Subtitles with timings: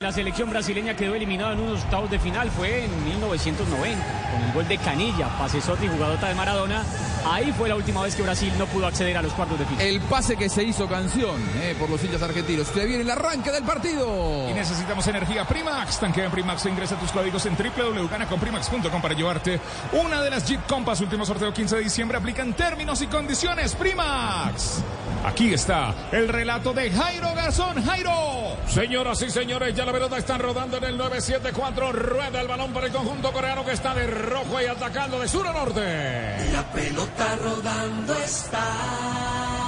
[0.00, 4.52] La selección brasileña quedó eliminada en unos octavos de final, fue en 1990, con el
[4.52, 6.84] gol de Canilla, pasesote y jugadota de Maradona.
[7.26, 9.84] Ahí fue la última vez que Brasil no pudo acceder a los cuartos de final.
[9.84, 12.68] El pase que se hizo canción eh, por los hinchas argentinos.
[12.68, 14.48] Se viene el arranque del partido.
[14.48, 15.98] Y necesitamos energía Primax.
[15.98, 19.58] Tanquea en Primax e ingresa tus códigos en www.ganaconprimax.com para llevarte
[19.94, 21.00] una de las Jeep Compass.
[21.00, 22.18] Último sorteo 15 de diciembre.
[22.18, 23.74] Aplican términos y condiciones.
[23.74, 24.80] Primax.
[25.24, 27.84] Aquí está el relato de Jairo Garzón.
[27.84, 28.56] Jairo.
[28.68, 31.92] Señoras y señores, ya la pelota está rodando en el 974.
[31.92, 35.46] Rueda el balón para el conjunto coreano que está de rojo y atacando de sur
[35.46, 36.50] a norte.
[36.52, 39.67] La pelota rodando está.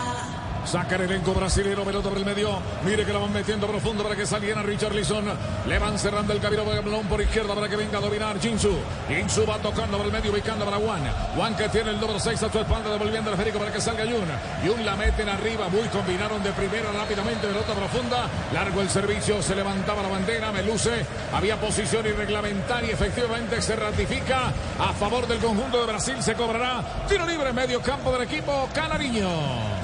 [0.70, 2.60] Saca el elenco brasileño, pelota por el medio.
[2.84, 5.24] Mire que la van metiendo profundo para que saliera Richard Lisson.
[5.66, 8.78] Le van cerrando el camino balón por izquierda para que venga a dominar Jinsu.
[9.08, 11.02] Jinsu va tocando por el medio, ubicando para Juan.
[11.34, 14.04] Juan que tiene el número 6 a su espalda, devolviendo el esférico para que salga
[14.04, 14.28] Yun.
[14.64, 18.28] Yun la meten arriba, muy combinaron de primera rápidamente, pelota profunda.
[18.54, 21.04] Largo el servicio, se levantaba la bandera, Meluce.
[21.32, 26.22] Había posición irreglamentaria, efectivamente se ratifica a favor del conjunto de Brasil.
[26.22, 29.79] Se cobrará tiro libre medio campo del equipo canariño.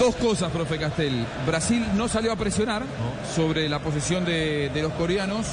[0.00, 1.26] Dos cosas, profe Castel.
[1.46, 2.84] Brasil no salió a presionar
[3.36, 5.46] sobre la posesión de, de los coreanos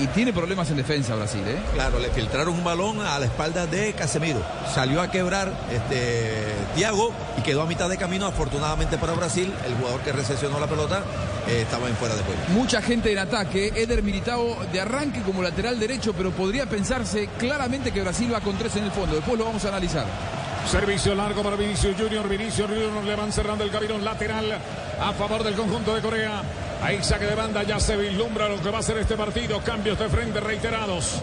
[0.00, 1.56] y tiene problemas en defensa Brasil, ¿eh?
[1.74, 4.42] Claro, le filtraron un balón a la espalda de Casemiro.
[4.74, 6.32] Salió a quebrar este
[6.74, 8.26] Thiago y quedó a mitad de camino.
[8.26, 11.04] Afortunadamente para Brasil, el jugador que recesionó la pelota
[11.46, 12.40] eh, estaba en fuera de juego.
[12.48, 13.72] Mucha gente en ataque.
[13.76, 18.58] Eder Militao de arranque como lateral derecho, pero podría pensarse claramente que Brasil va con
[18.58, 19.14] tres en el fondo.
[19.14, 20.41] Después lo vamos a analizar.
[20.66, 22.28] Servicio largo para Vinicius Junior.
[22.28, 24.58] Vinicius Junior le van cerrando el camino lateral
[25.00, 26.42] a favor del conjunto de Corea.
[26.82, 29.60] Ahí saque de banda, ya se vislumbra lo que va a ser este partido.
[29.60, 31.22] Cambios de frente reiterados.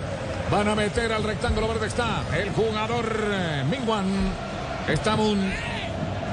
[0.52, 4.06] Van a meter al rectángulo verde está el jugador eh, Mingwan.
[4.88, 5.79] Está Moon.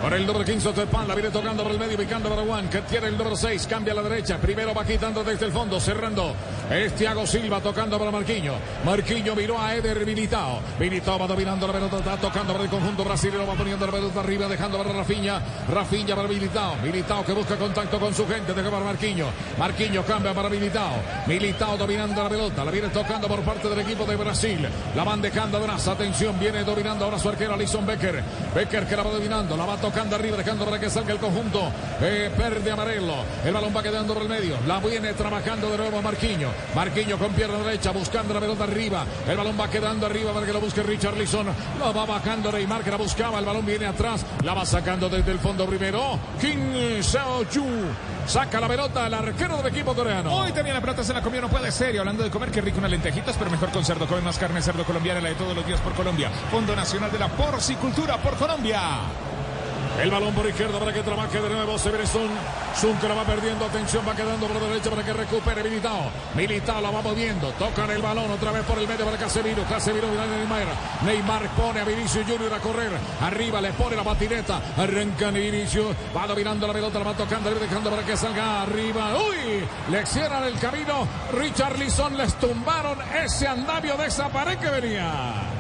[0.02, 2.68] Por el número 15 de Pan, la viene tocando por el medio, ubicando para Juan,
[2.68, 5.80] que tiene el número 6, cambia a la derecha, primero va quitando desde el fondo,
[5.80, 6.34] cerrando.
[6.70, 8.54] Es Thiago Silva tocando para Marquinho.
[8.84, 10.60] Marquinho miró a Eder Militao.
[10.78, 14.20] Militao va dominando la pelota, está tocando para el conjunto brasileño, va poniendo la pelota
[14.20, 15.40] arriba, dejando para Rafinha.
[15.72, 16.76] Rafinha para Militao.
[16.82, 19.26] Militao que busca contacto con su gente, deja para Marquinho.
[19.58, 21.02] Marquinho cambia para Militao.
[21.26, 24.68] Militao dominando la pelota, la viene tocando por parte del equipo de Brasil.
[24.94, 28.22] La van dejando atrás, atención, viene dominando ahora su arquero Alison Becker.
[28.54, 31.70] Becker que la va dominando, la va tocando arriba, dejando para que salga el conjunto
[32.00, 33.14] eh, verde amarelo.
[33.44, 36.48] El balón va quedando por el medio, la viene trabajando de nuevo Marquinho.
[36.74, 39.04] Marquinho con pierna derecha, buscando la pelota arriba.
[39.28, 41.46] El balón va quedando arriba para que lo busque Richard Lisson.
[41.78, 43.38] Lo va bajando Neymar que la buscaba.
[43.38, 46.18] El balón viene atrás, la va sacando desde el fondo primero.
[46.40, 47.64] Kim Seo-Ju.
[48.26, 50.34] Saca la pelota el arquero del equipo coreano.
[50.34, 51.94] Hoy también la pelota se la comió, no puede ser.
[51.94, 54.08] Y hablando de comer, qué rico unas lentejitas, pero mejor con cerdo.
[54.08, 56.28] Come más carne cerdo colombiana, la de todos los días por Colombia.
[56.50, 58.80] Fondo Nacional de la Porcicultura por Colombia.
[60.00, 61.78] El balón por izquierda para que trabaje de nuevo.
[61.78, 62.28] Se viene Sun.
[62.74, 63.64] Sun que la va perdiendo.
[63.64, 66.10] Atención, va quedando por la derecha para que recupere Militao.
[66.34, 67.50] Militao la va moviendo.
[67.52, 69.64] Tocan el balón otra vez por el medio para Casemiro.
[69.64, 70.66] Casemiro mira Neymar.
[71.04, 72.92] Neymar pone a Vinicius Junior a correr.
[73.22, 74.60] Arriba le pone la patineta.
[74.76, 75.96] Arranca Vinicius.
[76.14, 76.98] Va dominando la pelota.
[76.98, 77.50] La va tocando.
[77.54, 79.16] Dejando para que salga arriba.
[79.16, 81.08] Uy, le cierran el camino.
[81.32, 85.55] Richard Lisson les tumbaron ese andamio de esa pared que venía.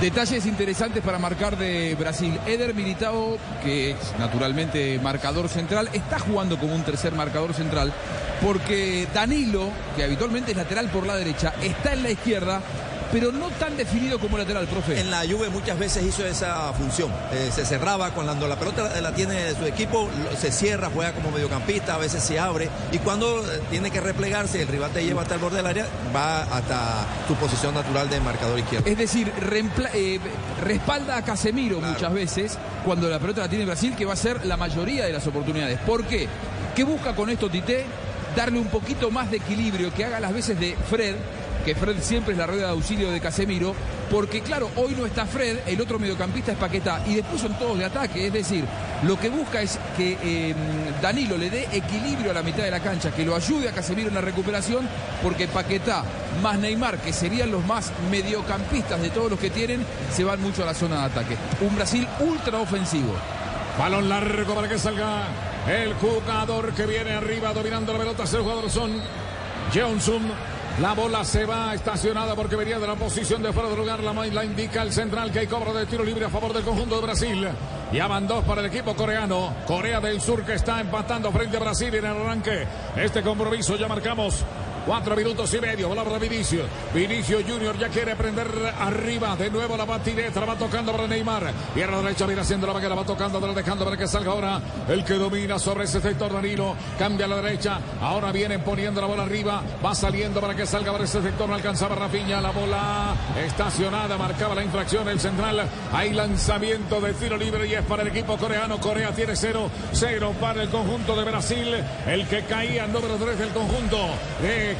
[0.00, 2.38] Detalles interesantes para marcar de Brasil.
[2.46, 7.92] Eder Militao, que es naturalmente marcador central, está jugando como un tercer marcador central
[8.40, 12.60] porque Danilo, que habitualmente es lateral por la derecha, está en la izquierda
[13.12, 15.00] pero no tan definido como lateral, profe.
[15.00, 17.10] En la Juve muchas veces hizo esa función.
[17.32, 20.08] Eh, se cerraba cuando la pelota la, la tiene su equipo,
[20.38, 22.68] se cierra, juega como mediocampista, a veces se abre.
[22.92, 25.86] Y cuando eh, tiene que replegarse, el rival te lleva hasta el borde del área,
[26.14, 28.88] va hasta tu posición natural de marcador izquierdo.
[28.88, 29.32] Es decir,
[29.94, 30.20] eh,
[30.62, 34.44] respalda a Casemiro muchas veces cuando la pelota la tiene Brasil, que va a ser
[34.46, 35.78] la mayoría de las oportunidades.
[35.80, 36.28] ¿Por qué?
[36.74, 37.84] ¿Qué busca con esto Tite?
[38.36, 41.16] Darle un poquito más de equilibrio, que haga las veces de Fred,
[41.64, 43.74] que Fred siempre es la rueda de auxilio de Casemiro,
[44.10, 47.78] porque claro, hoy no está Fred, el otro mediocampista es Paquetá, y después son todos
[47.78, 48.64] de ataque, es decir,
[49.02, 50.54] lo que busca es que eh,
[51.02, 54.08] Danilo le dé equilibrio a la mitad de la cancha, que lo ayude a Casemiro
[54.08, 54.88] en la recuperación,
[55.22, 56.04] porque Paquetá
[56.42, 60.62] más Neymar, que serían los más mediocampistas de todos los que tienen, se van mucho
[60.62, 61.36] a la zona de ataque.
[61.60, 63.14] Un Brasil ultra ofensivo.
[63.78, 65.28] Balón largo para que salga
[65.68, 68.24] el jugador que viene arriba dominando la pelota.
[68.24, 68.90] Es el jugador son
[69.72, 70.22] Johnson.
[70.80, 74.00] La bola se va estacionada porque venía de la posición de fuera de lugar.
[74.00, 76.94] La, la indica el central que hay cobro de tiro libre a favor del conjunto
[76.94, 77.48] de Brasil.
[77.92, 79.52] Ya van dos para el equipo coreano.
[79.66, 82.64] Corea del Sur que está empatando frente a Brasil en el arranque.
[82.94, 84.44] Este compromiso ya marcamos
[84.86, 85.88] Cuatro minutos y medio.
[85.88, 86.62] Bola para Vinicio.
[86.94, 88.48] Vinicio Junior ya quiere prender
[88.78, 89.36] arriba.
[89.36, 90.40] De nuevo la batineta.
[90.40, 91.52] La va tocando para Neymar.
[91.74, 92.94] Pierna derecha viene haciendo la vaquera.
[92.94, 96.74] Va tocando, dejando para que salga ahora el que domina sobre ese sector Danilo.
[96.98, 97.78] Cambia a la derecha.
[98.00, 99.62] Ahora vienen poniendo la bola arriba.
[99.84, 101.48] Va saliendo para que salga para ese sector.
[101.48, 102.40] No alcanzaba Rafiña.
[102.40, 103.14] La bola
[103.44, 104.16] estacionada.
[104.16, 105.68] Marcaba la infracción el central.
[105.92, 108.80] Hay lanzamiento de tiro libre y es para el equipo coreano.
[108.80, 109.70] Corea tiene cero.
[109.92, 111.74] Cero para el conjunto de Brasil.
[112.06, 113.98] El que caía número 3 del conjunto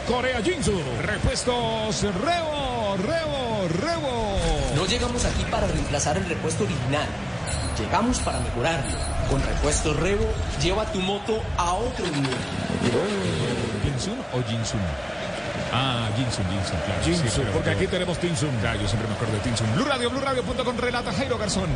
[0.07, 0.73] Corea Jinsu.
[1.03, 4.39] Repuestos Rebo, Rebo, Rebo.
[4.75, 7.07] No llegamos aquí para reemplazar el repuesto original.
[7.79, 8.97] Llegamos para mejorarlo.
[9.31, 10.27] Con repuestos Rebo,
[10.63, 12.37] lleva tu moto a otro nivel.
[13.85, 14.81] ¿Jinsun o Jinsun?
[15.73, 17.03] Ah, Jinsun, Jinsun, claro.
[17.05, 18.51] Jinsun, porque aquí tenemos Tinsun.
[18.61, 19.75] Claro, yo siempre me acuerdo de Tinsun.
[19.75, 21.69] Blue Radio, Blue Radio.com relata Jairo Garzón.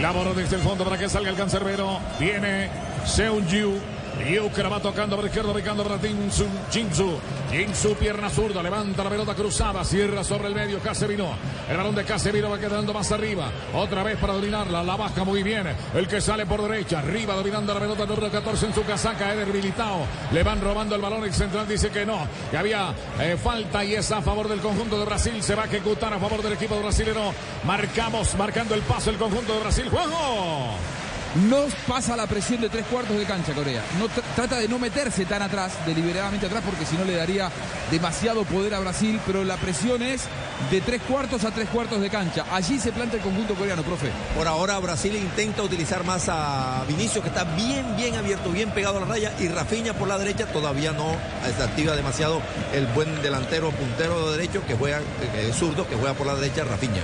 [0.00, 2.00] La desde el fondo para que salga el cancerbero.
[2.18, 2.70] Viene
[3.06, 3.93] Seung-Yu.
[4.22, 6.46] Yucra va tocando por izquierda, ubicando para Jinsu.
[6.70, 7.18] Jinsu.
[7.50, 10.78] Jinsu, pierna zurda, levanta la pelota cruzada, cierra sobre el medio.
[10.80, 11.28] Casemiro.
[11.68, 13.50] El balón de Casemiro va quedando más arriba.
[13.74, 14.82] Otra vez para dominarla.
[14.82, 15.66] La baja muy bien.
[15.94, 17.00] El que sale por derecha.
[17.00, 19.32] Arriba dominando la pelota número 14 en su casaca.
[19.32, 20.06] Eder Militao.
[20.32, 21.24] Le van robando el balón.
[21.24, 22.26] El central dice que no.
[22.50, 25.42] Que había eh, falta y es a favor del conjunto de Brasil.
[25.42, 27.32] Se va a ejecutar a favor del equipo brasileño.
[27.64, 29.88] Marcamos, marcando el paso el conjunto de Brasil.
[29.90, 31.03] ¡Juego!
[31.48, 33.82] No pasa la presión de tres cuartos de cancha Corea.
[33.98, 37.50] No trata de no meterse tan atrás, deliberadamente atrás, porque si no le daría
[37.90, 39.20] demasiado poder a Brasil.
[39.26, 40.22] Pero la presión es
[40.70, 42.44] de tres cuartos a tres cuartos de cancha.
[42.52, 44.10] Allí se planta el conjunto coreano, profe.
[44.36, 48.98] Por ahora Brasil intenta utilizar más a Vinicio, que está bien, bien abierto, bien pegado
[48.98, 49.32] a la raya.
[49.40, 51.16] Y Rafinha por la derecha todavía no
[51.64, 52.40] activa demasiado
[52.72, 56.64] el buen delantero, puntero de derecho, que juega, eh, zurdo, que juega por la derecha,
[56.64, 57.02] Rafinha.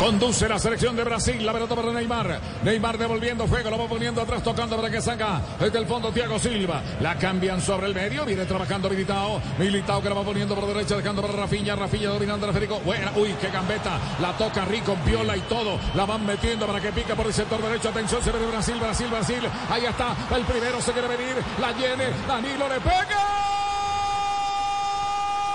[0.00, 1.44] Conduce la selección de Brasil.
[1.44, 2.40] La pelota para Neymar.
[2.64, 3.68] Neymar devolviendo fuego.
[3.68, 6.80] Lo va poniendo atrás, tocando para que salga desde el fondo Thiago Silva.
[7.02, 8.24] La cambian sobre el medio.
[8.24, 9.42] Viene trabajando Militao.
[9.58, 11.76] Militao que la va poniendo por derecha, dejando para Rafinha.
[11.76, 12.80] Rafinha dominando a Federico.
[12.80, 13.12] Buena.
[13.14, 14.00] Uy, qué gambeta.
[14.22, 15.78] La toca Rico, viola y todo.
[15.94, 17.90] La van metiendo para que pica por el sector derecho.
[17.90, 19.42] Atención, se ve Brasil, Brasil, Brasil.
[19.68, 20.16] Ahí está.
[20.34, 21.36] El primero se quiere venir.
[21.60, 22.06] La llene.
[22.26, 23.20] Danilo le pega.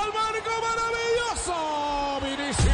[0.06, 1.56] ¡El marco maravilloso!
[2.21, 2.64] Vinicius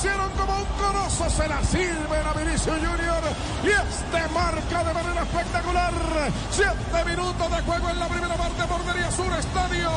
[0.00, 1.28] pusieron como un coloso.
[1.28, 3.22] Se la sirven a Vinicio Junior.
[3.62, 5.92] Y este marca de manera espectacular.
[6.50, 8.62] 7 minutos de juego en la primera parte.
[8.64, 9.90] Bordería Sur Estadio.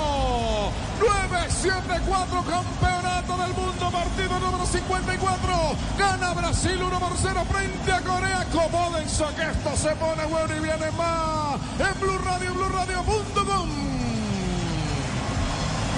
[1.00, 3.91] 9-7-4 campeonato del mundo.
[3.91, 5.75] Partido número 54.
[5.97, 8.39] Gana Brasil 1 por 0 frente a Corea.
[8.41, 11.59] Acomódense que esto se pone bueno y viene más.
[11.79, 13.22] En Blue Radio, Blue Radio.com.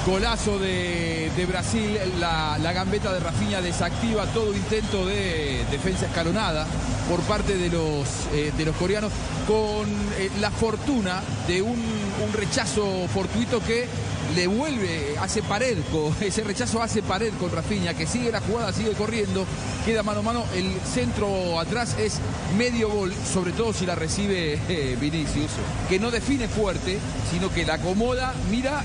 [0.05, 6.67] Golazo de, Brasil, la, gambeta de Rafinha desactiva todo intento de defensa escalonada
[7.09, 9.11] por parte de los, eh, de los coreanos,
[9.47, 9.89] con
[10.19, 13.87] eh, la fortuna de un, un, rechazo fortuito que
[14.35, 18.73] le vuelve, hace pared, con, ese rechazo hace pared con Rafinha, que sigue la jugada,
[18.73, 19.45] sigue corriendo,
[19.85, 22.19] queda mano a mano, el centro atrás es
[22.55, 25.51] medio gol, sobre todo si la recibe eh, Vinicius,
[25.89, 26.99] que no define fuerte,
[27.31, 28.83] sino que la acomoda, mira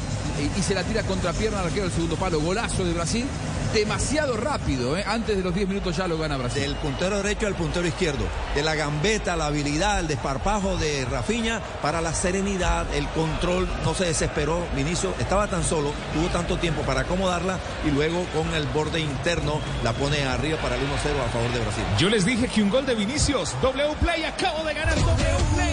[0.57, 2.41] y se la tira contra pierna al arquero del segundo palo.
[2.41, 3.27] Golazo de Brasil.
[3.75, 5.05] Demasiado rápido, ¿eh?
[5.07, 6.63] antes de los 10 minutos ya lo gana Brasil.
[6.63, 8.25] Del puntero derecho al puntero izquierdo.
[8.55, 13.69] De la gambeta, la habilidad, el desparpajo de Rafiña para la serenidad, el control.
[13.85, 14.67] No se desesperó.
[14.75, 19.61] Vinicio estaba tan solo, tuvo tanto tiempo para acomodarla y luego con el borde interno
[19.85, 20.87] la pone arriba para el 1-0
[21.25, 21.85] a favor de Brasil.
[21.97, 23.55] Yo les dije que un gol de Vinicius.
[23.63, 25.70] W Play acabo de ganar W Play.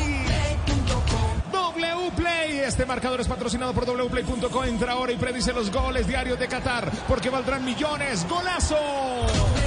[2.17, 2.59] Play.
[2.59, 4.65] Este marcador es patrocinado por wplay.co.
[4.65, 8.27] Entra ahora y predice los goles diarios de Qatar porque valdrán millones.
[8.27, 9.66] ¡Golazo!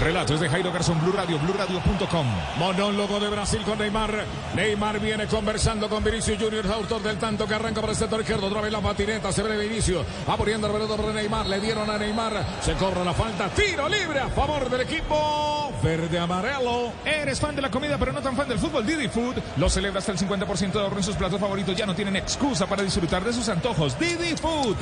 [0.00, 2.26] El relato es de Jairo Garzón, Blue Radio, BlueRadio.com.
[2.58, 4.24] Monólogo de Brasil con Neymar.
[4.56, 8.46] Neymar viene conversando con Vinicius Junior, autor del tanto que arranca por el sector izquierdo.
[8.46, 10.06] Otra la patineta, se ve Vinicius.
[10.26, 11.46] Va poniendo el pelota por Neymar.
[11.46, 12.32] Le dieron a Neymar.
[12.62, 13.50] Se cobra la falta.
[13.50, 16.92] Tiro libre a favor del equipo verde amarelo.
[17.04, 18.86] Eres fan de la comida, pero no tan fan del fútbol.
[18.86, 21.76] Didi Food lo celebra hasta el 50% de ahorro en sus platos favoritos.
[21.76, 23.98] Ya no tienen excusa para disfrutar de sus antojos.
[23.98, 24.76] Didi Food.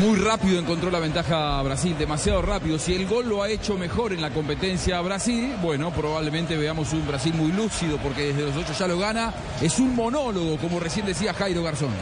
[0.00, 2.78] Muy rápido encontró la ventaja Brasil, demasiado rápido.
[2.78, 7.06] Si el gol lo ha hecho mejor en la competencia Brasil, bueno, probablemente veamos un
[7.06, 9.32] Brasil muy lúcido porque desde los ocho ya lo gana.
[9.62, 11.92] Es un monólogo, como recién decía Jairo Garzón.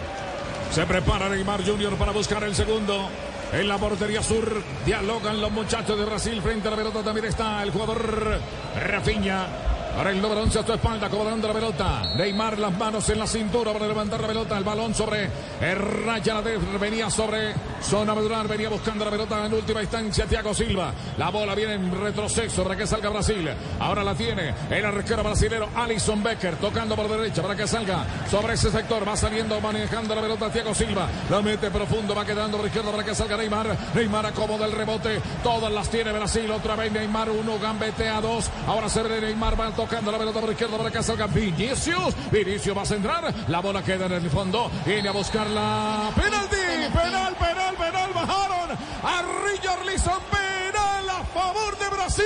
[0.72, 3.08] Se prepara Neymar Junior para buscar el segundo.
[3.52, 6.40] En la portería sur dialogan los muchachos de Brasil.
[6.40, 8.40] Frente a la pelota también está el jugador
[8.88, 9.71] Rafinha.
[9.96, 12.02] Para el número 11 a su espalda, acomodando la pelota.
[12.16, 14.56] Neymar las manos en la cintura para levantar la pelota.
[14.56, 15.28] El balón sobre
[15.60, 16.40] Raya
[16.80, 20.24] venía sobre zona medular, venía buscando la pelota en última instancia.
[20.24, 20.92] Thiago Silva.
[21.18, 23.50] La bola viene en retroceso para que salga Brasil.
[23.80, 28.54] Ahora la tiene el arquero brasilero Alison Becker tocando por derecha para que salga sobre
[28.54, 29.06] ese sector.
[29.06, 31.06] Va saliendo, manejando la pelota Thiago Silva.
[31.28, 33.76] La mete profundo, va quedando por izquierda para que salga Neymar.
[33.94, 35.20] Neymar acomoda el rebote.
[35.42, 36.50] Todas las tiene Brasil.
[36.50, 38.50] Otra vez Neymar, uno gambetea dos.
[38.66, 42.14] Ahora se ve Neymar, va tocando la pelota por izquierda para que salga Vinicius.
[42.30, 43.34] Vinicius va a centrar.
[43.48, 44.70] La bola queda en el fondo.
[44.86, 46.56] Viene a buscar la penalti.
[46.92, 48.10] Penal, penal, penal.
[48.14, 48.70] Bajaron
[49.02, 50.20] a Richarlison.
[50.30, 52.24] Penal a favor de Brasil.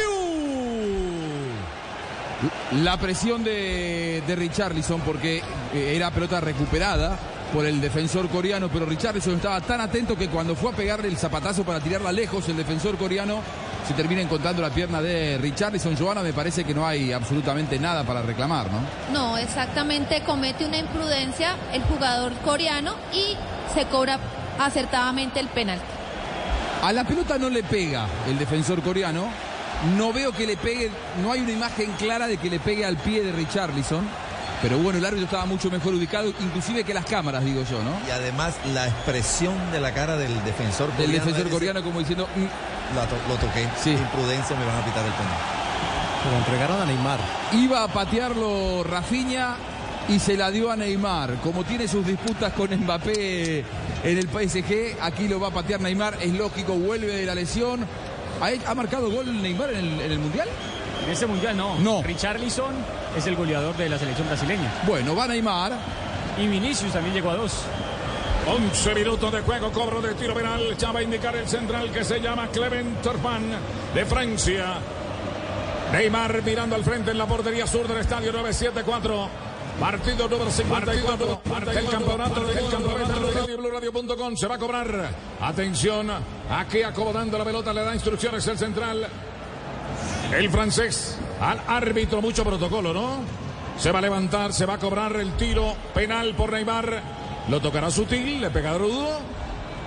[2.83, 7.19] La presión de, de Richarlison porque era pelota recuperada
[7.53, 11.17] por el defensor coreano, pero Richarlison estaba tan atento que cuando fue a pegarle el
[11.17, 13.41] zapatazo para tirarla lejos, el defensor coreano
[13.87, 15.97] se termina encontrando la pierna de Richarlison.
[15.97, 18.81] Joana, me parece que no hay absolutamente nada para reclamar, ¿no?
[19.13, 23.37] No, exactamente, comete una imprudencia el jugador coreano y
[23.75, 24.19] se cobra
[24.59, 25.79] acertadamente el penal.
[26.83, 29.29] A la pelota no le pega el defensor coreano.
[29.97, 30.91] No veo que le pegue,
[31.23, 34.09] no hay una imagen clara de que le pegue al pie de Richarlison.
[34.63, 37.91] Pero bueno, el árbitro estaba mucho mejor ubicado, inclusive que las cámaras, digo yo, ¿no?
[38.07, 41.99] Y además la expresión de la cara del defensor Del coreano defensor es- coreano como
[42.01, 42.95] diciendo, "Mm".
[42.95, 43.69] To- lo toqué.
[43.83, 43.91] Sí.
[43.91, 45.37] Imprudencia, me van a pitar el penal.
[46.25, 47.19] Pero entregaron a Neymar.
[47.53, 49.57] Iba a patearlo Rafinha
[50.09, 51.35] y se la dio a Neymar.
[51.43, 53.61] Como tiene sus disputas con Mbappé
[54.05, 56.17] en el PSG, aquí lo va a patear Neymar.
[56.21, 57.85] Es lógico, vuelve de la lesión.
[58.41, 60.49] ¿Ha, ha marcado gol Neymar en el, en el Mundial?
[61.07, 61.79] En este mundial no.
[61.79, 62.03] No.
[62.03, 62.75] Richarlison
[63.17, 64.73] es el goleador de la selección brasileña.
[64.87, 65.73] Bueno, va Neymar.
[66.37, 67.63] Y Vinicius también llegó a dos.
[68.49, 70.77] 11 minutos de juego, cobro de tiro penal.
[70.77, 73.53] Ya va a indicar el central que se llama Clement Turpin
[73.95, 74.75] de Francia.
[75.93, 79.29] Neymar mirando al frente en la portería sur del estadio 974.
[79.79, 81.41] Partido número 54
[81.73, 85.11] del campeonato del campeonato Radio Blue Radio.com se va a cobrar.
[85.41, 86.11] Atención,
[86.51, 89.07] aquí acomodando la pelota le da instrucciones el central.
[90.37, 93.21] El francés al árbitro, mucho protocolo, ¿no?
[93.79, 97.03] Se va a levantar, se va a cobrar el tiro penal por Neymar.
[97.49, 99.21] Lo tocará sutil, le pegará rudo.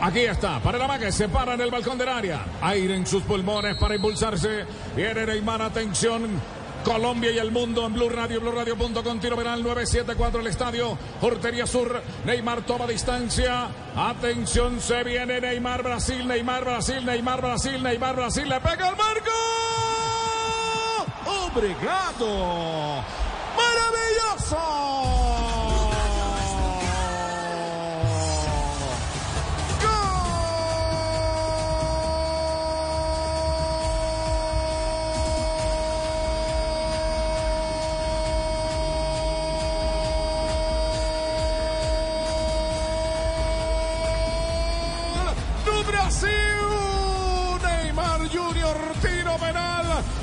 [0.01, 2.45] Aquí está, para la maga, se para en el balcón del área.
[2.61, 4.65] Aire en sus pulmones para impulsarse.
[4.95, 6.39] Viene Neymar, atención.
[6.83, 11.67] Colombia y el mundo en Blue Radio, Blue Radio.com, tiro penal 974 el estadio, Hortería
[11.67, 18.47] Sur, Neymar toma distancia, atención, se viene Neymar, Brasil, Neymar, Brasil, Neymar, Brasil, Neymar, Brasil,
[18.49, 19.31] le pega al marco.
[21.51, 23.03] Obrigado.
[23.57, 24.57] Maravilloso.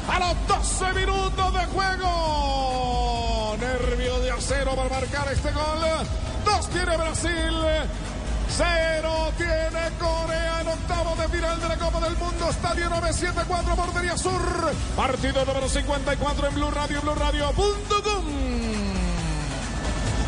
[0.09, 3.56] A los 12 minutos de juego.
[3.61, 5.80] Nervio de acero para marcar este gol.
[6.45, 7.54] Dos tiene Brasil.
[8.49, 12.49] Cero tiene Corea en octavo de final de la Copa del Mundo.
[12.49, 14.73] Estadio 974, Portería Sur.
[14.97, 18.25] Partido número 54 en Blue Radio, Blue Radio.com.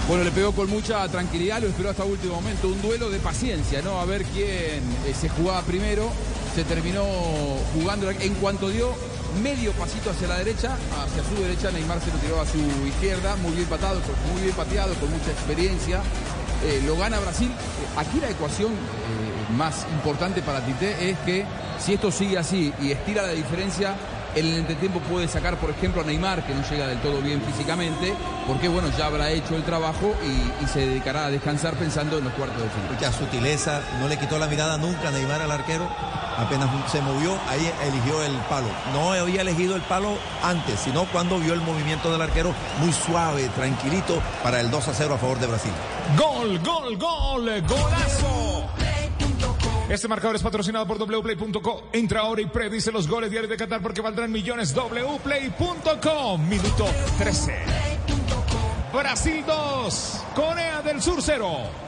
[0.08, 2.68] Bueno, le pegó con mucha tranquilidad, lo esperó hasta último momento.
[2.68, 4.00] Un duelo de paciencia, ¿no?
[4.00, 6.10] A ver quién eh, se jugaba primero.
[6.54, 7.04] Se terminó
[7.74, 8.10] jugando.
[8.10, 8.94] En cuanto dio
[9.42, 13.36] medio pasito hacia la derecha, hacia su derecha, Neymar se lo tiró a su izquierda.
[13.36, 14.00] Muy bien patado,
[14.32, 16.00] muy bien pateado, con mucha experiencia.
[16.64, 17.48] Eh, lo gana Brasil.
[17.48, 21.44] Eh, Aquí la ecuación eh, más importante para Tite es que
[21.78, 23.94] si esto sigue así y estira la diferencia,
[24.34, 27.40] en el entretiempo puede sacar, por ejemplo, a Neymar, que no llega del todo bien
[27.42, 28.12] físicamente,
[28.46, 32.24] porque bueno, ya habrá hecho el trabajo y, y se dedicará a descansar pensando en
[32.24, 32.92] los cuartos de final.
[32.92, 35.88] Mucha sutileza, no le quitó la mirada nunca a Neymar al arquero.
[36.38, 38.68] Apenas se movió, ahí eligió el palo.
[38.92, 43.48] No había elegido el palo antes, sino cuando vio el movimiento del arquero muy suave,
[43.56, 45.72] tranquilito, para el 2 a 0 a favor de Brasil.
[46.16, 48.68] Gol, gol, gol, golazo.
[49.88, 51.84] Este marcador es patrocinado por wplay.co.
[51.92, 54.74] Entra ahora y predice los goles diarios de Qatar porque valdrán millones.
[54.74, 56.48] wplay.com.
[56.48, 56.86] Minuto
[57.18, 57.56] 13.
[58.92, 61.87] Brasil 2, Corea del Sur 0.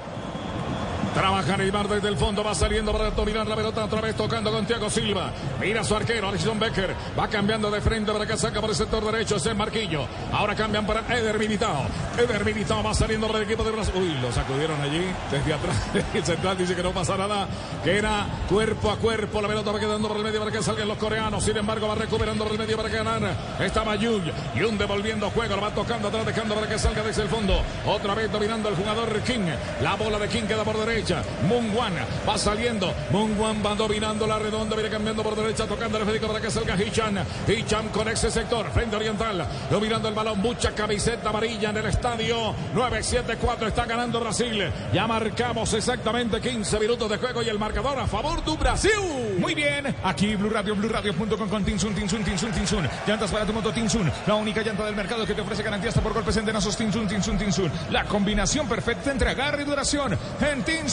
[1.14, 4.64] Trabaja Neymar desde el fondo, va saliendo para dominar la pelota otra vez tocando con
[4.64, 5.32] Thiago Silva.
[5.60, 6.94] Mira su arquero, Alexson Becker.
[7.18, 10.06] Va cambiando de frente para que saca por el sector derecho, es el Marquillo.
[10.32, 11.84] Ahora cambian para Eder Militao.
[12.16, 13.92] Eder Militao va saliendo para el equipo de Brasil.
[13.96, 15.76] Uy, lo sacudieron allí desde atrás.
[16.14, 17.48] El central dice que no pasa nada,
[17.82, 19.42] que era cuerpo a cuerpo.
[19.42, 21.42] La pelota va quedando por el medio para que salgan los coreanos.
[21.42, 23.36] Sin embargo, va recuperando por el medio para ganar.
[23.58, 24.30] Estaba Yun.
[24.54, 27.60] Yun devolviendo juego, lo va tocando atrás, dejando para que salga desde el fondo.
[27.84, 29.48] Otra vez dominando el jugador King.
[29.82, 30.99] La bola de King queda por derecha.
[31.48, 31.94] Mungwan
[32.28, 32.92] va saliendo.
[33.10, 34.76] Mungwan va dominando la redonda.
[34.76, 37.24] Viene cambiando por derecha, tocando el Federico para que salga Hichan.
[37.48, 38.70] Hichan con ese sector.
[38.70, 39.46] Frente oriental.
[39.70, 40.40] Dominando el balón.
[40.40, 42.54] Mucha camiseta amarilla en el estadio.
[42.74, 44.70] 9-7-4 está ganando Brasil.
[44.92, 48.90] Ya marcamos exactamente 15 minutos de juego y el marcador a favor de Brasil.
[49.38, 52.88] Muy bien, aquí Blue Radio, Blue Radio.com con Tinsun, Tinsun, Tinsun, Tinsun.
[53.06, 56.00] Llantas para tu moto Tinsun, la única llanta del mercado que te ofrece garantía hasta
[56.00, 57.70] por golpes entenasos Tinsun, Tinsun, Tinsun.
[57.90, 60.18] La combinación perfecta entre agarre y duración.
[60.40, 60.89] En Tinsun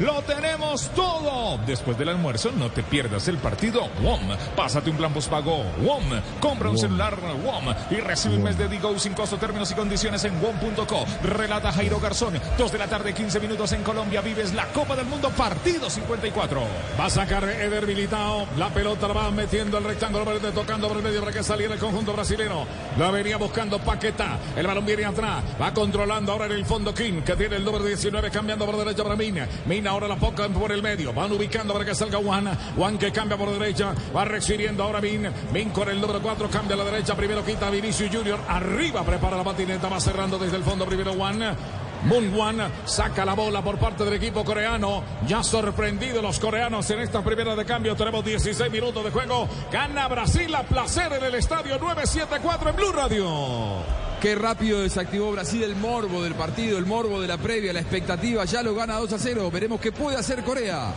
[0.00, 1.58] lo tenemos todo.
[1.64, 4.36] Después del almuerzo, no te pierdas el partido WOM.
[4.56, 6.02] Pásate un plan postpago WOM.
[6.40, 10.24] Compra un celular WOM y recibe un mes de Digo sin costo, términos y condiciones
[10.24, 11.04] en WOM.co.
[11.22, 12.40] Relata Jairo Garzón.
[12.58, 14.20] Dos de la tarde, 15 minutos en Colombia.
[14.20, 16.60] Vives la Copa del Mundo, partido 54.
[16.98, 18.48] Va a sacar Eder Militao.
[18.58, 21.74] La pelota la va metiendo el rectángulo verde, tocando por el medio para que saliera
[21.74, 22.66] el conjunto brasileño.
[22.98, 24.38] La venía buscando Paqueta.
[24.56, 25.44] El balón viene atrás.
[25.60, 29.04] Va controlando ahora en el fondo King, que tiene el número 19, cambiando por derecha
[29.04, 29.48] para Mina.
[29.66, 31.12] Mina ahora la poca por el medio.
[31.12, 32.48] Van ubicando para que salga Juan.
[32.74, 33.94] Juan que cambia por derecha.
[34.14, 35.28] Va recibiendo ahora Min.
[35.52, 37.14] Min con el número 4 cambia a la derecha.
[37.14, 38.40] Primero quita Vinicius Junior.
[38.48, 39.88] Arriba prepara la patineta.
[39.88, 41.56] Va cerrando desde el fondo primero Juan.
[42.06, 42.32] Moon
[42.84, 45.02] saca la bola por parte del equipo coreano.
[45.26, 47.96] Ya sorprendido los coreanos en esta primera de cambio.
[47.96, 49.48] Tenemos 16 minutos de juego.
[49.72, 53.26] Gana Brasil a placer en el estadio 974 en Blue Radio.
[54.20, 58.44] Qué rápido desactivó Brasil el morbo del partido, el morbo de la previa, la expectativa.
[58.44, 59.50] Ya lo gana 2 a 0.
[59.50, 60.94] Veremos qué puede hacer Corea.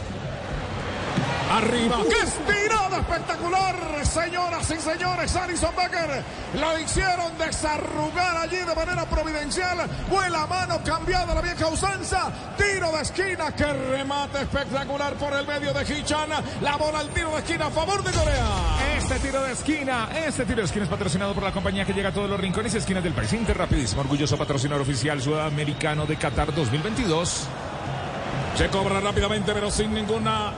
[1.49, 1.97] Arriba.
[2.07, 3.75] ¡Qué estirada espectacular!
[4.05, 6.23] Señoras y señores, Alison Becker
[6.59, 9.77] lo hicieron desarrugar allí de manera providencial.
[10.09, 12.31] Vuela mano cambiada la vieja usanza.
[12.55, 13.51] Tiro de esquina.
[13.55, 16.29] ¡Qué remate espectacular por el medio de Hichan!
[16.61, 18.47] La bola al tiro de esquina a favor de Corea.
[18.97, 22.09] Este tiro de esquina, este tiro de esquina es patrocinado por la compañía que llega
[22.09, 23.33] a todos los rincones y esquinas del país.
[23.33, 27.47] Inter Rapidísimo, orgulloso patrocinador oficial sudamericano de Qatar 2022.
[28.55, 30.51] Se cobra rápidamente, pero sin ninguna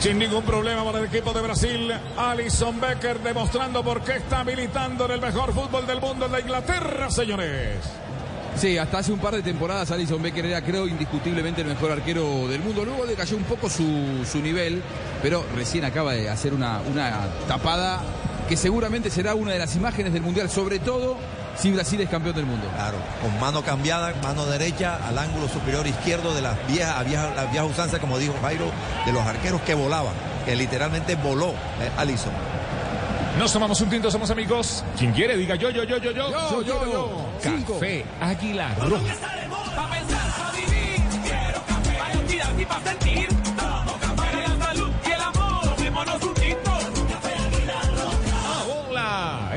[0.00, 1.92] sin ningún problema para el equipo de Brasil.
[2.16, 6.40] Alison Becker demostrando por qué está militando en el mejor fútbol del mundo en la
[6.40, 7.78] Inglaterra, señores.
[8.56, 12.48] Sí, hasta hace un par de temporadas Alison Becker era, creo, indiscutiblemente el mejor arquero
[12.48, 12.84] del mundo.
[12.84, 14.82] Luego decayó un poco su, su nivel,
[15.22, 18.00] pero recién acaba de hacer una, una tapada
[18.48, 21.16] que seguramente será una de las imágenes del Mundial, sobre todo
[21.56, 22.68] si Brasil es campeón del mundo.
[22.74, 27.50] Claro, con mano cambiada, mano derecha al ángulo superior izquierdo de las viejas, viejas, las
[27.50, 28.70] viejas usanzas, como dijo Jairo,
[29.06, 32.32] de los arqueros que volaban, que literalmente voló eh, Alison.
[33.38, 34.84] Nos tomamos un tinto, somos amigos.
[34.98, 36.30] Quien quiere, diga yo, yo, yo, yo, yo.
[36.30, 37.26] Yo, yo, yo.
[37.40, 37.74] Cinco.
[37.74, 39.14] Café Águila Roja.
[39.74, 43.41] Pa' pensar, pa' vivir, quiero café, para sentir.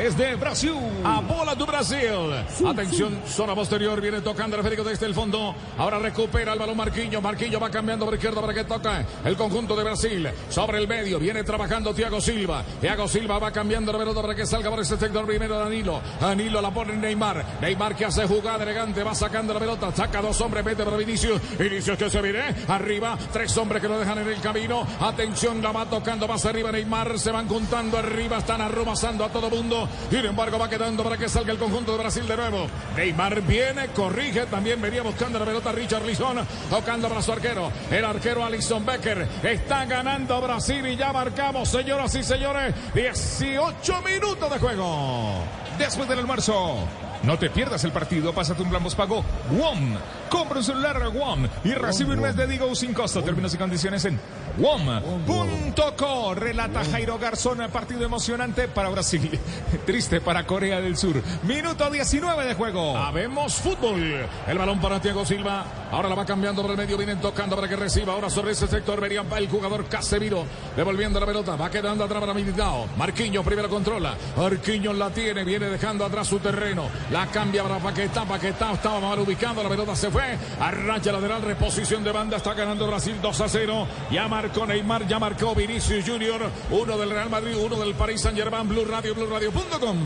[0.06, 0.74] Bola es de Brasil.
[1.04, 2.32] A bola do Brasil.
[2.68, 4.00] Atención, zona posterior.
[4.00, 5.56] Viene tocando el Federico desde el fondo.
[5.80, 7.24] Ahora recupera el balón Marquinhos.
[7.24, 10.30] Marquinhos va cambiando por izquierda para que toca el conjunto de Brasil.
[10.50, 12.64] Sobre el medio viene trabajando Thiago Silva.
[12.80, 16.00] Thiago Silva va cambiando la pelota para que salga por ese sector primero Danilo.
[16.22, 17.44] Danilo la pone Neymar.
[17.62, 19.02] Neymar que hace jugada elegante.
[19.02, 19.92] Va sacando la pelota.
[19.96, 20.64] Saca dos hombres.
[20.64, 21.42] Mete para Vinicius.
[21.58, 22.54] Vinicius que se viene.
[22.68, 23.18] Arriba.
[23.34, 24.86] Tres hombres que lo dejan en el camino.
[25.00, 27.18] Atención, la va tocando más arriba Neymar.
[27.18, 28.38] Se van juntando arriba.
[28.38, 29.90] Están arrumazando a todo mundo.
[30.10, 32.68] Sin embargo, va quedando para que salga el conjunto de Brasil de nuevo.
[32.96, 34.46] Neymar viene, corrige.
[34.46, 36.38] También venía buscando la pelota Richard Lisson.
[36.70, 37.72] Tocando para su arquero.
[37.90, 39.28] El arquero Alison Becker.
[39.44, 45.44] Está ganando Brasil y ya marcamos, señoras y señores, 18 minutos de juego.
[45.78, 46.78] Después del almuerzo.
[47.24, 49.96] No te pierdas el partido, pásate un plan pago WOM.
[50.30, 53.24] Compra un celular WOM y recibe un mes de Digo sin costo.
[53.24, 54.20] Términos y condiciones en
[54.58, 56.34] WOM.co.
[56.36, 59.40] Relata Jairo Garzón, partido emocionante para Brasil.
[59.86, 61.22] Triste para Corea del Sur.
[61.44, 62.98] Minuto 19 de juego.
[62.98, 64.26] Habemos fútbol.
[64.48, 65.66] El balón para Thiago Silva.
[65.92, 66.98] Ahora la va cambiando por el medio.
[66.98, 68.14] Vienen tocando para que reciba.
[68.14, 70.46] Ahora sobre ese sector vería el jugador Casemiro.
[70.76, 71.56] Devolviendo la pelota.
[71.56, 72.88] Va quedando atrás para Militao.
[72.98, 74.16] Marquinhos primero controla.
[74.38, 75.44] Marquinhos la tiene.
[75.44, 76.88] Viene dejando atrás su terreno.
[77.12, 78.24] La cambia para Paquetá.
[78.24, 79.62] Paquetá estaba mal ubicando.
[79.62, 80.38] La pelota se fue.
[80.60, 81.42] Arrancha lateral.
[81.42, 82.38] Reposición de banda.
[82.38, 83.88] Está ganando Brasil 2 a 0.
[84.12, 85.08] Ya marcó Neymar.
[85.08, 86.42] Ya marcó Vinicius Junior.
[86.70, 87.56] Uno del Real Madrid.
[87.58, 88.68] Uno del Paris Saint Germain.
[88.68, 89.16] Blue Radio.
[89.16, 89.98] Blue Radio.com.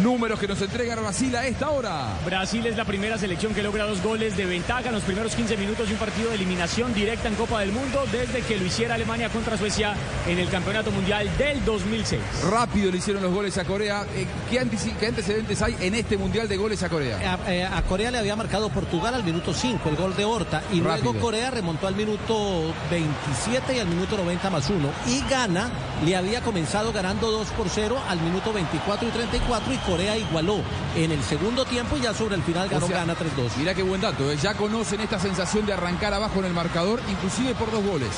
[0.00, 2.18] Números que nos entrega Brasil a esta hora.
[2.24, 5.58] Brasil es la primera selección que logra dos goles de ventaja en los primeros 15
[5.58, 8.94] minutos de un partido de eliminación directa en Copa del Mundo desde que lo hiciera
[8.94, 9.94] Alemania contra Suecia
[10.26, 12.20] en el Campeonato Mundial del 2006.
[12.50, 14.06] Rápido le hicieron los goles a Corea.
[14.14, 17.38] Eh, ¿qué, antecedentes hay en este Mundial de goles a Corea?
[17.46, 20.62] A, eh, a Corea le había marcado Portugal al minuto 5, el gol de Horta.
[20.72, 21.12] Y Rápido.
[21.12, 24.88] luego Corea remontó al minuto 27 y al minuto 90 más 1.
[25.08, 25.70] Y Ghana
[26.02, 30.60] le había comenzado ganando 2 por 0 al minuto 24 y 34 y Corea igualó
[30.96, 33.56] en el segundo tiempo y ya sobre el final ganó O sea, Ghana 3-2.
[33.58, 34.30] Mirá qué buen dato.
[34.30, 34.36] eh.
[34.40, 38.10] Ya conocen esta sensación de arrancar abajo en el marcador, inclusive por dos goles.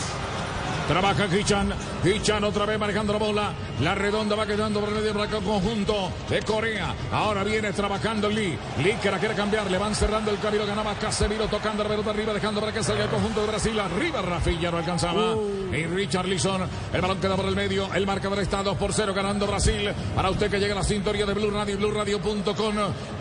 [0.88, 1.72] Trabaja Hichan.
[2.04, 3.52] Hichan otra vez manejando la bola.
[3.80, 6.94] La redonda va quedando por el medio para el conjunto de Corea.
[7.10, 8.58] Ahora viene trabajando Lee.
[8.82, 9.70] Lee que la quiere cambiar.
[9.70, 10.66] Le van cerrando el camino.
[10.66, 13.80] Ganaba Casemiro tocando la pelota arriba, dejando para que salga el conjunto de Brasil.
[13.80, 15.34] Arriba Rafinha no alcanzaba.
[15.72, 16.68] Y Richard Lisson.
[16.92, 17.88] El balón queda por el medio.
[17.94, 19.90] El marcador está 2 por 0 ganando Brasil.
[20.14, 22.74] Para usted que llega a la sintonía de Blue Radio, BlueRadio.com.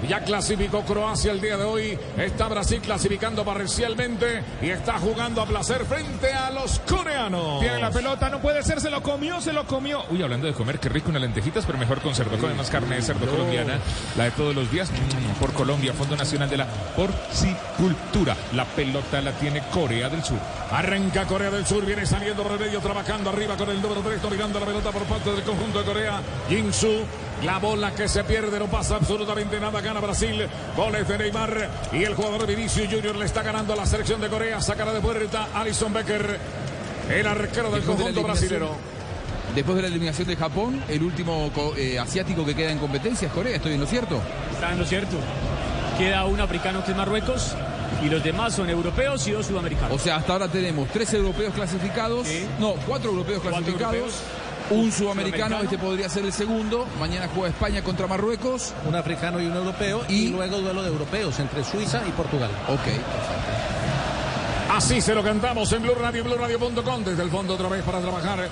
[0.09, 1.97] Ya clasificó Croacia el día de hoy.
[2.17, 7.52] Está Brasil clasificando parcialmente y está jugando a placer frente a los coreanos.
[7.59, 10.03] Tiene la pelota, no puede ser, se lo comió, se lo comió.
[10.09, 12.37] Uy, hablando de comer, qué rico unas lentejitas, pero mejor con cerdo.
[12.37, 13.79] Come más carne de cerdo colombiana,
[14.17, 14.91] la de todos los días.
[14.91, 18.35] Mm, por Colombia, Fondo Nacional de la Porcicultura.
[18.53, 20.39] La pelota la tiene Corea del Sur.
[20.71, 24.21] Arranca Corea del Sur, viene saliendo por el medio, trabajando arriba con el número 3,
[24.21, 26.21] dominando la pelota por parte del conjunto de Corea.
[26.49, 27.05] Jinsu,
[27.43, 30.47] la bola que se pierde, no pasa absolutamente nada, gana Brasil.
[30.75, 34.29] Goles de Neymar y el jugador Vinicius Junior le está ganando a la selección de
[34.29, 34.61] Corea.
[34.61, 36.39] Sacará de puerta Alison Becker,
[37.09, 38.75] el arquero del Después conjunto brasilero.
[39.55, 43.33] Después de la eliminación de Japón, el último eh, asiático que queda en competencia es
[43.33, 44.19] Corea, ¿estoy en lo cierto?
[44.51, 45.15] Está en lo cierto.
[45.97, 47.55] Queda un africano que es Marruecos
[48.03, 49.95] y los demás son europeos y dos sudamericanos.
[49.95, 52.27] O sea, hasta ahora tenemos tres europeos clasificados,
[52.59, 54.21] no, cuatro europeos Cuatro clasificados, europeos,
[54.71, 55.63] un sudamericano, sudamericano.
[55.63, 58.73] este podría ser el segundo, mañana juega España contra Marruecos.
[58.87, 62.49] Un africano y un europeo y, luego duelo de europeos entre Suiza y Portugal.
[62.69, 62.87] Ok.
[64.73, 67.03] Así se lo cantamos en Blue Radio, BlueRadio.com.
[67.03, 68.49] Desde el fondo otra vez para trabajar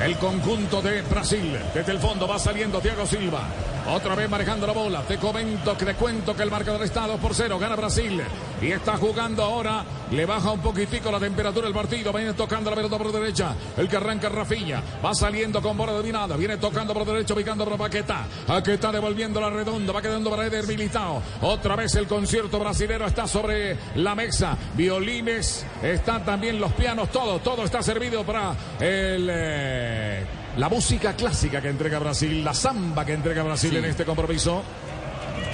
[0.00, 1.58] el conjunto de Brasil.
[1.74, 3.42] Desde el fondo va saliendo Thiago Silva.
[3.86, 5.02] Otra vez manejando la bola.
[5.02, 7.58] Te comento que te cuento que el marcador está 2 por 0.
[7.58, 8.22] Gana Brasil.
[8.62, 9.84] Y está jugando ahora.
[10.10, 12.12] Le baja un poquitico la temperatura del partido.
[12.12, 13.54] Viene tocando la pelota por derecha.
[13.76, 14.82] El que arranca es Rafinha.
[15.04, 16.36] Va saliendo con bola dominada.
[16.36, 18.26] Viene tocando por derecho, ubicando por Paquetá.
[18.46, 19.92] Paquetá devolviendo la redonda.
[19.92, 21.22] Va quedando para Eder Militao.
[21.42, 24.56] Otra vez el concierto brasilero está sobre la mesa.
[24.74, 25.66] Violines.
[25.82, 27.10] Están también los pianos.
[27.10, 29.28] Todo, todo está servido para el...
[29.30, 33.76] eh, la música clásica que entrega Brasil, la samba que entrega Brasil Sí.
[33.76, 34.62] en este compromiso.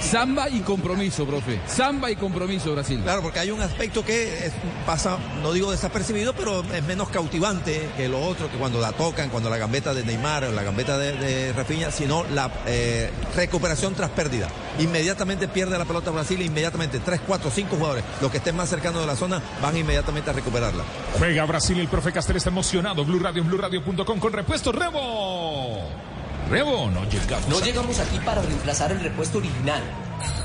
[0.01, 1.59] Samba y compromiso, profe.
[1.67, 2.99] Samba y compromiso, Brasil.
[3.03, 4.53] Claro, porque hay un aspecto que es-
[4.85, 9.29] pasa, no digo desapercibido, pero es menos cautivante que lo otro, que cuando la tocan,
[9.29, 13.93] cuando la gambeta de Neymar o la gambeta de, de Rafinha, sino la eh, recuperación
[13.93, 14.47] tras pérdida.
[14.79, 19.01] Inmediatamente pierde la pelota Brasil, inmediatamente tres, cuatro, cinco jugadores, los que estén más cercanos
[19.01, 20.83] de la zona, van inmediatamente a recuperarla.
[21.19, 23.05] Juega Brasil, el profe Castel está emocionado.
[23.05, 26.10] Blue Radio, BlueRadio.com con repuesto Rebo.
[26.51, 27.47] No llegamos.
[27.47, 29.81] No llegamos aquí para reemplazar el repuesto original.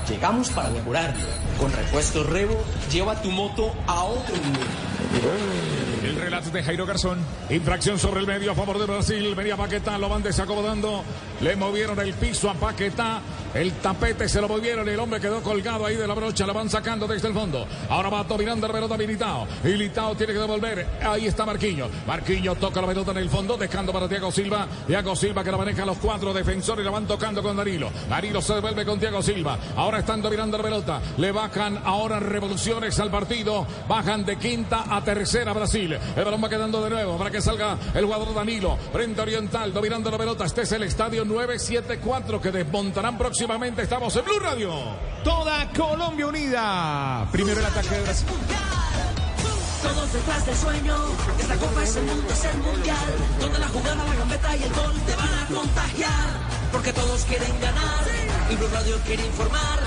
[0.07, 1.21] Llegamos para mejorarlo.
[1.59, 4.67] Con repuesto Revo, lleva tu moto a otro nivel.
[6.03, 7.19] El relato de Jairo Garzón.
[7.49, 9.33] Infracción sobre el medio a favor de Brasil.
[9.35, 11.03] Venía Paquetá, lo van desacomodando.
[11.41, 13.21] Le movieron el piso a Paquetá.
[13.53, 16.45] El tapete se lo movieron y el hombre quedó colgado ahí de la brocha.
[16.45, 17.65] La van sacando desde el fondo.
[17.89, 19.47] Ahora va dominando la pelota Militao.
[19.63, 20.87] Y Militao tiene que devolver.
[21.01, 21.89] Ahí está Marquinhos.
[22.05, 24.67] Marquinhos toca la pelota en el fondo, dejando para Thiago Silva.
[24.85, 26.85] Thiago Silva que la maneja a los cuatro defensores.
[26.85, 27.89] La van tocando con Danilo.
[28.09, 29.57] Danilo se devuelve con Thiago Silva.
[29.75, 31.01] Ahora están dominando la pelota.
[31.17, 33.65] Le bajan ahora revoluciones al partido.
[33.87, 35.97] Bajan de quinta a tercera Brasil.
[36.15, 38.77] El balón va quedando de nuevo para que salga el jugador Danilo.
[38.91, 40.45] Frente Oriental, dominando la pelota.
[40.45, 43.81] Este es el estadio 974 que desmontarán próximamente.
[43.83, 44.71] Estamos en Blue Radio.
[45.23, 47.27] Toda Colombia unida.
[47.31, 48.27] Primero el ataque de Brasil.
[49.83, 50.95] Todos detrás del sueño.
[51.39, 52.97] Esta copa es el mundo, es el mundial.
[53.39, 56.27] Donde la jugada, la gambeta y el gol te van a contagiar.
[56.71, 58.03] Porque todos quieren ganar.
[58.49, 59.79] Y Blue Radio quiere informar.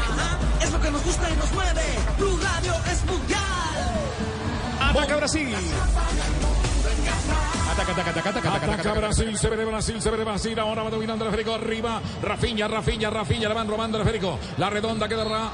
[0.62, 1.82] Es lo que nos gusta y nos mueve.
[2.18, 3.49] Blue Radio es mundial.
[4.90, 5.48] Ataca Brasil.
[7.70, 10.58] Ataca, ataca, ataca, ataca, ataca, Ataca Brasil, se ve de Brasil, se ve de Brasil.
[10.58, 12.00] Ahora va dominando el esférico arriba.
[12.20, 14.38] Rafinha, Rafinha, Rafinha, le van robando el esférico.
[14.58, 15.50] La redonda quedará.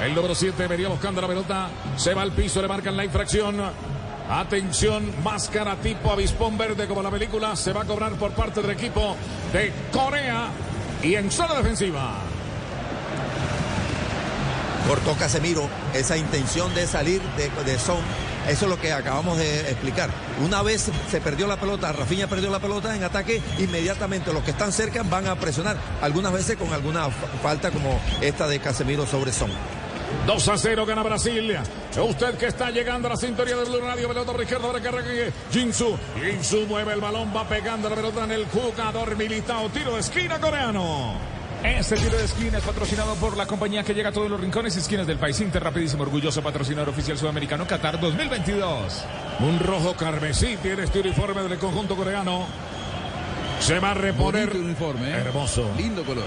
[0.00, 1.70] El número 7 venía buscando la pelota.
[1.96, 3.60] Se va al piso, le marcan la infracción.
[4.30, 7.56] Atención, máscara tipo avispón verde como la película.
[7.56, 9.16] Se va a cobrar por parte del equipo
[9.52, 10.50] de Corea.
[11.02, 12.31] Y en zona defensiva.
[14.86, 18.00] Cortó Casemiro esa intención de salir de, de Son.
[18.48, 20.10] Eso es lo que acabamos de explicar.
[20.44, 24.50] Una vez se perdió la pelota, Rafinha perdió la pelota en ataque, inmediatamente los que
[24.50, 27.08] están cerca van a presionar, algunas veces con alguna
[27.42, 29.50] falta como esta de Casemiro sobre Son.
[30.26, 31.58] 2 a 0 gana Brasil.
[31.96, 34.88] Usted que está llegando a la sintonía de Blue Radio, pelota por izquierda para que
[34.88, 35.96] arranque Jinsu.
[36.20, 39.68] Jinsu mueve el balón, va pegando la pelota en el jugador militado.
[39.70, 41.41] Tiro de esquina coreano.
[41.64, 44.74] Este tiro de esquina es patrocinado por la compañía que llega a todos los rincones
[44.74, 45.40] y esquinas del país.
[45.40, 49.04] Inter, rapidísimo, orgulloso patrocinador oficial sudamericano Qatar 2022.
[49.38, 52.46] Un rojo carmesí tiene este uniforme del conjunto coreano.
[53.60, 54.48] Se va a reponer.
[54.48, 55.20] Bonito uniforme, ¿eh?
[55.20, 55.70] Hermoso.
[55.76, 56.26] Lindo color.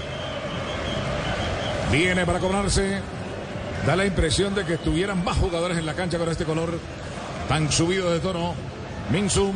[1.92, 3.02] Viene para cobrarse.
[3.86, 6.78] Da la impresión de que estuvieran más jugadores en la cancha con este color
[7.46, 8.54] tan subido de tono.
[9.10, 9.52] Minsun,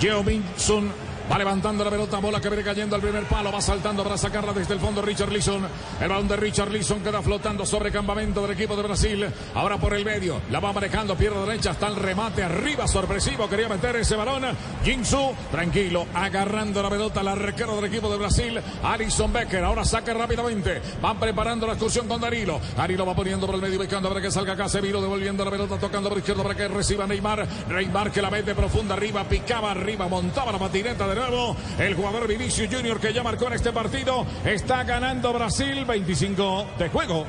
[0.00, 4.02] Yeo Minsun Va levantando la pelota, bola que viene cayendo al primer palo, va saltando
[4.02, 5.66] para sacarla desde el fondo Richard Leeson.
[5.98, 9.26] El balón de Richard Leeson queda flotando sobre campamento del equipo de Brasil.
[9.54, 13.70] Ahora por el medio, la va manejando, pierna derecha hasta el remate arriba, sorpresivo, quería
[13.70, 14.44] meter ese balón.
[14.84, 19.64] Jinsu, tranquilo, agarrando la pelota al arquero del equipo de Brasil, Alison Becker.
[19.64, 22.60] Ahora saca rápidamente, van preparando la excursión con Danilo.
[22.76, 26.10] Danilo va poniendo por el medio, buscando para que salga Casemiro, devolviendo la pelota, tocando
[26.10, 27.46] por izquierda para que reciba Neymar.
[27.70, 31.56] Neymar que la mete profunda arriba, picaba arriba, montaba la patineta de nuevo.
[31.78, 34.26] El jugador Vinicius Junior que ya marcó en este partido.
[34.44, 37.26] Está ganando Brasil 25 de juego.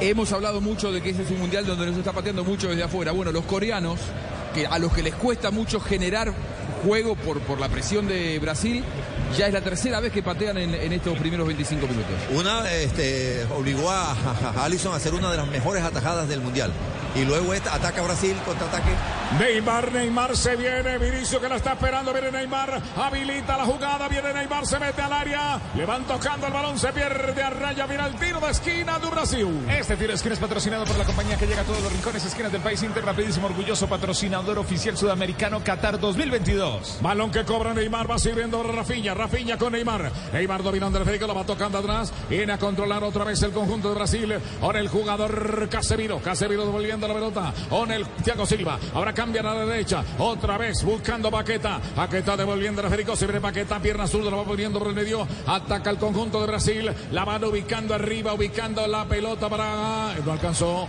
[0.00, 2.82] Hemos hablado mucho de que ese es un mundial donde nos está pateando mucho desde
[2.82, 3.12] afuera.
[3.12, 4.00] Bueno, los coreanos,
[4.54, 6.32] que a los que les cuesta mucho generar
[6.84, 8.82] juego por, por la presión de Brasil,
[9.36, 12.12] ya es la tercera vez que patean en, en estos primeros 25 minutos.
[12.34, 16.72] Una este, obligó a, a Allison a hacer una de las mejores atajadas del mundial.
[17.14, 18.90] Y luego esta, ataca Brasil, contraataque.
[19.38, 24.32] Neymar, Neymar se viene, Vinicio que la está esperando, viene Neymar, habilita la jugada, viene
[24.32, 28.06] Neymar, se mete al área, le van tocando el balón, se pierde a raya, viene
[28.06, 29.66] el tiro de esquina de Brasil.
[29.68, 32.24] Este tiro de esquina es patrocinado por la compañía que llega a todos los rincones
[32.24, 36.98] esquinas del país Inter, rapidísimo, orgulloso patrocinador oficial sudamericano Qatar 2022.
[37.00, 41.34] Balón que cobra Neymar, va sirviendo Rafinha, Rafinha con Neymar, Neymar dominando el Federico, lo
[41.34, 45.68] va tocando atrás, viene a controlar otra vez el conjunto de Brasil, ahora el jugador
[45.68, 50.58] Casemiro, Casemiro devolviendo la pelota, con el Thiago Silva, ahora cambia a la derecha, otra
[50.58, 54.78] vez buscando Paqueta, Paqueta devolviendo a Federico, se viene Paqueta, pierna zurda, lo va poniendo
[54.78, 59.48] por el medio, ataca el conjunto de Brasil, la van ubicando arriba, ubicando la pelota
[59.48, 60.88] para, no alcanzó,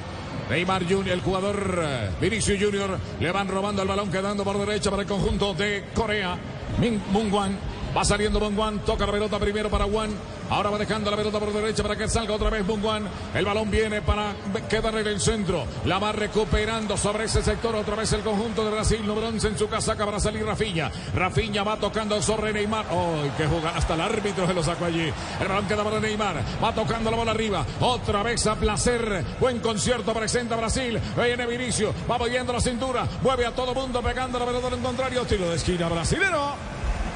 [0.49, 4.89] Neymar Junior, el jugador eh, Vinicius Junior, le van robando el balón quedando por derecha
[4.89, 6.37] para el conjunto de Corea.
[6.79, 7.57] Min Mungwan
[7.95, 10.09] va saliendo Mungwan, toca la pelota primero para Wan.
[10.49, 13.07] Ahora va dejando la pelota por derecha para que salga otra vez Mungwan.
[13.33, 14.35] El balón viene para
[14.69, 15.65] quedar en el centro.
[15.85, 19.05] La va recuperando sobre ese sector otra vez el conjunto de Brasil.
[19.05, 20.91] Número 11 en su casaca para salir Rafinha.
[21.15, 22.85] Rafinha va tocando sobre Neymar.
[22.89, 23.77] ¡Ay, qué jugada!
[23.77, 25.11] Hasta el árbitro se lo sacó allí.
[25.39, 26.43] El balón queda para Neymar.
[26.63, 27.65] Va tocando la bola arriba.
[27.79, 29.23] Otra vez a placer.
[29.39, 30.99] Buen concierto presenta Brasil.
[31.15, 31.93] Viene Vinicio.
[32.09, 33.07] Va moviendo la cintura.
[33.21, 35.25] Mueve a todo mundo pegando la pelota en contrario.
[35.25, 36.72] Tiro de esquina brasilero.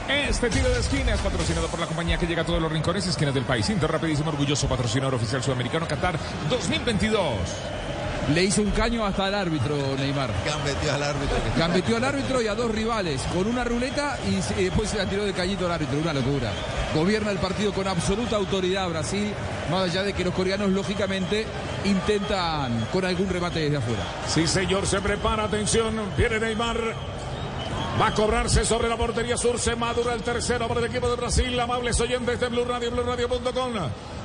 [0.09, 3.05] Este tiro de esquina es patrocinado por la compañía que llega a todos los rincones
[3.05, 3.69] y esquinas del país.
[3.69, 6.17] Inter, rapidísimo, orgulloso patrocinador oficial sudamericano Qatar
[6.49, 7.33] 2022.
[8.33, 10.29] Le hizo un caño hasta el árbitro Neymar.
[10.45, 11.37] Gambeteó al árbitro.
[11.57, 15.05] Gambeteó al árbitro y a dos rivales con una ruleta y, y después se la
[15.05, 15.97] tiró de cañito al árbitro.
[15.99, 16.51] Una locura.
[16.93, 19.33] Gobierna el partido con absoluta autoridad Brasil,
[19.71, 21.45] más allá de que los coreanos lógicamente
[21.85, 24.03] intentan con algún remate desde afuera.
[24.27, 27.16] Sí, señor, se prepara, atención, viene Neymar.
[27.99, 29.57] Va a cobrarse sobre la portería sur.
[29.57, 31.59] Se madura el tercero para el equipo de Brasil.
[31.59, 33.73] Amables oyentes de Blue Radio, BlueRadio.com.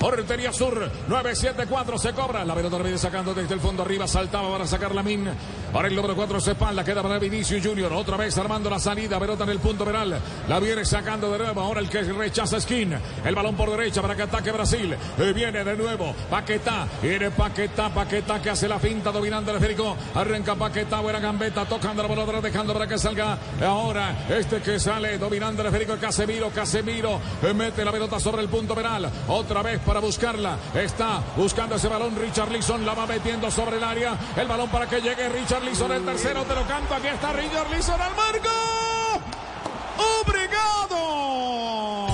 [0.03, 1.97] Portería sur, 974.
[1.97, 2.45] Se cobra.
[2.45, 4.09] La pelota viene sacando desde el fondo arriba.
[4.09, 5.29] Saltaba para sacar la min.
[5.73, 6.83] Ahora el número 4 se espalda.
[6.83, 7.93] Queda para Vinicius Junior.
[7.93, 9.21] Otra vez armando la salida.
[9.21, 10.21] Pelota en el punto penal.
[10.49, 11.61] La viene sacando de nuevo.
[11.61, 12.97] Ahora el que rechaza Skin.
[13.25, 14.93] El balón por derecha para que ataque Brasil.
[15.19, 16.12] Y viene de nuevo.
[16.29, 16.88] Paquetá.
[17.01, 17.88] Viene Paquetá.
[17.95, 19.97] Paquetá que hace la finta dominando el esférico.
[20.17, 20.99] Arranca Paquetá.
[20.99, 21.65] Buena gambeta.
[21.65, 22.41] Tocando la pelota.
[22.41, 23.38] Dejando para que salga.
[23.65, 25.97] Ahora este que sale dominando el esférico.
[25.97, 26.51] Casemiro.
[26.51, 27.21] Casemiro.
[27.55, 29.09] Mete la pelota sobre el punto penal.
[29.29, 30.57] Otra vez para buscarla.
[30.75, 32.17] Está buscando ese balón.
[32.17, 34.17] Richard Leeson la va metiendo sobre el área.
[34.37, 35.93] El balón para que llegue Richard Leeson.
[35.93, 36.95] El tercero te lo canto.
[36.95, 38.51] Aquí está Richard Leeson al marco.
[40.23, 42.12] ¡Obrigado!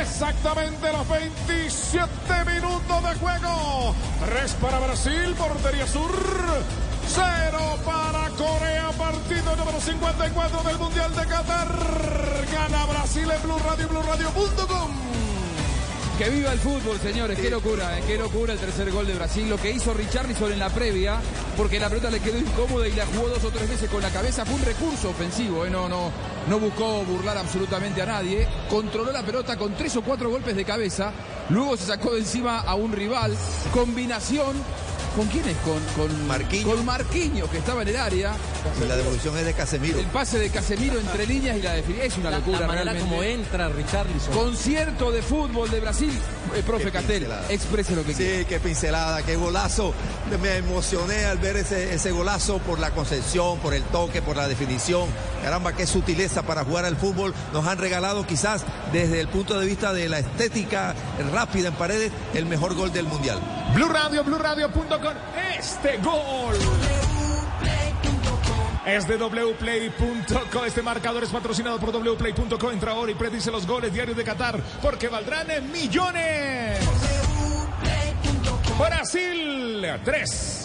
[0.00, 3.94] exactamente los 27 minutos de juego.
[4.24, 6.10] 3 para Brasil, portería sur.
[7.06, 11.68] 0 para Corea, partido número 54 del Mundial de Qatar.
[12.52, 14.90] Gana Brasil en Blue Radio, Blue Radio.com.
[16.18, 17.38] Que viva el fútbol, señores.
[17.38, 18.02] Qué locura, ¿eh?
[18.06, 19.48] qué locura el tercer gol de Brasil.
[19.48, 21.20] Lo que hizo Richarlison en la previa
[21.56, 24.10] porque la pelota le quedó incómoda y la jugó dos o tres veces con la
[24.10, 24.44] cabeza.
[24.44, 26.10] Fue un recurso ofensivo, eh, no, no,
[26.48, 28.46] no buscó burlar absolutamente a nadie.
[28.68, 31.12] Controló la pelota con tres o cuatro golpes de cabeza.
[31.50, 33.36] Luego se sacó de encima a un rival.
[33.72, 34.56] Combinación
[35.16, 35.56] ¿Con quién es?
[35.58, 36.74] Con, con Marquinhos.
[36.74, 38.32] Con Marquinhos, que estaba en el área.
[38.82, 39.98] Y la devolución es de Casemiro.
[40.00, 42.06] El pase de Casemiro entre líneas y la definición.
[42.06, 43.10] Es una La- locura la manera realmente.
[43.10, 44.34] como entra Richarlison.
[44.34, 46.12] Concierto de fútbol de Brasil.
[46.56, 47.44] Eh, profe pincelada.
[47.48, 48.38] exprese lo que quiera.
[48.40, 49.94] Sí, qué pincelada, qué golazo.
[50.42, 54.48] Me emocioné al ver ese, ese golazo por la concepción, por el toque, por la
[54.48, 55.08] definición.
[55.42, 57.32] Caramba, qué sutileza para jugar al fútbol.
[57.52, 60.94] Nos han regalado quizás desde el punto de vista de la estética
[61.32, 63.38] rápida en paredes el mejor gol del mundial.
[63.74, 64.70] Blue Radio.
[65.58, 66.54] Este gol
[68.86, 70.64] es de wplay.co.
[70.64, 72.70] Este marcador es patrocinado por wplay.co.
[72.70, 76.78] Entra ahora y predice los goles diarios de Qatar porque valdrán en millones.
[78.78, 80.63] Brasil 3.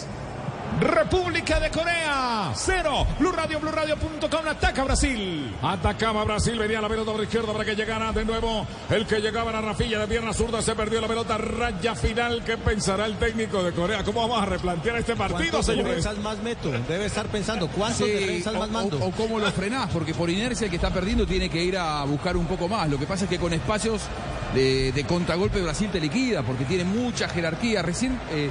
[0.80, 3.06] República de Corea 0.
[3.18, 4.48] Blue Radio, BlueRadio.com.
[4.48, 5.54] Ataca Brasil.
[5.62, 8.66] Atacaba Brasil, venía la pelota por izquierda para que llegara de nuevo.
[8.88, 11.36] El que llegaba era Rafilla de pierna zurda, se perdió la pelota.
[11.36, 12.42] Raya final.
[12.44, 14.02] ¿Qué pensará el técnico de Corea?
[14.04, 15.96] ¿Cómo vamos a replantear este partido, ¿Cuántos señores?
[15.96, 16.70] defensas más meto?
[16.88, 18.98] Debe estar pensando, ¿cuántos Sí, defensas o, más mando?
[18.98, 21.76] o- o cómo lo frenás, porque por inercia el que está perdiendo tiene que ir
[21.76, 22.88] a buscar un poco más.
[22.88, 24.00] Lo que pasa es que con espacios
[24.54, 27.82] de, de contragolpe Brasil te liquida, porque tiene mucha jerarquía.
[27.82, 28.48] Recién eh,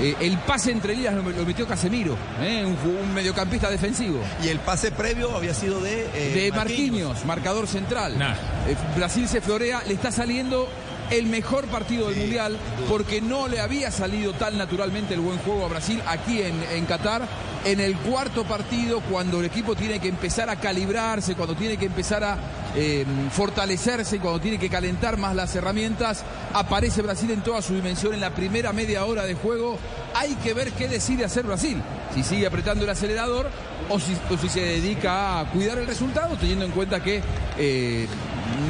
[0.00, 4.20] eh, el pase entre líneas lo, lo metió Casemiro, eh, un, mediocampista defensivo.
[4.44, 6.54] Y el pase previo había sido de, eh, de Marquinhos.
[6.54, 8.18] Marquinhos, marcador central.
[8.18, 8.34] Nah.
[8.68, 10.68] Eh, Brasil se florea, le está saliendo
[11.10, 12.56] el mejor partido del Mundial
[12.88, 16.86] porque no le había salido tan naturalmente el buen juego a Brasil aquí en, en
[16.86, 17.26] Qatar.
[17.64, 21.86] En el cuarto partido, cuando el equipo tiene que empezar a calibrarse, cuando tiene que
[21.86, 22.38] empezar a
[22.76, 28.14] eh, fortalecerse, cuando tiene que calentar más las herramientas, aparece Brasil en toda su dimensión
[28.14, 29.78] en la primera media hora de juego.
[30.14, 31.82] Hay que ver qué decide hacer Brasil.
[32.14, 33.50] Si sigue apretando el acelerador
[33.88, 37.20] o si, o si se dedica a cuidar el resultado, teniendo en cuenta que
[37.58, 38.06] eh,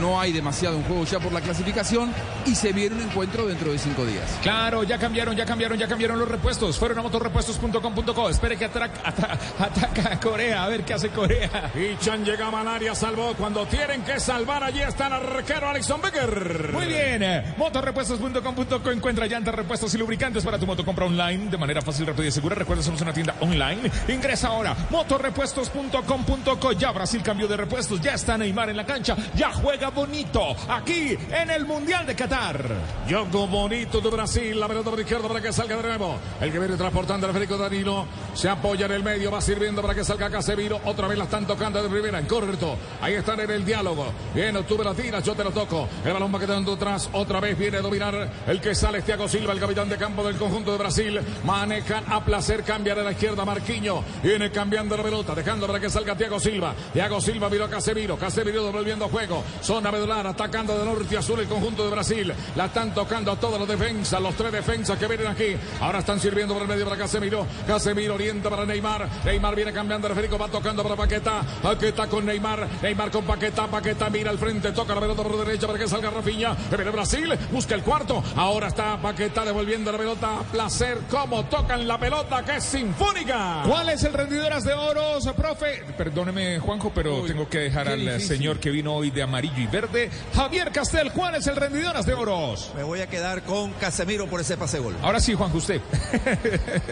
[0.01, 2.12] no hay demasiado en juego ya por la clasificación
[2.45, 4.25] y se viene un encuentro dentro de cinco días.
[4.43, 6.79] Claro, ya cambiaron, ya cambiaron, ya cambiaron los repuestos.
[6.79, 8.29] Fueron a motorrepuestos.com.co.
[8.31, 10.65] Espere que atra- ata- ataca a Corea.
[10.65, 11.73] A ver qué hace Corea.
[11.75, 13.35] Y Chan llegaba al área, salvó.
[13.35, 16.71] Cuando tienen que salvar, allí está el arquero Alexon Becker.
[16.73, 20.85] Muy bien, eh, motorrepuestos.com.co encuentra llantas, repuestos y lubricantes para tu moto.
[20.85, 22.55] Compra online de manera fácil, rápida y segura.
[22.55, 23.91] Recuerda, somos una tienda online.
[24.09, 26.73] Ingresa ahora, motorrepuestos.com.co.
[26.73, 31.19] Ya Brasil cambió de repuestos, ya está Neymar en la cancha, ya juega bonito aquí
[31.29, 32.71] en el Mundial de Qatar.
[33.09, 36.19] Yogo bonito de Brasil, la pelota por izquierda para que salga de nuevo.
[36.41, 38.07] El que viene transportando al Federico Danilo.
[38.33, 40.81] Se apoya en el medio, va sirviendo para que salga Casemiro.
[40.85, 42.77] Otra vez la están tocando de primera, en correcto.
[43.01, 44.07] Ahí están en el diálogo.
[44.33, 45.89] Bien, tú la tiras, yo te lo toco.
[46.05, 47.11] El balón va quedando atrás.
[47.13, 50.37] Otra vez viene a dominar el que sale Thiago Silva, el capitán de campo del
[50.37, 51.21] conjunto de Brasil.
[51.43, 54.05] Manejan a placer, cambia de la izquierda Marquinho.
[54.23, 56.73] Viene cambiando la pelota, dejando para que salga Thiago Silva.
[56.93, 58.17] Thiago Silva viró a Casemiro.
[58.17, 59.43] Casemiro devolviendo juego.
[59.62, 62.33] Zona medular, atacando de norte a sur el conjunto de Brasil.
[62.55, 65.57] La están tocando a todas las defensas, los tres defensas que vienen aquí.
[65.81, 67.47] Ahora están sirviendo por el medio para Casemiro.
[67.66, 69.09] Casemiro orienta para Neymar.
[69.25, 71.42] Neymar viene cambiando el Federico, va tocando para Paqueta.
[71.62, 72.69] Paqueta con Neymar.
[72.83, 73.66] Neymar con Paqueta.
[73.66, 76.55] Paqueta mira al frente, toca la pelota por derecha para que salga Rafinha.
[76.71, 78.23] Que viene Brasil, busca el cuarto.
[78.37, 80.38] Ahora está Paqueta devolviendo la pelota.
[80.53, 83.62] Placer, cómo tocan la pelota, que es sinfónica.
[83.66, 85.83] ¿Cuál es el rendidoras de oros, profe?
[85.97, 88.29] Perdóneme, Juanjo, pero Uy, tengo que dejar al difícil.
[88.29, 90.11] señor que vino hoy de amarillo y verde.
[90.35, 92.73] Javier Castel, ¿cuál es el rendidoras de oros?
[92.77, 94.97] Me voy a quedar con Casemiro por ese pase gol.
[95.03, 95.81] Ahora sí, Juanjo, usted.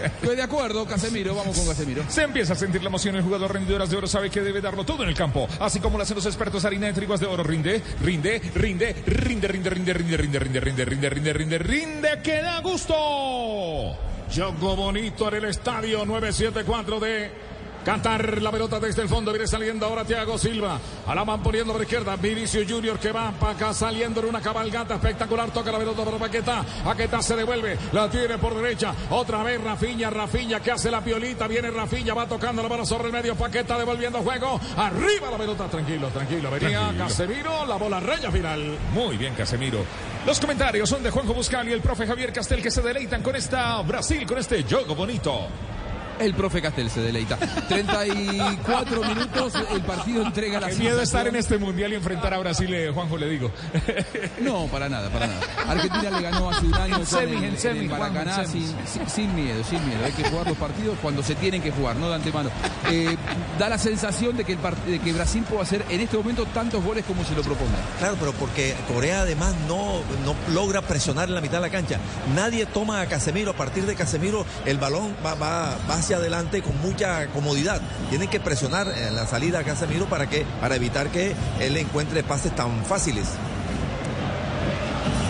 [0.05, 2.03] Estoy de acuerdo, Casemiro, vamos con Casemiro.
[2.09, 3.17] Se empieza a sentir la emoción.
[3.17, 5.49] El jugador rendidoras de oro sabe que debe darlo todo en el campo.
[5.61, 7.43] Así como lo hacen los expertos harina de triguas de oro.
[7.43, 12.43] Rinde, rinde, rinde, rinde, rinde, rinde, rinde, rinde, rinde, rinde, rinde, rinde, rinde, rinde, que
[12.43, 13.97] da gusto.
[14.33, 17.54] Yogo bonito en el estadio 974 de
[17.85, 18.41] Qatar.
[18.41, 20.79] La pelota desde el fondo viene saliendo ahora Thiago Silva.
[21.07, 22.17] A la van poniendo por izquierda.
[22.17, 25.51] Vinicio Junior que va para acá saliendo en una cabalgata espectacular.
[25.51, 26.65] Toca la pelota para Paqueta.
[26.83, 27.79] Paqueta se devuelve.
[27.93, 28.95] La tiene por derecha.
[29.11, 30.11] Otra vez Rafiña.
[30.11, 31.47] Rafiña que hace la piolita.
[31.47, 32.15] Viene Rafiña.
[32.15, 33.35] Va tocando la bola sobre el medio.
[33.35, 34.59] Paqueta devolviendo juego.
[34.77, 35.69] Arriba la pelota.
[35.69, 36.51] Tranquilo, tranquilo.
[36.51, 37.05] Venía Tranquilo.
[37.05, 37.67] Casemiro.
[37.67, 38.79] La bola raya final.
[38.93, 39.85] Muy bien, Casemiro.
[40.27, 43.37] Los comentarios son de Juanjo Buscal y el profe Javier Castel que se deleitan con
[43.37, 45.49] esta Brasil, con este juego bonito.
[46.19, 47.37] El profe Castel se deleita.
[47.37, 52.39] 34 minutos, el partido entrega la Qué miedo estar en este mundial y enfrentar a
[52.39, 53.51] Brasil, eh, Juanjo, le digo.
[54.41, 55.41] No, para nada, para nada.
[55.69, 57.91] Argentina le ganó hace un año En con semi, el, en en semis.
[58.51, 60.05] sin, sin- sin miedo, sin miedo.
[60.05, 62.51] Hay que jugar los partidos cuando se tienen que jugar, no de antemano.
[62.91, 63.17] Eh,
[63.59, 66.47] da la sensación de que, el part- de que Brasil puede hacer en este momento
[66.47, 67.77] tantos goles como se lo proponga.
[67.99, 71.99] Claro, pero porque Corea además no, no logra presionar en la mitad de la cancha.
[72.35, 73.51] Nadie toma a Casemiro.
[73.53, 77.81] A partir de Casemiro, el balón va, va- va hacia adelante con mucha comodidad.
[78.11, 82.55] Tienen que presionar la salida a Casemiro para, que, para evitar que él encuentre pases
[82.55, 83.27] tan fáciles.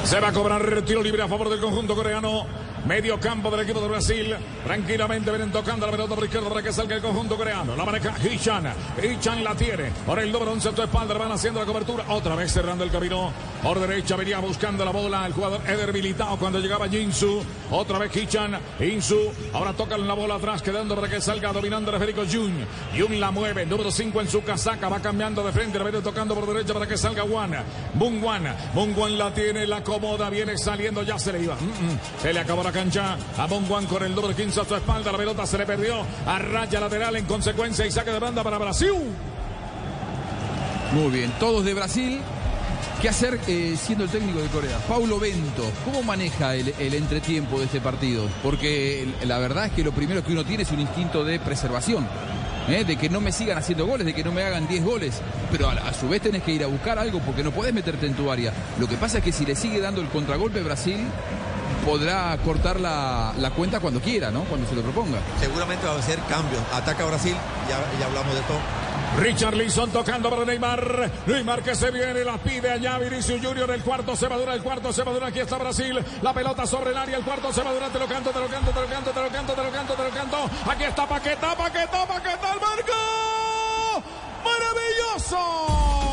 [0.04, 2.46] Se va a cobrar tiro libre a favor del conjunto coreano.
[2.86, 4.36] Medio campo del equipo de Brasil.
[4.62, 7.74] Tranquilamente vienen tocando la pelota por izquierda para que salga el conjunto coreano.
[7.74, 8.74] La maneja Hichan.
[9.02, 9.90] Hichan la tiene.
[10.04, 11.14] Por el número 11 a tu espalda.
[11.14, 12.04] Van haciendo la cobertura.
[12.08, 13.32] Otra vez cerrando el camino.
[13.62, 17.42] Por derecha venía buscando la bola el jugador Eder Militao cuando llegaba Jinsu.
[17.70, 18.58] Otra vez Hichan.
[18.78, 19.32] Insu.
[19.54, 22.66] Ahora tocan la bola atrás quedando para que salga dominando el Federico Jun.
[22.98, 23.64] Jun la mueve.
[23.64, 24.90] Número 5 en su casaca.
[24.90, 25.78] Va cambiando de frente.
[25.78, 27.56] La viene tocando por derecha para que salga Wan.
[27.94, 28.44] Bung Wan.
[28.74, 29.66] Bung Wan la tiene.
[29.66, 30.28] La acomoda.
[30.28, 31.02] Viene saliendo.
[31.02, 31.54] Ya se le iba.
[31.54, 31.98] Mm, mm.
[32.20, 35.12] Se le acabó la cancha a Wan con el número 15 a su espalda.
[35.12, 36.04] La pelota se le perdió.
[36.26, 38.92] A raya lateral en consecuencia y saque de banda para Brasil.
[40.92, 42.20] Muy bien, todos de Brasil.
[43.00, 44.78] ¿Qué hacer eh, siendo el técnico de Corea?
[44.88, 48.26] Paulo Bento, ¿cómo maneja el, entretiempo de este partido?
[48.42, 52.06] Porque la verdad es que lo primero que uno tiene es un instinto de preservación.
[52.68, 52.84] ¿eh?
[52.84, 55.20] De que no me sigan haciendo goles, de que no me hagan 10 goles.
[55.52, 58.14] Pero a su vez tenés que ir a buscar algo porque no podés meterte en
[58.14, 58.52] tu área.
[58.80, 61.00] Lo que pasa es que si le sigue dando el contragolpe Brasil,
[61.84, 64.44] podrá cortar la, la cuenta cuando quiera, ¿no?
[64.44, 65.18] Cuando se lo proponga.
[65.38, 66.58] Seguramente va a ser cambio.
[66.72, 67.36] Ataca a Brasil,
[67.68, 68.54] ya, ya hablamos de esto.
[69.18, 71.10] Richard Leeson tocando para Neymar.
[71.26, 73.70] Neymar que se viene, la pide allá Vinicius Junior.
[73.70, 75.28] El cuarto se va a durar, el cuarto se va a durar.
[75.28, 76.04] Aquí está Brasil.
[76.22, 77.90] La pelota sobre el área, el cuarto se va a durar.
[77.90, 79.94] Te lo canto, te lo canto, te lo canto, te lo canto, te lo canto,
[79.94, 80.50] te lo canto.
[80.68, 84.02] Aquí está Paqueta, Paqueta, Paqueta, el marco.
[84.44, 86.03] ¡Maravilloso!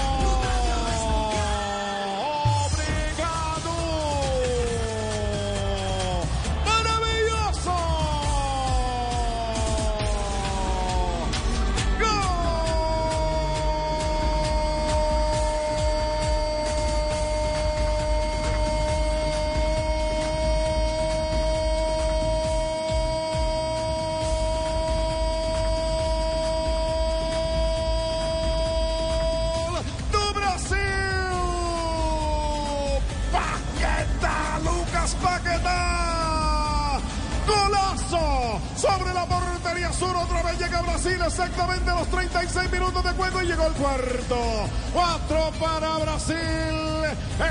[43.82, 44.70] Cuarto.
[44.94, 46.38] Cuatro para Brasil.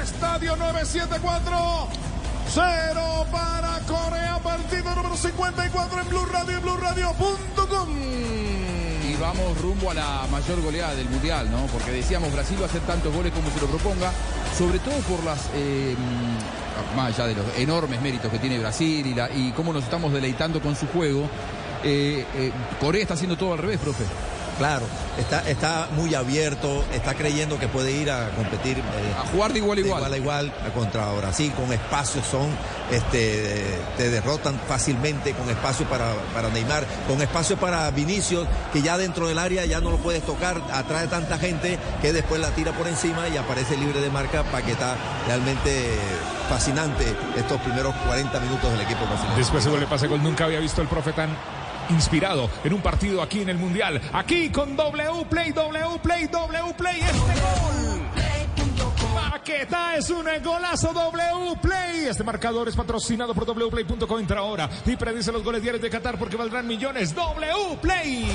[0.02, 1.88] Estadio 974.
[2.52, 7.88] Cero para Corea, partido número 54 en Blue Radio y BlueRadio.com.
[9.08, 11.66] Y vamos rumbo a la mayor goleada del Mundial, ¿no?
[11.66, 14.10] Porque decíamos, Brasil va a hacer tantos goles como se lo proponga,
[14.56, 15.94] sobre todo por las, eh,
[16.96, 20.74] más allá de los enormes méritos que tiene Brasil y cómo nos estamos deleitando con
[20.74, 21.28] su juego.
[21.84, 24.04] eh, eh, Corea está haciendo todo al revés, profe.
[24.60, 24.84] Claro,
[25.18, 28.76] está, está muy abierto, está creyendo que puede ir a competir.
[28.76, 28.82] eh,
[29.18, 29.98] A jugar de igual a igual.
[30.00, 32.50] igual a igual contra Brasil, con espacios son,
[32.90, 38.98] este, te derrotan fácilmente, con espacio para, para Neymar, con espacio para Vinicius, que ya
[38.98, 42.72] dentro del área ya no lo puedes tocar, atrae tanta gente que después la tira
[42.72, 44.94] por encima y aparece libre de marca para que está
[45.26, 45.86] realmente
[46.50, 49.36] fascinante estos primeros 40 minutos del equipo brasileño.
[49.38, 50.22] Después se vuelve pase gol.
[50.22, 51.30] Nunca había visto el profe tan
[51.88, 54.00] inspirado en un partido aquí en el Mundial.
[54.12, 57.00] Aquí con W Play, W Play, W Play.
[57.00, 58.00] Este gol.
[59.30, 62.06] Paqueta es un golazo W Play.
[62.06, 64.18] Este marcador es patrocinado por wplay.com.
[64.20, 67.14] Entra ahora y predice los goles diarios de Qatar porque valdrán millones.
[67.14, 68.28] W Play.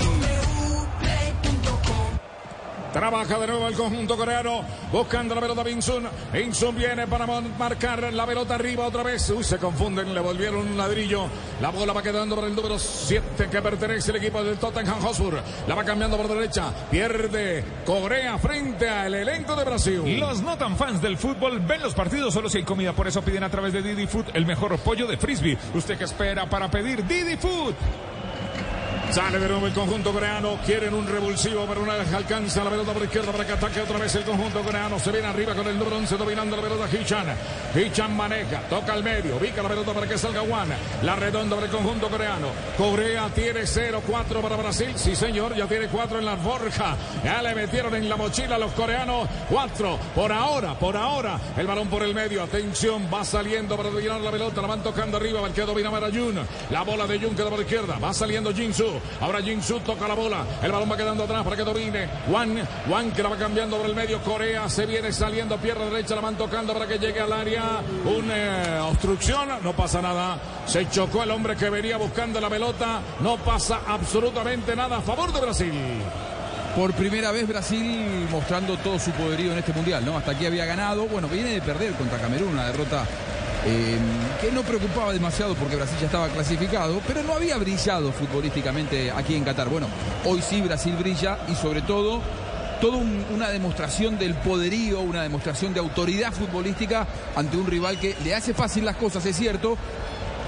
[2.96, 6.08] Trabaja de nuevo el conjunto coreano, buscando la pelota Vinsun.
[6.32, 9.30] Vinsun viene para marcar la pelota arriba otra vez.
[9.32, 11.28] Uy, se confunden, le volvieron un ladrillo.
[11.60, 15.42] La bola va quedando para el número 7 que pertenece al equipo del Tottenham Hotspur.
[15.68, 16.72] La va cambiando por derecha.
[16.90, 20.18] Pierde Corea frente al elenco de Brasil.
[20.18, 23.22] Los no tan fans del fútbol ven los partidos solo si hay comida, por eso
[23.22, 25.58] piden a través de Didi Food el mejor pollo de frisbee.
[25.74, 27.76] ¿Usted qué espera para pedir Didi Food?
[29.16, 30.60] Sale de nuevo el conjunto coreano.
[30.66, 33.98] Quieren un revulsivo, pero una vez alcanza la pelota por izquierda para que ataque otra
[33.98, 35.00] vez el conjunto coreano.
[35.00, 37.28] Se viene arriba con el número 11 dominando la pelota Hichan.
[37.74, 40.68] Hichan maneja, toca al medio, ubica la pelota para que salga Juan.
[41.04, 42.48] La redonda para el conjunto coreano.
[42.78, 44.92] Corea tiene 0-4 para Brasil.
[44.98, 46.98] Sí, señor, ya tiene 4 en la forja.
[47.24, 49.30] Ya le metieron en la mochila a los coreanos.
[49.50, 51.40] 4 por ahora, por ahora.
[51.56, 52.44] El balón por el medio.
[52.44, 54.60] Atención, va saliendo para dominar la pelota.
[54.60, 55.40] La van tocando arriba.
[55.48, 56.38] El que domina para Jun.
[56.70, 57.98] La bola de Jun queda por izquierda.
[57.98, 59.05] Va saliendo Jinsu.
[59.22, 60.46] Ahora Jinsu toca la bola.
[60.62, 62.08] El balón va quedando atrás para que domine.
[62.30, 64.22] Juan, Juan que la va cambiando por el medio.
[64.22, 65.58] Corea se viene saliendo.
[65.58, 66.16] Pierna derecha.
[66.16, 67.82] La van tocando para que llegue al área.
[68.06, 69.50] Una obstrucción.
[69.64, 70.38] No pasa nada.
[70.66, 73.02] Se chocó el hombre que venía buscando la pelota.
[73.22, 75.74] No pasa absolutamente nada a favor de Brasil.
[76.76, 80.18] Por primera vez Brasil mostrando todo su poderío en este mundial, ¿no?
[80.18, 81.08] Hasta aquí había ganado.
[81.08, 83.06] Bueno, viene de perder contra Camerún, una derrota
[83.66, 83.98] eh,
[84.42, 89.36] que no preocupaba demasiado porque Brasil ya estaba clasificado, pero no había brillado futbolísticamente aquí
[89.36, 89.70] en Qatar.
[89.70, 89.88] Bueno,
[90.26, 92.22] hoy sí Brasil brilla y sobre todo
[92.82, 98.16] toda un- una demostración del poderío, una demostración de autoridad futbolística ante un rival que
[98.24, 99.78] le hace fácil las cosas, es cierto,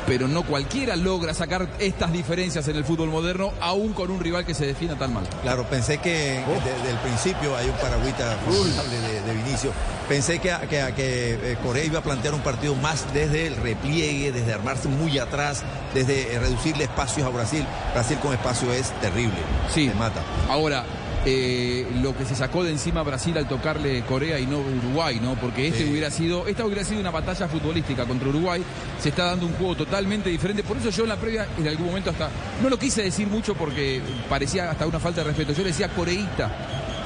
[0.08, 4.46] pero no cualquiera logra sacar estas diferencias en el fútbol moderno, aún con un rival
[4.46, 5.28] que se defienda tan mal.
[5.44, 6.54] Claro, pensé que Oh.
[6.64, 9.72] desde el principio hay un paragüita formidable de, de Vinicio.
[10.08, 14.32] Pensé que, que- que, eh, Corea iba a plantear un partido más desde el repliegue,
[14.32, 17.66] desde armarse muy atrás, desde eh, reducirle espacios a Brasil.
[17.94, 19.36] Brasil con espacio es terrible.
[19.74, 19.90] Sí.
[19.90, 20.22] Se mata.
[20.50, 20.86] Ahora,
[21.30, 25.36] eh, lo que se sacó de encima Brasil al tocarle Corea y no Uruguay, ¿no?
[25.36, 25.90] Porque este Sí.
[25.92, 28.64] hubiera sido, esta hubiera sido una batalla futbolística contra Uruguay.
[29.02, 30.64] Se está dando un juego totalmente diferente.
[30.64, 32.30] Por eso yo en la previa, en algún momento hasta,
[32.64, 35.52] no lo quise decir mucho porque parecía hasta una falta de respeto.
[35.52, 36.50] Yo le decía coreíta.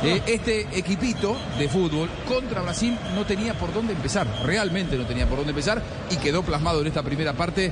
[0.03, 5.28] Eh, este equipito de fútbol contra Brasil no tenía por dónde empezar, realmente no tenía
[5.28, 7.72] por dónde empezar y quedó plasmado en esta primera parte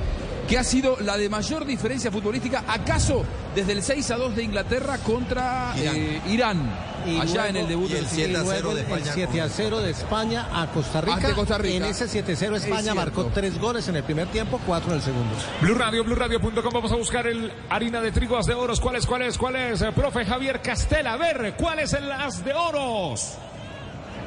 [0.50, 3.24] que ha sido la de mayor diferencia futbolística, acaso
[3.54, 5.96] desde el 6 a 2 de Inglaterra contra Irán.
[5.96, 6.70] eh, Irán,
[7.06, 8.80] Y allá luego- en el debut y el del 7 a Y 0 luego de
[8.80, 11.34] el España 7 a 0 de España a Costa Rica.
[11.36, 11.76] Costa Rica.
[11.76, 14.90] En ese 7 a 0 España Es marcó tres goles en el primer tiempo, cuatro
[14.90, 15.36] en el segundo.
[15.60, 16.72] Blue Radio, BlueRadio.com.
[16.74, 18.80] Vamos a buscar el harina de trigo as de oros.
[18.80, 19.80] ¿Cuál es, cuál es, cuál es?
[19.82, 21.12] Eh, Profe Javier Castela.
[21.12, 23.34] A ver, ¿cuál es el as de oros?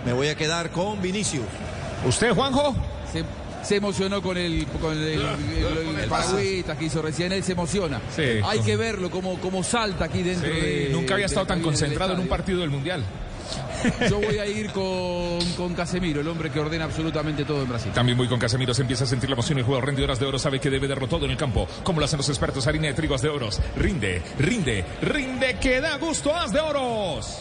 [0.05, 1.43] Me voy a quedar con Vinicius.
[2.07, 2.73] ¿Usted, Juanjo?
[3.11, 3.23] Se,
[3.63, 7.53] se emocionó con el con el, el, el- el paragüita que hizo recién, él se
[7.53, 7.99] emociona.
[8.15, 8.23] Sí.
[8.43, 12.19] Hay que verlo como, como salta aquí dentro de- nunca había estado tan concentrado en
[12.19, 13.03] un partido del Mundial.
[14.09, 17.91] Yo voy a ir con, con Casemiro, el hombre que ordena absolutamente todo en Brasil.
[17.93, 19.57] También muy con Casemiro se empieza a sentir la emoción.
[19.57, 21.67] El jugador rendidoras de oro sabe que debe darlo todo en el campo.
[21.83, 23.61] Como lo hacen los expertos, harina de trigos de oros.
[23.75, 27.39] Rinde, rinde, rinde, que da gusto as de oros.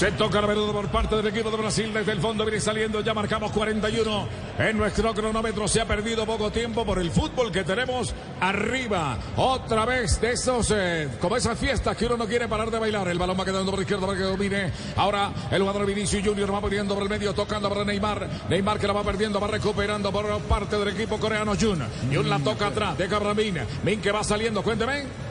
[0.00, 3.02] Se toca la pelota por parte del equipo de Brasil desde el fondo, viene saliendo,
[3.02, 4.28] ya marcamos 41
[4.58, 9.84] en nuestro cronómetro, se ha perdido poco tiempo por el fútbol que tenemos arriba, otra
[9.84, 13.18] vez de esos, eh, como esas fiestas que uno no quiere parar de bailar, el
[13.18, 16.94] balón va quedando por izquierda para que domine, ahora el jugador Vinicius Junior va poniendo
[16.94, 20.78] por el medio, tocando para Neymar, Neymar que la va perdiendo, va recuperando por parte
[20.78, 21.52] del equipo coreano.
[21.60, 25.29] Jun, Jun la toca atrás, deja para Min, Min que va saliendo, cuénteme.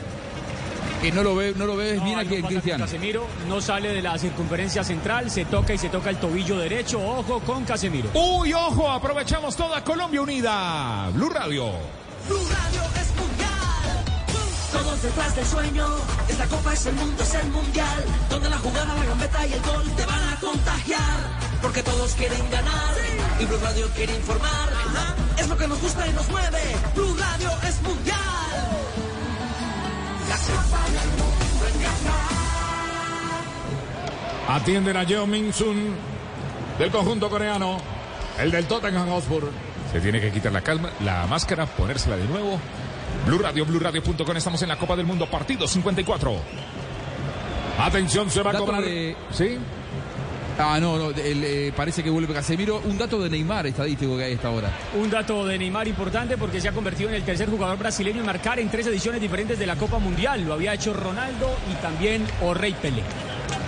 [1.02, 2.84] Que no lo ve, no lo ves No, bien aquí con Cristiano.
[2.84, 7.00] Casemiro no sale de la circunferencia central, se toca y se toca el tobillo derecho.
[7.00, 8.10] Ojo con Casemiro.
[8.14, 11.10] Uy, ojo, aprovechamos toda Colombia unida.
[11.14, 11.72] Blue Radio.
[12.28, 14.04] Blue Radio es mundial.
[14.74, 15.88] Todos detrás del sueño.
[16.28, 18.04] Esta copa es el mundo, es el mundial.
[18.30, 21.20] Donde la jugada, la gambeta y el gol te van a contagiar.
[21.62, 22.96] Porque todos quieren ganar.
[23.40, 24.70] Y Blue Radio quiere informar.
[25.38, 26.60] Es lo que nos gusta y nos mueve.
[26.94, 28.19] Blue Radio es mundial.
[34.50, 35.96] Atienden a Jeo Min-sun
[36.80, 37.78] del conjunto coreano,
[38.40, 39.50] el del Tottenham Hotspur.
[39.92, 42.60] Se tiene que quitar la calma, la máscara, ponérsela de nuevo.
[43.26, 44.38] Blue Radio, BlueRadio.com.
[44.38, 46.36] Estamos en la Copa del Mundo, partido 54.
[47.80, 48.82] Atención, se va a cobrar.
[48.84, 49.58] de- ¿Sí?
[50.58, 52.82] Ah, no, no, el, eh, parece que vuelve Casemiro.
[52.84, 54.70] Un dato de Neymar estadístico que hay a esta hora.
[55.00, 58.26] Un dato de Neymar importante porque se ha convertido en el tercer jugador brasileño en
[58.26, 60.44] marcar en tres ediciones diferentes de la Copa Mundial.
[60.46, 63.04] Lo había hecho Ronaldo y también Orrey Pelé.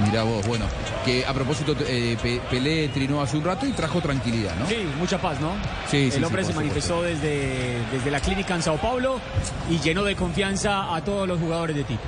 [0.06, 0.66] Mira vos, bueno,
[1.06, 4.66] que a propósito eh, Pe- Pelé trinó hace un rato y trajo tranquilidad, ¿no?
[4.68, 5.52] Sí, mucha paz, ¿no?
[5.90, 9.20] Sí, sí, El hombre sí, se manifestó desde, desde la clínica en Sao Paulo
[9.70, 12.02] y llenó de confianza a todos los jugadores de Tito.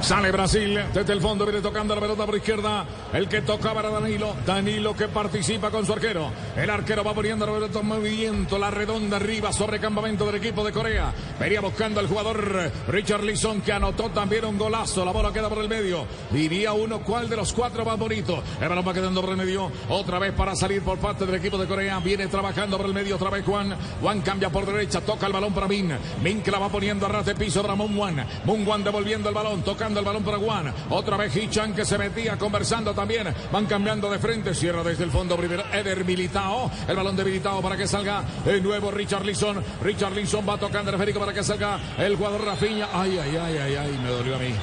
[0.00, 2.86] Sale Brasil desde el fondo, viene tocando la pelota por izquierda.
[3.12, 4.34] El que tocaba era Danilo.
[4.46, 6.30] Danilo que participa con su arquero.
[6.56, 8.58] El arquero va poniendo la pelota en movimiento.
[8.58, 11.12] La redonda arriba sobre campamento del equipo de Corea.
[11.38, 15.04] Venía buscando al jugador Richard Lisson que anotó también un golazo.
[15.04, 16.06] La bola queda por el medio.
[16.30, 17.00] Vivía uno.
[17.00, 18.42] ¿Cuál de los cuatro más bonito?
[18.60, 19.70] El balón va quedando por el medio.
[19.88, 21.98] Otra vez para salir por parte del equipo de Corea.
[21.98, 23.16] Viene trabajando por el medio.
[23.16, 23.76] Otra vez Juan.
[24.00, 25.00] Juan cambia por derecha.
[25.00, 25.92] Toca el balón para Min.
[26.22, 28.26] Min que la va poniendo a ras de piso para Moon Juan.
[28.44, 29.62] Moon Juan devolviendo el balón.
[29.88, 30.74] Tocando el balón para Juan.
[30.90, 33.34] Otra vez Hichan que se metía conversando también.
[33.50, 34.54] Van cambiando de frente.
[34.54, 36.70] Cierra desde el fondo primero Eder Militao.
[36.86, 39.64] El balón de Militao para que salga el nuevo Richard Lisson.
[39.82, 42.88] Richard Lisson va tocando el esférico para que salga el jugador Rafinha.
[42.92, 44.00] Ay, ay, ay, ay, ay.
[44.02, 44.54] Me dolió a mí.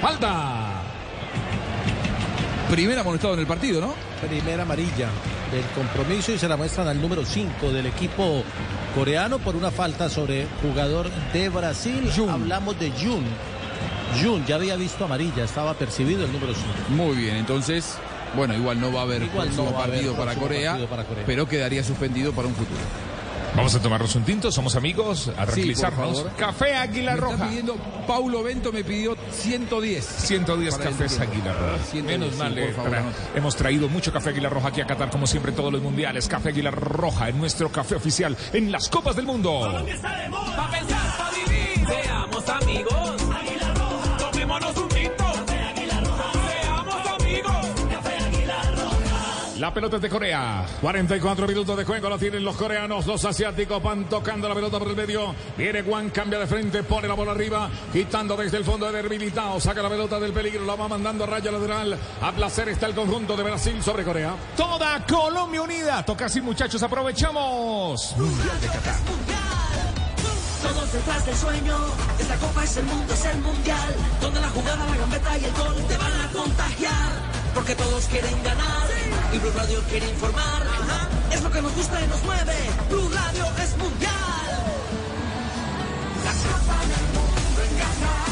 [0.00, 0.82] Falta.
[2.68, 3.94] Primer amonestado en el partido, ¿no?
[4.28, 5.10] Primera amarilla
[5.52, 8.42] del compromiso y se la muestran al número 5 del equipo
[8.96, 12.10] coreano por una falta sobre jugador de Brasil.
[12.28, 13.24] Hablamos de Jun.
[14.22, 16.68] Jun ya había visto amarilla, estaba percibido el número 5.
[16.90, 17.98] Muy bien, entonces,
[18.34, 20.46] bueno, igual no va a haber Igual próximo no va a haber partido, para próximo
[20.46, 21.24] Corea, partido para Corea.
[21.26, 22.80] pero quedaría suspendido para un futuro.
[23.54, 26.26] Vamos a tomarnos un tinto, somos amigos, a tranquilizarnos.
[26.36, 27.48] Café Águila Me está Roja.
[27.48, 27.76] pidiendo,
[28.06, 30.04] Paulo Bento me pidió 110.
[30.04, 31.20] 110 Para el cafés.
[31.20, 31.78] Águila Roja.
[31.90, 33.16] 110, Menos sí, mal, eh, favor, tra- anota.
[33.34, 36.28] hemos traído mucho café Águila Roja aquí a Qatar, como siempre, todos los mundiales.
[36.28, 39.58] Café Águila Roja en nuestro café oficial en las Copas del Mundo.
[39.62, 43.25] Pa' pensar, pa' vivir, seamos amigos.
[49.66, 50.64] La pelota es de Corea.
[50.80, 53.04] 44 minutos de juego lo tienen los coreanos.
[53.04, 55.34] Los asiáticos van tocando la pelota por el medio.
[55.56, 59.58] Viene Juan, cambia de frente, pone la bola arriba, quitando desde el fondo de Militao.
[59.58, 61.98] Saca la pelota del peligro, la va mandando a raya lateral.
[62.22, 64.36] A placer está el conjunto de Brasil sobre Corea.
[64.56, 66.04] Toda Colombia unida.
[66.04, 68.14] Toca así, muchachos, aprovechamos.
[68.16, 68.94] Mundial de Qatar.
[70.62, 71.76] Todos detrás del sueño.
[72.20, 73.96] Esta copa es el mundo, es el mundial.
[74.20, 77.35] Donde la jugada, la gambeta y el gol te van a contagiar.
[77.56, 78.86] Porque todos quieren ganar.
[79.32, 80.62] Y Blue Radio quiere informar.
[80.62, 81.08] Ajá.
[81.32, 82.52] Es lo que nos gusta y nos mueve.
[82.90, 84.12] Blue Radio es mundial.
[86.22, 88.26] La copa del mundo en Qatar.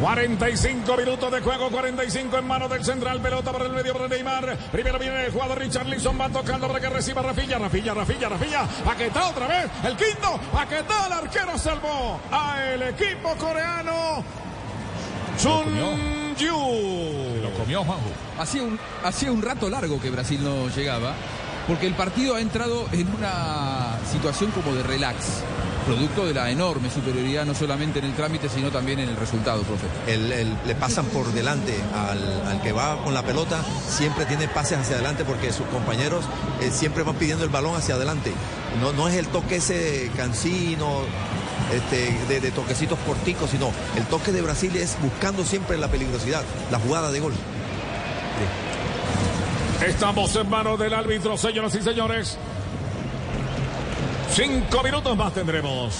[0.00, 4.56] 45 minutos de juego, 45 en manos del central, pelota por el medio para Neymar.
[4.70, 8.62] Primero viene el jugador Richard Lisson, va tocando para que reciba Rafilla, Rafilla, Rafilla, Rafilla.
[8.84, 14.24] Paquetá otra vez, el quinto, Paquetá, el arquero salvó a el equipo coreano.
[15.36, 17.40] Sun Yu.
[17.42, 18.10] Lo comió Juanjo.
[18.38, 21.14] Hacía un, hacía un rato largo que Brasil no llegaba,
[21.66, 25.16] porque el partido ha entrado en una situación como de relax,
[25.86, 29.62] producto de la enorme superioridad no solamente en el trámite, sino también en el resultado,
[29.62, 29.86] profe.
[30.06, 34.48] El- el- le pasan por delante al, al que va con la pelota, siempre tiene
[34.48, 36.24] pases hacia adelante porque sus compañeros
[36.60, 38.32] eh, siempre van pidiendo el balón hacia adelante.
[38.80, 41.00] No, no es el toque ese cansino,
[41.72, 46.42] este, de, de toquecitos corticos, sino el toque de Brasil es buscando siempre la peligrosidad,
[46.70, 47.34] la jugada de gol.
[49.86, 52.38] Estamos en manos del árbitro, señoras y señores.
[54.32, 55.94] Cinco minutos más tendremos.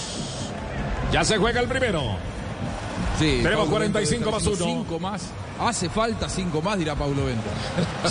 [1.11, 2.17] Ya se juega el primero.
[3.23, 4.83] Sí, Tenemos Paulo Bento 45 debe más estar haciendo uno.
[4.83, 5.29] Cinco más.
[5.59, 7.49] Hace falta cinco más, dirá Paulo Bento.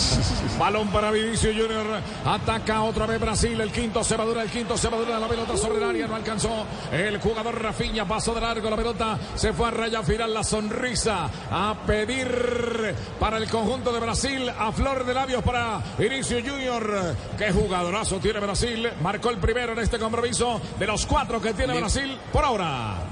[0.58, 1.86] Balón para Vinicio Junior.
[2.24, 3.60] Ataca otra vez Brasil.
[3.60, 4.42] El quinto se madura.
[4.42, 5.18] El quinto se madura.
[5.18, 6.06] La pelota sobre el área.
[6.06, 6.64] No alcanzó.
[6.90, 8.70] El jugador Rafinha pasó de largo.
[8.70, 10.32] La pelota se fue a raya final.
[10.32, 14.48] La sonrisa a pedir para el conjunto de Brasil.
[14.48, 17.14] A flor de labios para Vinicio Junior.
[17.36, 18.88] Qué jugadorazo tiene Brasil.
[19.02, 23.11] Marcó el primero en este compromiso de los cuatro que tiene Brasil por ahora.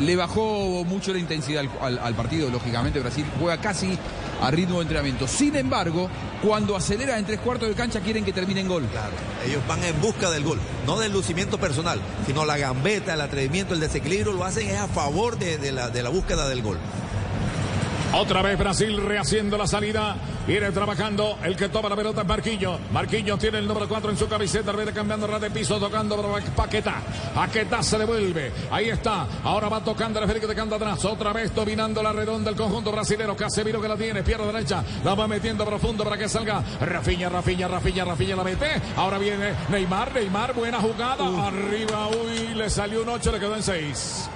[0.00, 3.96] Le bajó mucho la intensidad al, partido, lógicamente Brasil juega casi
[4.42, 5.28] a ritmo de entrenamiento.
[5.28, 6.10] Sin embargo,
[6.42, 8.84] cuando acelera en tres cuartos de cancha quieren que termine en gol.
[8.90, 9.12] Claro,
[9.46, 13.74] ellos van en busca del gol, no del lucimiento personal, sino la gambeta, el atrevimiento,
[13.74, 16.78] el desequilibrio, lo hacen es a favor de la búsqueda del gol.
[18.16, 20.14] Otra vez Brasil rehaciendo la salida.
[20.46, 22.78] Viene trabajando el que toma la pelota es Marquinhos.
[22.92, 24.70] Marquinhos tiene el número 4 en su camiseta.
[24.70, 27.02] Viene cambiando ras de piso, tocando para Paquetá.
[27.34, 28.52] Paquetá se devuelve.
[28.70, 29.26] Ahí está.
[29.42, 31.04] Ahora va tocando el esférico de canta atrás.
[31.04, 33.36] Otra vez dominando la redonda el conjunto brasilero.
[33.36, 34.22] Casemiro que la tiene.
[34.22, 34.84] Pierna derecha.
[35.02, 36.62] La va metiendo profundo para que salga.
[36.80, 38.80] Rafiña, Rafiña, Rafiña, Rafiña la mete.
[38.96, 40.14] Ahora viene Neymar.
[40.14, 41.48] Neymar, buena jugada.
[41.48, 44.30] Arriba, uy, le salió un 8, le quedó en 6.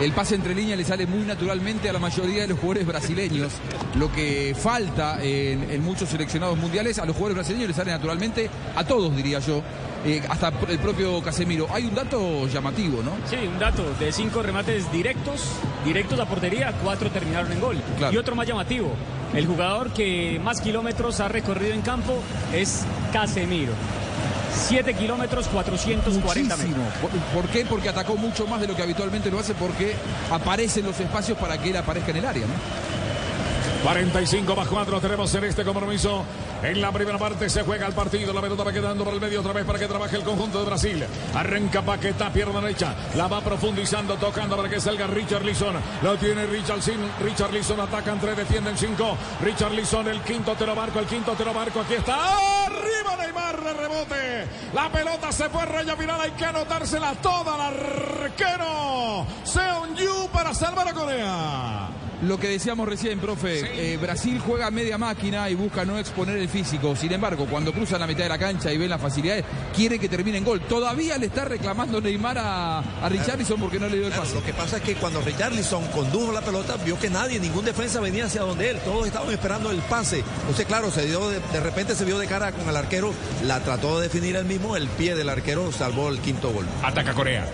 [0.00, 3.52] El pase entre líneas le sale muy naturalmente a la mayoría de los jugadores brasileños.
[3.96, 8.50] Lo que falta en, en muchos seleccionados mundiales, a los jugadores brasileños les sale naturalmente,
[8.74, 9.62] a todos diría yo,
[10.04, 11.68] eh, hasta el propio Casemiro.
[11.72, 13.12] Hay un dato llamativo, ¿no?
[13.30, 15.42] Sí, un dato, de cinco remates directos,
[15.84, 17.76] directos a portería, cuatro terminaron en gol.
[17.96, 18.12] Claro.
[18.12, 18.90] Y otro más llamativo,
[19.32, 22.20] el jugador que más kilómetros ha recorrido en campo
[22.52, 23.72] es Casemiro.
[24.54, 26.84] 7 kilómetros 440 Muchísimo.
[26.84, 27.22] metros.
[27.34, 27.64] ¿Por, qué?
[27.64, 29.94] Porque atacó mucho más de lo que habitualmente lo hace porque
[30.30, 32.44] aparecen los espacios para que él aparezca en el área.
[33.84, 36.24] 45 más 4 tenemos en este compromiso.
[36.62, 38.32] En la primera parte se juega el partido.
[38.32, 40.64] La pelota va quedando por el medio otra vez para que trabaje el conjunto de
[40.64, 41.04] Brasil.
[41.34, 42.94] Arranca Paquetá, pierna derecha.
[43.14, 45.76] La va profundizando, tocando para que salga Richard Lisson.
[46.02, 46.80] Lo tiene Richard
[47.20, 49.16] Richard Lisson ataca entre defienden 5.
[49.42, 51.80] Richard Lisson, el quinto tero barco, el quinto tero barco.
[51.80, 52.64] Aquí está.
[52.64, 54.46] Arriba Neymar de rebote.
[54.72, 56.18] La pelota se fue raya final.
[56.22, 57.54] Hay que anotársela toda.
[57.56, 59.26] El arquero.
[59.44, 62.03] Seon Yu para salvar a Corea.
[62.22, 66.38] Lo que decíamos recién, profe, eh, Brasil juega a media máquina y busca no exponer
[66.38, 66.94] el físico.
[66.96, 69.44] Sin embargo, cuando cruzan la mitad de la cancha y ven las facilidades,
[69.74, 70.60] quiere que termine en gol.
[70.60, 74.34] Todavía le está reclamando Neymar a, a Richarlison porque no le dio el Claro, pase.
[74.36, 78.00] lo que pasa es que cuando Richarlison condujo la pelota, vio que nadie, ningún defensa
[78.00, 78.78] venía hacia donde él.
[78.84, 80.22] Todos estaban esperando el pase.
[80.40, 83.12] Entonces, claro, se dio de, de repente se vio de cara con el arquero,
[83.44, 86.64] la trató de definir él mismo, el pie del arquero salvó el quinto gol.
[86.82, 87.46] Ataca Corea.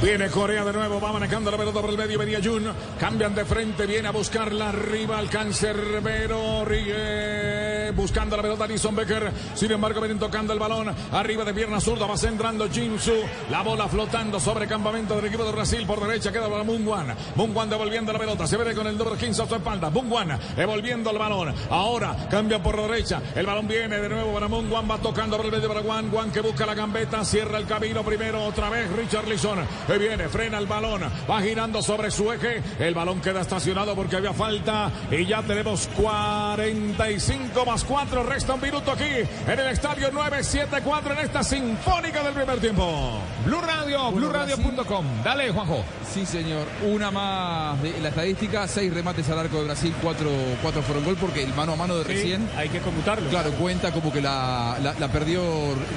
[0.00, 2.72] Viene Corea de nuevo, va manejando la pelota por el medio, venía Jun.
[3.00, 9.32] Cambian de frente, viene a buscarla arriba, alcanza Herbero, Rigue, buscando la pelota Alison Becker.
[9.54, 13.12] Sin embargo, vienen tocando el balón, arriba de pierna zurda, va centrando Jinsu.
[13.50, 17.16] La bola flotando sobre campamento del equipo de Brasil, por derecha queda para Mungwan.
[17.34, 19.90] Mungwan devolviendo la pelota, se ve con el doble 15 a su espalda.
[19.90, 21.52] Mungwan devolviendo el balón.
[21.70, 25.52] Ahora cambia por derecha, el balón viene de nuevo para Mungwan, va tocando por el
[25.52, 26.08] medio para Juan.
[26.08, 29.58] Juan que busca la gambeta, cierra el camino primero, otra vez Richard Lisson.
[29.88, 32.62] Que viene, frena el balón, va girando sobre su eje.
[32.78, 34.90] El balón queda estacionado porque había falta.
[35.10, 38.22] Y ya tenemos 45 más 4.
[38.22, 43.18] Resta un minuto aquí en el estadio 974 en esta sinfónica del primer tiempo.
[43.44, 45.04] Blue Radio, BlueRadio.com.
[45.24, 45.82] Dale, Juanjo.
[46.12, 46.66] Sí, señor.
[46.86, 50.30] Una más de la estadística, seis remates al arco de Brasil, cuatro,
[50.62, 53.28] cuatro fueron gol porque el mano a mano de Sí, recién, hay que conmutarlo.
[53.30, 55.42] claro, cuenta como que la, la, la perdió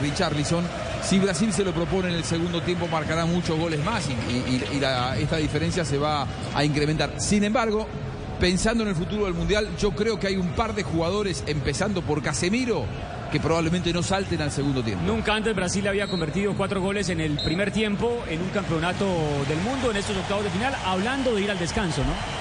[0.02, 0.66] Richarlison.
[1.04, 4.62] Si Brasil se lo propone en el segundo tiempo, marcará muchos goles más y,
[5.22, 7.14] esta diferencia se va a incrementar.
[7.18, 7.88] Sin embargo,
[8.40, 12.02] pensando en el futuro del Mundial, yo creo que hay un par de jugadores, empezando
[12.02, 12.86] por Casemiro,
[13.32, 15.06] que probablemente no salten al segundo tiempo.
[15.06, 19.06] Nunca antes Brasil había convertido cuatro goles en el primer tiempo en un campeonato
[19.48, 22.41] del mundo en estos octavos de final, hablando de ir al descanso, ¿no?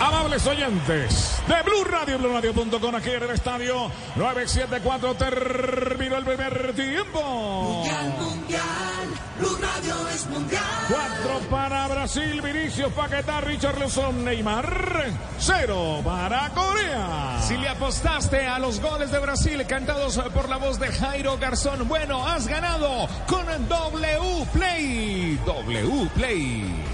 [0.00, 7.20] Amables oyentes de Blue Radio, BlueRadio.com aquí en el estadio 974 terminó el primer tiempo.
[7.22, 10.62] Mundial, mundial, Blue Radio es mundial.
[10.88, 15.10] Cuatro para Brasil, Vinicius, Paquetá, Richard Luzón, Neymar.
[15.38, 17.40] Cero para Corea.
[17.46, 21.86] Si le apostaste a los goles de Brasil cantados por la voz de Jairo Garzón,
[21.86, 25.38] bueno, has ganado con W Play.
[25.46, 26.93] W Play.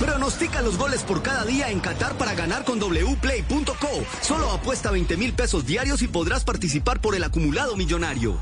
[0.00, 4.04] Pronostica los goles por cada día en Qatar para ganar con wplay.co.
[4.22, 8.38] Solo apuesta 20 mil pesos diarios y podrás participar por el acumulado millonario.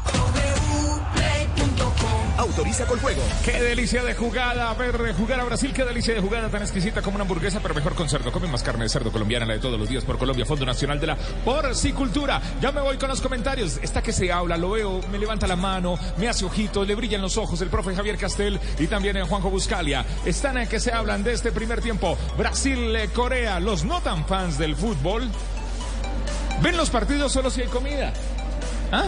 [2.39, 3.21] Autoriza con juego.
[3.45, 7.17] Qué delicia de jugada, ver jugar a Brasil, qué delicia de jugada tan exquisita como
[7.17, 8.31] una hamburguesa, pero mejor con cerdo.
[8.31, 11.01] Come más carne de cerdo colombiana, la de todos los días por Colombia, Fondo Nacional
[11.01, 12.41] de la Porcicultura.
[12.61, 13.81] Ya me voy con los comentarios.
[13.83, 17.23] Está que se habla, lo veo, me levanta la mano, me hace ojitos, le brillan
[17.23, 20.07] los ojos el profe Javier Castel y también el Juanjo Buscalia.
[20.25, 22.17] Están en que se hablan de este primer tiempo.
[22.37, 25.29] Brasil, Corea, los no tan fans del fútbol.
[26.63, 28.13] ¿Ven los partidos solo si hay comida?
[28.93, 29.07] ¿Ah?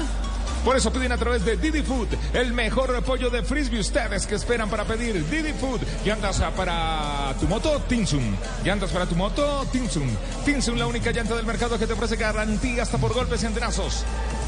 [0.64, 3.80] Por eso piden a través de Didi Food el mejor pollo de frisbee.
[3.80, 5.80] Ustedes que esperan para pedir Didi Food.
[6.04, 8.36] Llantas para tu moto, Tinsun.
[8.62, 10.16] Llantas para tu moto, Tinsun.
[10.44, 14.04] Tinsun, la única llanta del mercado que te ofrece garantía hasta por golpes y entenazos.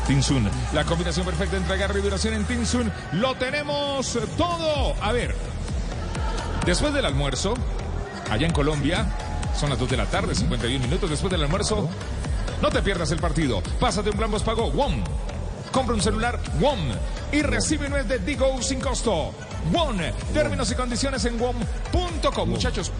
[0.06, 2.92] Tinsun, la combinación perfecta entre agarre y duración en Tinsun.
[3.12, 4.94] Lo tenemos todo.
[5.00, 5.34] A ver,
[6.66, 7.54] después del almuerzo,
[8.30, 9.06] allá en Colombia,
[9.58, 11.88] son las 2 de la tarde, 51 minutos después del almuerzo.
[12.60, 13.62] No te pierdas el partido.
[13.80, 15.02] Pásate un plan pago WOM.
[15.72, 16.78] Compra un celular WOM
[17.32, 19.32] y recibe un mes de Digo sin costo.
[19.72, 19.98] WOM.
[20.34, 22.48] Términos y condiciones en WOM.com.
[22.48, 22.92] Muchachos,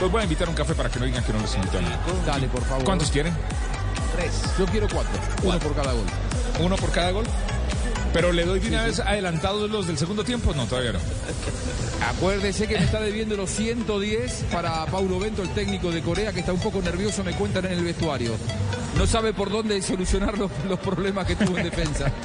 [0.00, 1.84] los voy a invitar a un café para que no digan que no los invitan.
[2.24, 2.84] Dale, por favor.
[2.84, 3.34] ¿Cuántos quieren?
[4.16, 4.32] Tres.
[4.58, 5.12] Yo quiero cuatro.
[5.42, 6.06] Uno por cada gol.
[6.60, 7.24] ¿Uno por cada gol?
[8.12, 10.54] Pero le doy de una vez adelantados los del segundo tiempo.
[10.54, 10.98] No, todavía no.
[12.08, 16.40] Acuérdese que me está debiendo los 110 para Paulo Bento, el técnico de Corea, que
[16.40, 18.32] está un poco nervioso, me cuentan en el vestuario.
[18.96, 22.10] No sabe por dónde solucionar los, los problemas que tuvo en defensa.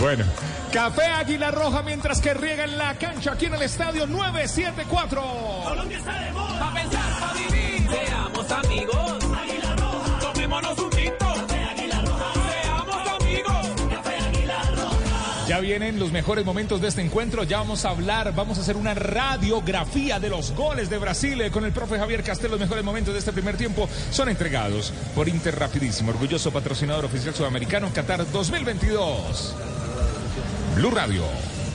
[0.00, 0.24] Bueno.
[0.72, 5.22] Café Águila Roja mientras que riega en la cancha aquí en el estadio 974.
[5.64, 6.58] Colombia está de moda.
[6.58, 7.88] Pa' pensar, pa' vivir.
[7.90, 9.19] Seamos amigos.
[15.70, 17.44] Vienen los mejores momentos de este encuentro.
[17.44, 21.52] Ya vamos a hablar, vamos a hacer una radiografía de los goles de Brasil eh,
[21.52, 22.50] con el profe Javier Castel.
[22.50, 27.36] Los mejores momentos de este primer tiempo son entregados por Inter Rapidísimo, orgulloso patrocinador oficial
[27.36, 29.54] sudamericano Qatar 2022.
[30.74, 31.22] Blue Radio,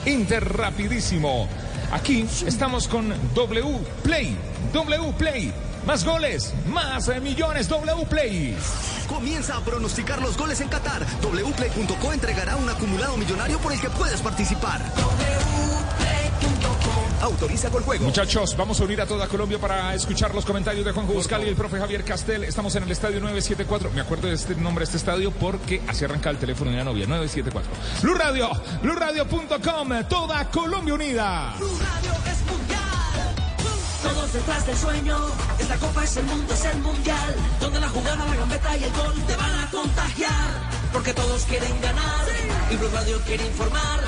[0.04, 1.48] Inter Rapidísimo.
[1.90, 4.36] Aquí estamos con W Play,
[4.74, 5.54] W Play.
[5.86, 8.56] Más goles, más eh, millones, W Play.
[9.08, 11.06] Comienza a pronosticar los goles en Qatar.
[11.22, 14.80] Wplay.co entregará un acumulado millonario por el que puedes participar.
[17.22, 18.04] Autoriza con juego.
[18.04, 21.48] Muchachos, vamos a unir a toda Colombia para escuchar los comentarios de Juan Buscal y
[21.48, 22.42] el profe Javier Castel.
[22.42, 23.90] Estamos en el estadio 974.
[23.92, 26.84] Me acuerdo de este nombre de este estadio porque así arranca el teléfono de la
[26.84, 27.06] novia.
[27.06, 27.70] 974.
[28.02, 28.50] Blue Radio,
[28.82, 29.88] BlueRadio.com.
[30.08, 31.54] Toda Colombia unida.
[31.58, 32.45] Blue Radio es.
[34.08, 35.16] Todos detrás del sueño.
[35.58, 37.34] Esta copa es el mundo, es el mundial.
[37.60, 40.50] Donde la jugada, la gambeta y el gol te van a contagiar.
[40.92, 42.26] Porque todos quieren ganar.
[42.70, 44.00] Y Blue Radio quiere informar.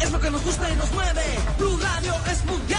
[0.00, 1.24] Es lo que nos gusta y nos mueve.
[1.58, 2.78] Blue Radio es mundial.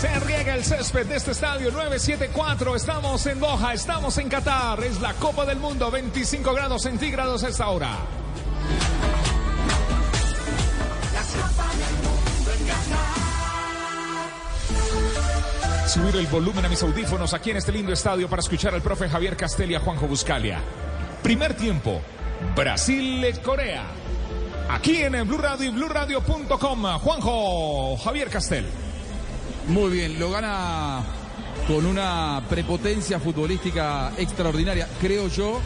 [0.00, 2.74] Se riega el césped de este estadio 974.
[2.74, 4.82] Estamos en Doha, estamos en Qatar.
[4.82, 7.98] Es la Copa del Mundo, 25 grados centígrados a esta hora.
[15.86, 19.08] Subir el volumen a mis audífonos aquí en este lindo estadio para escuchar al profe
[19.08, 20.60] Javier Castel y a Juanjo Buscalia.
[21.22, 22.00] Primer tiempo,
[22.56, 23.84] Brasil-Corea.
[24.70, 26.98] Aquí en el Blue Radio y BlueRadio.com.
[26.98, 28.66] Juanjo Javier Castel.
[29.68, 31.02] Muy bien, lo gana
[31.68, 34.88] con una prepotencia futbolística extraordinaria.
[35.00, 35.60] Creo yo,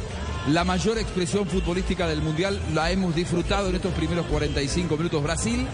[0.48, 5.22] la mayor expresión futbolística del Mundial la hemos disfrutado en estos primeros 45 minutos.
[5.22, 5.66] Brasil,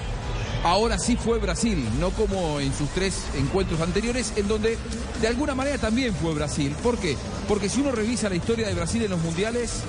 [0.65, 4.79] ahora sí fue Brasil, no como en sus tres encuentros anteriores, en donde
[5.21, 6.75] de alguna manera también fue Brasil.
[6.83, 7.17] ¿Por qué?
[7.49, 9.83] Porque si uno revisa la historia de Brasil en los Mundiales,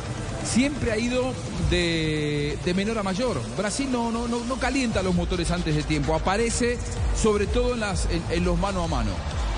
[0.43, 1.33] siempre ha ido
[1.69, 3.41] de, de menor a mayor.
[3.57, 6.77] Brasil no, no, no, calienta los motores antes de tiempo, aparece
[7.21, 9.11] sobre todo en los mano a mano.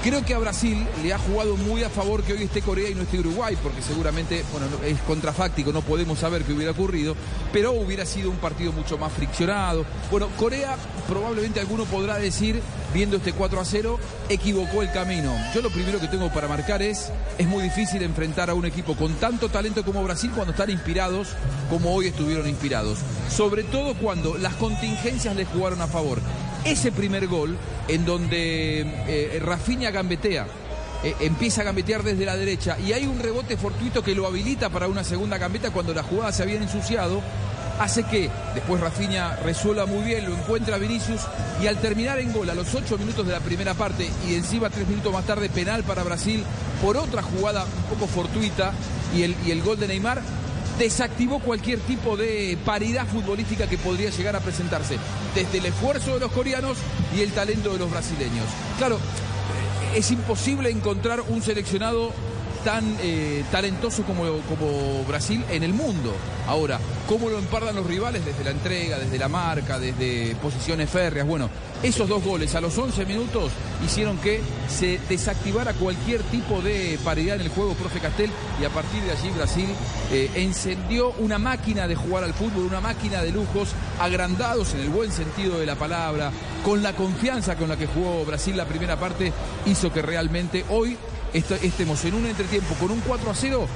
[0.06, 2.94] Creo que a Brasil le ha jugado muy a favor que hoy esté Corea y
[2.94, 7.16] no esté Uruguay, porque seguramente, bueno, es contrafáctico, no podemos saber qué hubiera ocurrido,
[7.52, 9.84] pero hubiera sido un partido mucho más friccionado.
[10.12, 10.78] Bueno, Corea
[11.10, 12.62] probablemente alguno podrá decir,
[12.94, 14.00] viendo este 4 a 0,
[14.30, 15.36] equivocó el camino.
[15.56, 18.96] Yo lo primero que tengo para marcar es, es muy difícil enfrentar a un equipo
[18.96, 21.30] con tanto talento como Brasil cuando están inspirados
[21.68, 23.00] como hoy estuvieron inspirados.
[23.28, 26.20] Sobre todo cuando las contingencias les jugaron a favor
[26.66, 27.56] ese primer gol
[27.88, 30.48] en donde eh, Rafinha gambetea.
[31.04, 34.70] eh, empieza a gambetear desde la derecha y hay un rebote fortuito que lo habilita
[34.70, 37.22] para una segunda gambeta cuando la jugada se había ensuciado.
[37.80, 41.22] Hace que después Rafinha resuelva muy bien, lo encuentra Vinicius
[41.62, 44.70] y al terminar en gol a los 8 minutos de la primera parte y encima
[44.70, 46.44] 3 minutos más tarde penal para Brasil
[46.82, 48.72] por otra jugada un poco fortuita
[49.14, 50.22] y el, y el gol de Neymar,
[50.78, 54.98] desactivó cualquier tipo de paridad futbolística que podría llegar a presentarse,
[55.34, 56.78] desde el esfuerzo de los coreanos
[57.16, 58.46] y el talento de los brasileños.
[58.78, 59.00] Claro,
[59.96, 62.14] es imposible encontrar un seleccionado
[62.66, 66.14] tan eh, talentoso como, como Brasil en el mundo.
[66.48, 68.26] Ahora, ¿cómo lo empardan los rivales?
[68.26, 71.28] Desde la entrega, desde la marca, desde posiciones férreas.
[71.28, 71.50] Bueno,
[71.84, 73.52] esos dos goles a los 11 minutos
[73.86, 78.70] hicieron que se desactivara cualquier tipo de paridad en el juego, profe Castel, y a
[78.70, 79.70] partir de allí Brasil
[80.12, 84.90] eh, encendió una máquina de jugar al fútbol, una máquina de lujos agrandados en el
[84.90, 86.32] buen sentido de la palabra,
[86.64, 89.32] con la confianza con la que jugó Brasil la primera parte,
[89.68, 90.98] hizo que realmente hoy
[91.38, 93.68] est- estemos en un entretiempo con un 4 a 0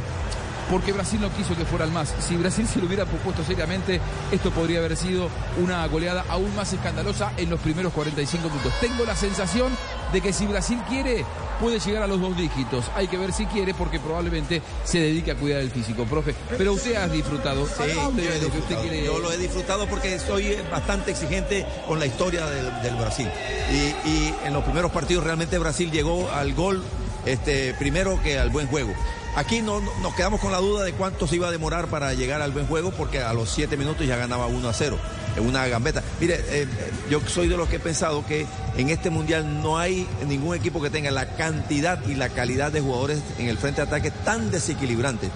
[0.70, 2.14] porque Brasil no quiso que fuera el más.
[2.20, 4.00] Si Brasil se lo hubiera propuesto seriamente,
[4.32, 5.28] esto podría haber sido
[5.60, 8.72] una goleada aún más escandalosa en los primeros 45 minutos.
[8.80, 9.76] Tengo la sensación
[10.14, 11.26] de que si Brasil quiere,
[11.60, 12.86] puede llegar a los dos dígitos.
[12.96, 16.36] Hay que ver si quiere, porque probablemente se dedique a cuidar el físico, profe.
[16.56, 17.66] Pero usted ha disfrutado.
[17.66, 18.82] Sí, yo, he disfrutado.
[18.84, 19.06] quiere.
[19.06, 23.28] Yo lo he disfrutado porque soy bastante exigente con la historia del, del Brasil.
[23.72, 26.84] Y, y en los primeros partidos realmente Brasil llegó al gol
[27.26, 28.94] este, primero que al buen juego.
[29.36, 32.14] Aquí no, no- nos quedamos con la duda de cuánto se iba a demorar para
[32.14, 34.98] llegar al buen juego porque a los 7 minutos ya ganaba 1 a 0
[35.38, 36.02] en una gambeta.
[36.20, 36.68] Mire, eh,
[37.12, 40.82] yo soy de los que he pensado que en este mundial no hay ningún equipo
[40.82, 44.50] que tenga la cantidad y la calidad de jugadores en el frente de ataque tan
[44.52, 45.30] desequilibrantes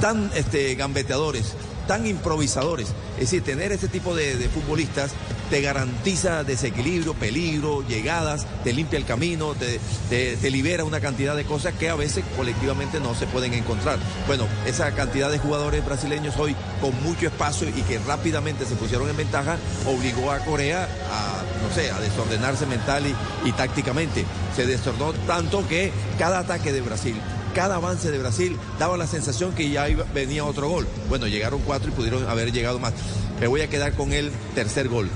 [0.00, 1.54] tan este, gambeteadores,
[1.86, 2.88] tan improvisadores.
[3.14, 5.12] Es decir, tener este tipo de, futbolistas
[5.50, 9.78] te garantiza desequilibrio, peligro, llegadas, te limpia el camino, te,
[10.08, 13.98] te- libera una cantidad de cosas que a veces colectivamente no se pueden encontrar.
[14.26, 19.08] Bueno, esa cantidad de jugadores brasileños hoy con mucho espacio y que rápidamente se pusieron
[19.10, 19.56] en ventaja,
[19.86, 23.02] obligó a Corea a, no sé, a desordenarse mental
[23.44, 24.24] y tácticamente.
[24.54, 27.16] Se desordenó tanto que cada ataque de Brasil
[27.54, 30.86] cada avance de Brasil daba la sensación que ya iba- venía otro gol.
[31.08, 32.92] Bueno, llegaron cuatro y pudieron haber llegado más.
[33.40, 35.08] Me voy a quedar con el tercer gol,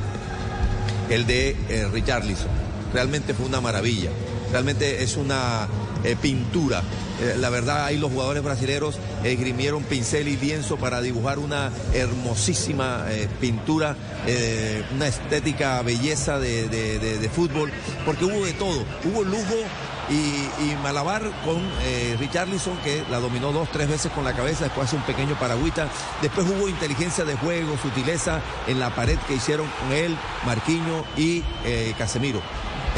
[1.11, 2.49] el de eh, Richarlison.
[2.95, 4.11] Realmente fue una maravilla.
[4.53, 5.68] Realmente es una
[6.05, 6.82] eh, pintura.
[7.20, 13.05] Eh, la verdad, ahí los jugadores brasileños esgrimieron pincel y lienzo para dibujar una hermosísima
[13.09, 17.70] eh, pintura, eh, una estética belleza de fútbol,
[18.07, 18.84] porque hubo de todo.
[19.05, 19.55] Hubo lujo
[20.11, 24.87] y, malabar con eh, Richarlison, que la dominó dos, tres veces con la cabeza, después
[24.89, 25.89] hace un pequeño paragüita.
[26.23, 31.43] Después hubo inteligencia de juego, sutileza en la pared que hicieron con él, Marquinho y
[31.65, 32.41] eh, Casemiro.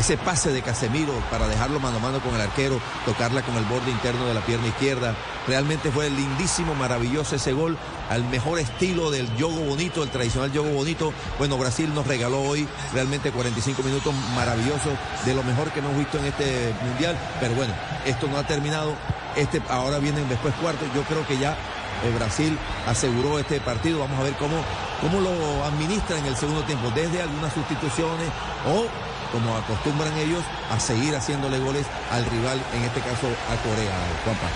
[0.01, 3.65] Ese pase de Casemiro para dejarlo mano a mano con el arquero, tocarla con el
[3.65, 5.15] borde interno de la pierna izquierda.
[5.47, 7.77] Realmente fue lindísimo, maravilloso ese gol,
[8.09, 11.13] al mejor estilo del yogo bonito, el tradicional yogo bonito.
[11.39, 14.95] Bueno, Brasil nos regaló hoy realmente 45 minutos maravillosos,
[15.27, 17.19] de lo mejor que hemos visto en este mundial.
[17.39, 17.75] Pero bueno,
[18.07, 18.95] esto no ha terminado.
[19.37, 20.89] Este, ahora vienen después cuartos.
[20.95, 23.99] Yo creo que ya eh, Brasil aseguró este partido.
[23.99, 24.65] Vamos a ver cómo,
[25.03, 28.31] cómo lo administra en el segundo tiempo, desde algunas sustituciones
[28.67, 33.97] o como acostumbran ellos a seguir haciéndole goles al rival, en este caso a Corea,
[34.24, 34.49] Juanpa.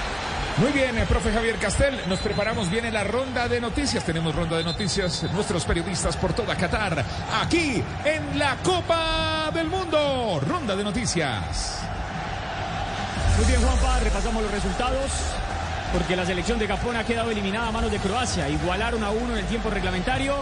[0.56, 4.04] Muy bien, eh, profe Javier Castel, nos preparamos bien en la ronda de noticias.
[4.04, 7.04] Tenemos ronda de noticias, nuestros periodistas por toda Qatar,
[7.42, 10.40] aquí en la Copa del Mundo.
[10.46, 11.80] Ronda de noticias.
[13.36, 15.10] Muy bien, Juanpa, repasamos los resultados.
[15.92, 18.48] Porque la selección de Japón ha quedado eliminada a manos de Croacia.
[18.48, 20.36] Igualaron a uno en el tiempo reglamentario.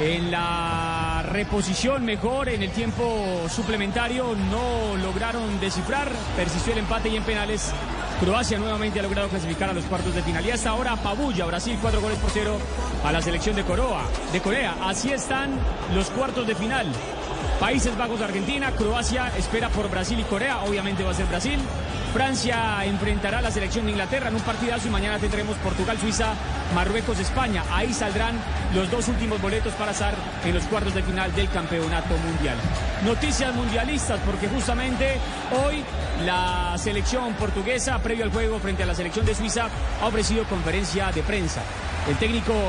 [0.00, 6.10] En la reposición mejor, en el tiempo suplementario, no lograron descifrar.
[6.36, 7.72] Persistió el empate y en penales.
[8.18, 10.44] Croacia nuevamente ha logrado clasificar a los cuartos de final.
[10.44, 12.58] Y hasta ahora apabulla Brasil cuatro goles por cero
[13.04, 14.02] a la selección de Corea.
[14.32, 14.74] De Corea.
[14.82, 15.58] Así están
[15.94, 16.86] los cuartos de final.
[17.60, 21.58] Países Bajos, Argentina, Croacia espera por Brasil y Corea, obviamente va a ser Brasil.
[22.12, 26.34] Francia enfrentará a la selección de Inglaterra en un partidazo y mañana tendremos Portugal, Suiza,
[26.74, 27.64] Marruecos, España.
[27.72, 28.36] Ahí saldrán
[28.74, 32.56] los dos últimos boletos para estar en los cuartos de final del campeonato mundial.
[33.04, 35.16] Noticias mundialistas porque justamente
[35.64, 35.82] hoy
[36.24, 39.68] la selección portuguesa, previo al juego frente a la selección de Suiza,
[40.00, 41.62] ha ofrecido conferencia de prensa.
[42.08, 42.68] El técnico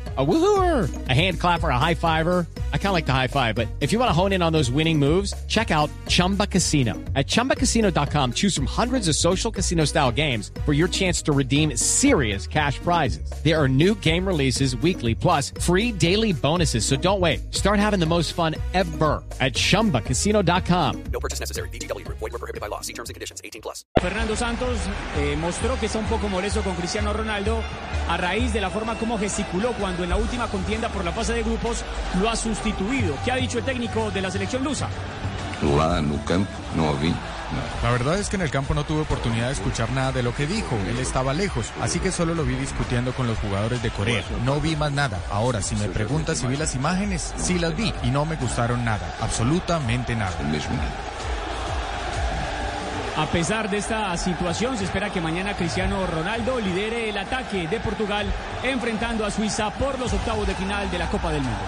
[0.17, 2.45] A woohooer, a hand clapper, a high fiver.
[2.73, 4.51] I kind of like the high five, but if you want to hone in on
[4.51, 6.95] those winning moves, check out Chumba Casino.
[7.15, 11.77] At chumbacasino.com, choose from hundreds of social casino style games for your chance to redeem
[11.77, 13.31] serious cash prizes.
[13.41, 16.85] There are new game releases weekly, plus free daily bonuses.
[16.85, 17.53] So don't wait.
[17.53, 21.03] Start having the most fun ever at chumbacasino.com.
[21.13, 21.69] No purchase necessary.
[21.69, 22.05] BGW.
[22.05, 22.81] Void were prohibited by law.
[22.81, 23.39] See terms and conditions.
[23.45, 23.85] 18 plus.
[23.97, 24.77] Fernando Santos
[25.17, 27.61] eh, mostró que está un poco molesto con Cristiano Ronaldo
[28.09, 31.31] a raíz de la forma como gesticuló cuando en la última contienda por la fase
[31.31, 31.85] de grupos
[32.19, 33.15] lo ha sustituido.
[33.23, 34.89] ¿Qué ha dicho el técnico de la selección lusa?
[35.63, 37.13] Lá no campo não ouvi.
[37.81, 40.33] La verdad es que en el campo no tuve oportunidad de escuchar nada de lo
[40.33, 43.89] que dijo, él estaba lejos, así que solo lo vi discutiendo con los jugadores de
[43.89, 44.23] Corea.
[44.43, 45.17] No vi más nada.
[45.31, 48.83] Ahora, si me preguntas si vi las imágenes, sí las vi y no me gustaron
[48.83, 50.35] nada, absolutamente nada.
[53.17, 57.79] A pesar de esta situación, se espera que mañana Cristiano Ronaldo lidere el ataque de
[57.81, 58.25] Portugal
[58.63, 61.59] enfrentando a Suiza por los octavos de final de la Copa del Mundo.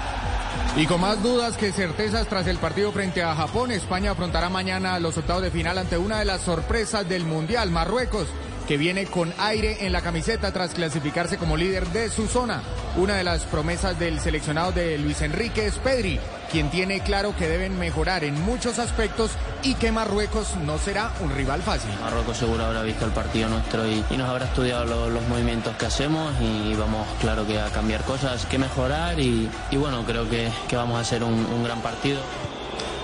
[0.77, 4.97] Y con más dudas que certezas tras el partido frente a Japón, España afrontará mañana
[4.99, 8.27] los octavos de final ante una de las sorpresas del Mundial, Marruecos,
[8.67, 12.61] que viene con aire en la camiseta tras clasificarse como líder de su zona.
[12.95, 16.19] Una de las promesas del seleccionado de Luis Enrique es Pedri,
[16.51, 19.31] quien tiene claro que deben mejorar en muchos aspectos
[19.63, 21.91] y que Marruecos no será un rival fácil.
[22.01, 25.85] Marruecos seguro habrá visto el partido nuestro y, nos habrá estudiado lo- los movimientos que
[25.87, 30.97] hacemos y vamos claro que a cambiar cosas, que mejorar y, bueno, creo que, vamos
[30.97, 32.21] a hacer un gran partido.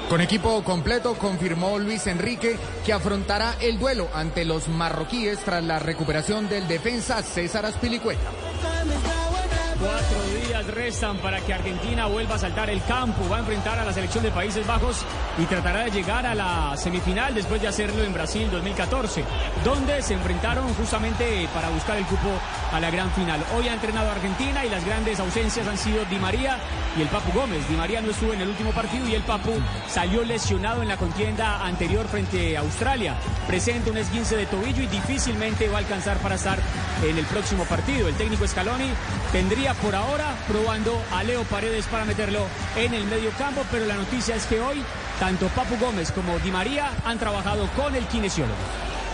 [0.10, 5.78] Con equipo completo confirmó Luis Enrique que afrontará el duelo ante los marroquíes tras la
[5.78, 8.32] recuperación del defensa César Aspilicueta.
[9.80, 13.30] Cuatro días restan para que Argentina vuelva a saltar el campo.
[13.30, 15.06] Va a enfrentar a la selección de Países Bajos
[15.38, 19.24] y tratará de llegar a la semifinal después de hacerlo en Brasil 2014,
[19.64, 22.28] donde se enfrentaron justamente para buscar el cupo
[22.74, 23.40] a la gran final.
[23.56, 26.58] Hoy ha entrenado Argentina y las grandes ausencias han sido Di María
[26.98, 27.66] y el Papu Gómez.
[27.70, 29.54] Di María no estuvo en el último partido y el Papu
[29.88, 33.16] salió lesionado en la contienda anterior frente a Australia.
[33.48, 36.60] Presenta un esguince de tobillo y difícilmente va a alcanzar para estar
[37.02, 38.10] en el próximo partido.
[38.10, 38.90] El técnico Scaloni
[39.32, 42.46] tendría por ahora probando a Leo Paredes para meterlo
[42.76, 44.84] en el medio campo, pero la noticia es que hoy
[45.20, 48.56] tanto Papu Gómez como Di María han trabajado con el kinesiólogo.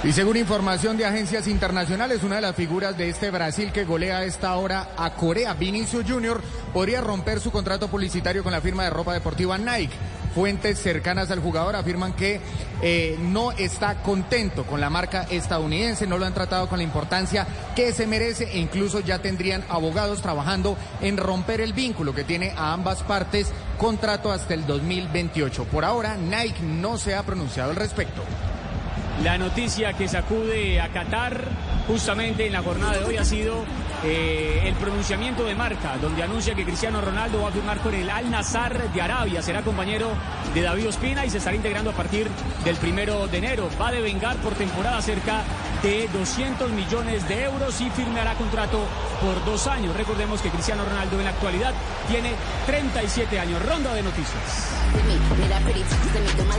[0.04, 4.20] Y según información de agencias internacionales, una de las figuras de este Brasil que golea
[4.20, 6.42] a esta hora a Corea, Vinicius Junior,
[6.74, 9.96] podría romper su contrato publicitario con la firma de ropa deportiva Nike.
[10.36, 12.42] Fuentes cercanas al jugador afirman que
[12.82, 17.48] eh, no está contento con la marca estadounidense, no lo han tratado con la importancia
[17.74, 22.52] que se merece e incluso ya tendrían abogados trabajando en romper el vínculo que tiene
[22.58, 25.64] a ambas partes, contrato hasta el 2028.
[25.64, 28.22] Por ahora, Nike no se ha pronunciado al respecto.
[29.24, 31.46] La noticia que sacude a Qatar
[31.88, 33.64] justamente en la jornada de hoy ha sido
[34.04, 38.10] eh, el pronunciamiento de marca, donde anuncia que Cristiano Ronaldo va a firmar con el
[38.10, 40.10] Al Nazar de Arabia, será compañero
[40.54, 42.28] de David Ospina y se estará integrando a partir
[42.64, 43.70] del primero de enero.
[43.82, 45.44] Va a devengar por temporada cerca
[45.82, 48.80] de 200 millones de euros y firmará contrato
[49.22, 49.96] por dos años.
[49.96, 51.74] Recordemos que Cristiano Ronaldo en la actualidad
[52.08, 52.32] tiene
[52.66, 53.64] 37 años.
[53.66, 54.72] Ronda de noticias.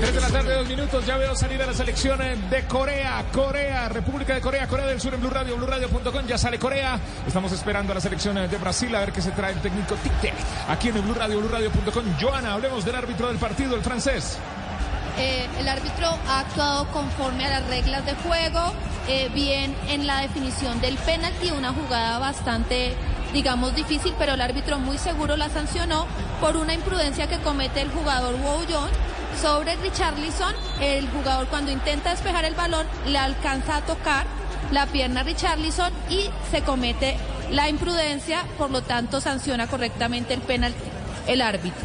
[0.01, 1.07] 3 de la tarde, dos minutos.
[1.07, 3.24] Ya veo salir a la selección de Corea.
[3.32, 6.26] Corea, República de Corea, Corea del Sur en Blue Radio, BlueRadio.com.
[6.26, 6.99] Ya sale Corea.
[7.27, 10.33] Estamos esperando a la selección de Brasil a ver qué se trae el técnico Tic
[10.68, 12.05] Aquí en el Blue Radio, BlueRadio.com.
[12.20, 14.39] Joana, hablemos del árbitro del partido, el francés.
[15.18, 18.72] Eh, el árbitro ha actuado conforme a las reglas de juego,
[19.09, 22.95] eh, bien en la definición del penalti, una jugada bastante,
[23.33, 26.07] digamos, difícil, pero el árbitro muy seguro la sancionó
[26.41, 28.89] por una imprudencia que comete el jugador Wouyon
[29.41, 30.55] sobre Richarlison.
[30.81, 34.27] El jugador cuando intenta despejar el balón le alcanza a tocar
[34.72, 37.16] la pierna a Richarlison y se comete
[37.50, 40.78] la imprudencia, por lo tanto sanciona correctamente el penalti
[41.26, 41.84] el árbitro.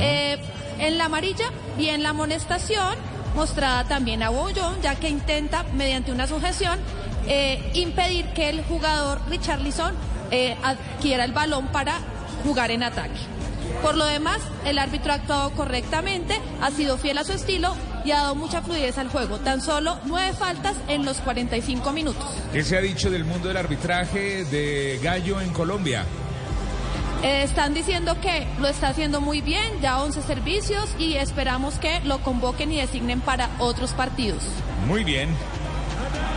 [0.00, 0.38] Eh,
[0.78, 1.46] en la amarilla,
[1.76, 2.96] bien la amonestación,
[3.34, 6.78] mostrada también a Bollón, ya que intenta, mediante una sujeción,
[7.26, 9.94] eh, impedir que el jugador Richarlison
[10.30, 11.98] eh, adquiera el balón para
[12.44, 13.18] jugar en ataque.
[13.82, 17.74] Por lo demás, el árbitro ha actuado correctamente, ha sido fiel a su estilo
[18.06, 19.38] y ha dado mucha fluidez al juego.
[19.38, 22.24] Tan solo nueve faltas en los 45 minutos.
[22.52, 26.04] ¿Qué se ha dicho del mundo del arbitraje de Gallo en Colombia?
[27.22, 32.00] Eh, están diciendo que lo está haciendo muy bien, ya 11 servicios y esperamos que
[32.04, 34.44] lo convoquen y designen para otros partidos.
[34.86, 35.30] Muy bien.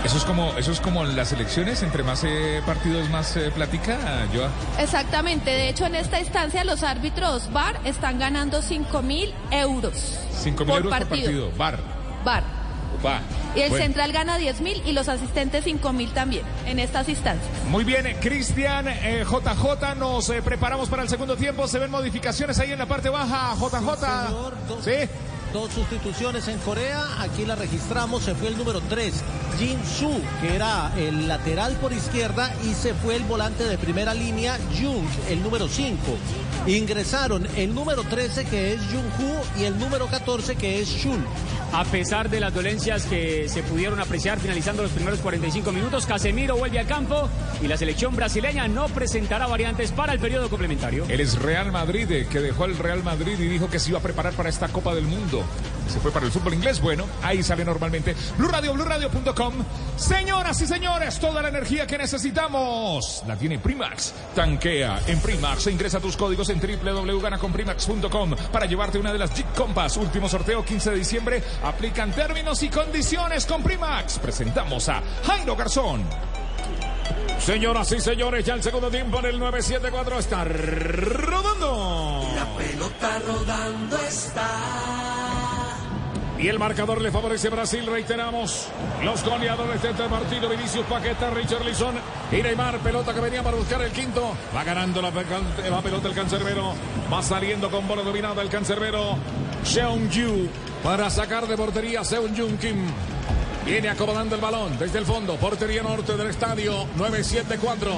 [0.03, 3.97] Eso es como, eso es como las elecciones, entre más eh, partidos más eh, platica,
[4.33, 4.49] Joa.
[4.79, 10.17] Exactamente, de hecho en esta instancia los árbitros VAR están ganando 5 mil euros.
[10.41, 11.79] 5 mil euros por partido, VAR.
[12.23, 12.43] VAR.
[13.05, 13.21] Va.
[13.55, 13.85] Y el Bueno.
[13.85, 17.47] central gana 10 mil y los asistentes 5 mil también en estas instancias.
[17.69, 21.67] Muy bien, eh, Cristian eh, JJ, nos eh, preparamos para el segundo tiempo.
[21.67, 24.83] Se ven modificaciones ahí en la parte baja, JJ.
[24.83, 25.09] Sí.
[25.53, 29.13] Dos sustituciones en Corea, aquí la registramos, se fue el número 3,
[29.57, 34.13] Jin Su, que era el lateral por izquierda, y se fue el volante de primera
[34.13, 35.97] línea, Jung, el número 5.
[36.67, 41.25] Ingresaron el número 13, que es Jung Hu, y el número 14, que es Shun.
[41.71, 46.57] A pesar de las dolencias que se pudieron apreciar finalizando los primeros 45 minutos, Casemiro
[46.57, 47.29] vuelve al campo
[47.61, 51.05] y la selección brasileña no presentará variantes para el periodo complementario.
[51.07, 53.99] Él es Real Madrid, eh, que dejó al Real Madrid y dijo que se iba
[53.99, 55.38] a preparar para esta Copa del Mundo.
[55.89, 56.79] Se fue para el fútbol inglés.
[56.79, 58.15] Bueno, ahí sale normalmente.
[58.37, 59.53] Blue Radio, BlueRadio.com.
[59.97, 64.13] Señoras y señores, toda la energía que necesitamos la tiene Primax.
[64.35, 65.67] Tanquea en Primax.
[65.67, 69.97] E ingresa tus códigos en www.ganaconprimax.com para llevarte una de las Jeep Compass.
[69.97, 71.43] Último sorteo 15 de diciembre.
[71.63, 74.19] Aplican términos y condiciones con Primax.
[74.19, 76.03] Presentamos a Jairo Garzón.
[77.39, 82.29] Señoras y señores, ya el segundo tiempo en el 974 está rodando.
[82.35, 85.08] La pelota rodando está.
[86.39, 88.67] Y el marcador le favorece Brasil, reiteramos.
[89.03, 91.95] Los goleadores de este partido, Vinicius Paqueta, Richarlison
[92.31, 92.79] y Neymar.
[92.79, 94.31] Pelota que venía para buscar el quinto.
[94.55, 95.25] Va ganando la, pe-
[95.69, 96.73] la pelota el cancerbero.
[97.11, 99.17] Va saliendo con bola dominada el cancerbero.
[99.65, 100.47] Seung-Yu
[100.81, 102.85] para sacar de portería Seung-Jun Kim.
[103.69, 105.35] Viene acomodando el balón desde el fondo.
[105.35, 107.91] Portería norte del estadio 974.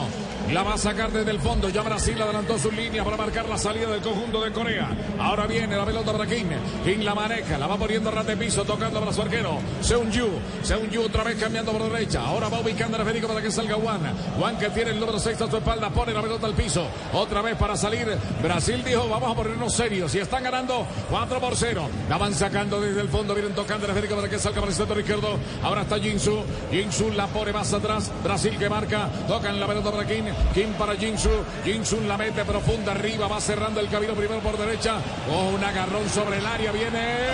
[0.51, 1.69] La va a sacar desde el fondo.
[1.69, 4.89] Ya Brasil adelantó su línea para marcar la salida del conjunto de Corea.
[5.17, 6.47] Ahora viene la pelota para King.
[6.83, 7.57] King la maneja.
[7.57, 8.65] La va poniendo a ras de piso.
[8.65, 9.59] Tocando para su arquero.
[9.81, 10.27] Seung-Yu.
[10.61, 12.19] Seung-Yu otra vez cambiando por derecha.
[12.19, 14.01] Ahora va ubicando a Federico para que salga Juan.
[14.37, 15.89] Juan que tiene el número 6 a su espalda.
[15.89, 16.85] Pone la pelota al piso.
[17.13, 18.17] Otra vez para salir.
[18.43, 20.13] Brasil dijo vamos a ponernos serios.
[20.15, 21.89] Y están ganando 4 por 0.
[22.09, 23.33] La van sacando desde el fondo.
[23.33, 25.39] Vienen tocando a Federico para que salga para el sector izquierdo.
[25.63, 26.43] Ahora está Jinsu.
[26.71, 28.11] Jinsu la pone más atrás.
[28.23, 29.09] Brasil que marca.
[29.27, 30.25] Tocan la pelota para Kim.
[30.53, 31.29] Kim para Jinsu.
[31.63, 33.27] Jinsu la mete profunda arriba.
[33.27, 34.97] Va cerrando el camino primero por derecha.
[35.31, 36.71] Oh, un agarrón sobre el área.
[36.71, 37.29] Viene.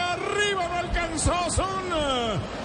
[0.00, 1.84] Arriba no alcanzó Son.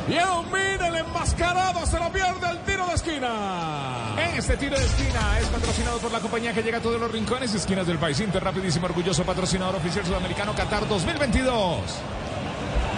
[0.08, 1.86] Y domina el enmascarado.
[1.86, 4.16] Se lo pierde el tiro de esquina.
[4.38, 7.54] Este tiro de esquina es patrocinado por la compañía que llega a todos los rincones
[7.54, 8.20] y esquinas del país.
[8.20, 11.82] Inter, rapidísimo, orgulloso patrocinador oficial sudamericano Qatar 2022.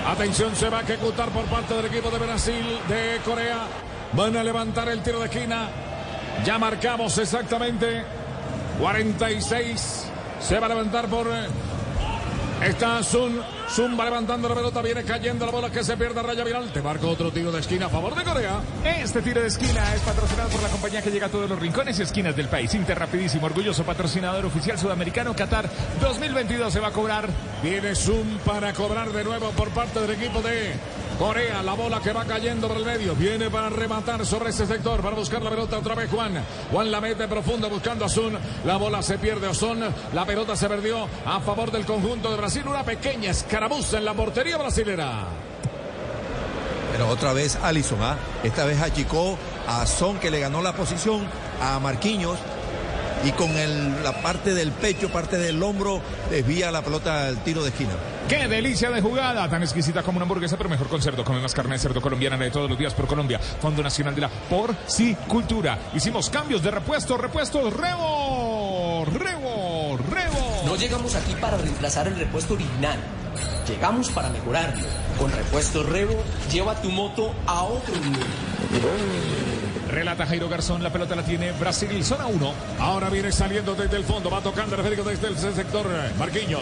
[0.05, 3.67] Atención, se va a ejecutar por parte del equipo de Brasil, de Corea.
[4.13, 5.69] Van a levantar el tiro de esquina.
[6.43, 8.03] Ya marcamos exactamente
[8.79, 10.07] 46.
[10.39, 11.47] Se va a levantar por eh,
[12.63, 13.41] Está Sun.
[13.99, 16.71] Va levantando la pelota, viene cayendo la bola que se pierde a raya viral.
[16.71, 18.59] Te marco otro tiro de esquina a favor de Corea.
[18.83, 21.97] Este tiro de esquina es patrocinado por la compañía que llega a todos los rincones
[21.97, 22.73] y esquinas del país.
[22.75, 25.67] Inter Rapidísimo, orgulloso patrocinador oficial sudamericano Qatar
[26.01, 27.27] 2022 se va a cobrar.
[27.63, 30.73] Viene Sun para cobrar de nuevo por parte del equipo de
[31.21, 31.61] Corea.
[31.61, 33.13] La bola que va cayendo por el medio.
[33.13, 35.01] Viene para rematar sobre ese sector.
[35.01, 36.43] Para buscar la pelota otra vez Juan.
[36.71, 38.35] Juan la mete profundo buscando a Sun.
[38.65, 39.79] La bola se pierde Son.
[40.15, 42.63] La pelota se perdió a favor del conjunto de Brasil.
[42.65, 45.27] Una pequeña escaramuza en la portería brasilera.
[46.91, 48.17] Pero otra vez Alison, ¿ah?
[48.43, 49.37] esta vez achicó
[49.67, 51.27] a Son que le ganó la posición
[51.61, 52.39] a Marquinhos
[53.23, 57.63] y con el- la parte del pecho, parte del hombro, desvía la pelota al tiro
[57.63, 57.91] de esquina.
[58.27, 59.49] ¡Qué delicia de jugada!
[59.49, 61.23] Tan exquisita como una hamburguesa, pero mejor con cerdo.
[61.25, 63.39] Come más carne de cerdo colombiana de todos los días por Colombia.
[63.39, 65.77] Fondo Nacional de la Porcicultura.
[65.93, 70.63] Hicimos cambios de repuesto, repuesto, rebo, rebo, rebo.
[70.65, 72.99] No llegamos aquí para reemplazar el repuesto original.
[73.67, 74.85] Llegamos para mejorarlo.
[75.17, 76.15] Con repuesto Revo,
[76.51, 79.60] lleva tu moto a otro nivel.
[79.91, 82.53] Relata Jairo Garzón, la pelota la tiene Brasil, zona 1.
[82.79, 86.59] Ahora viene saliendo desde el fondo, va tocando Federico desde el sector eh, Marquinho.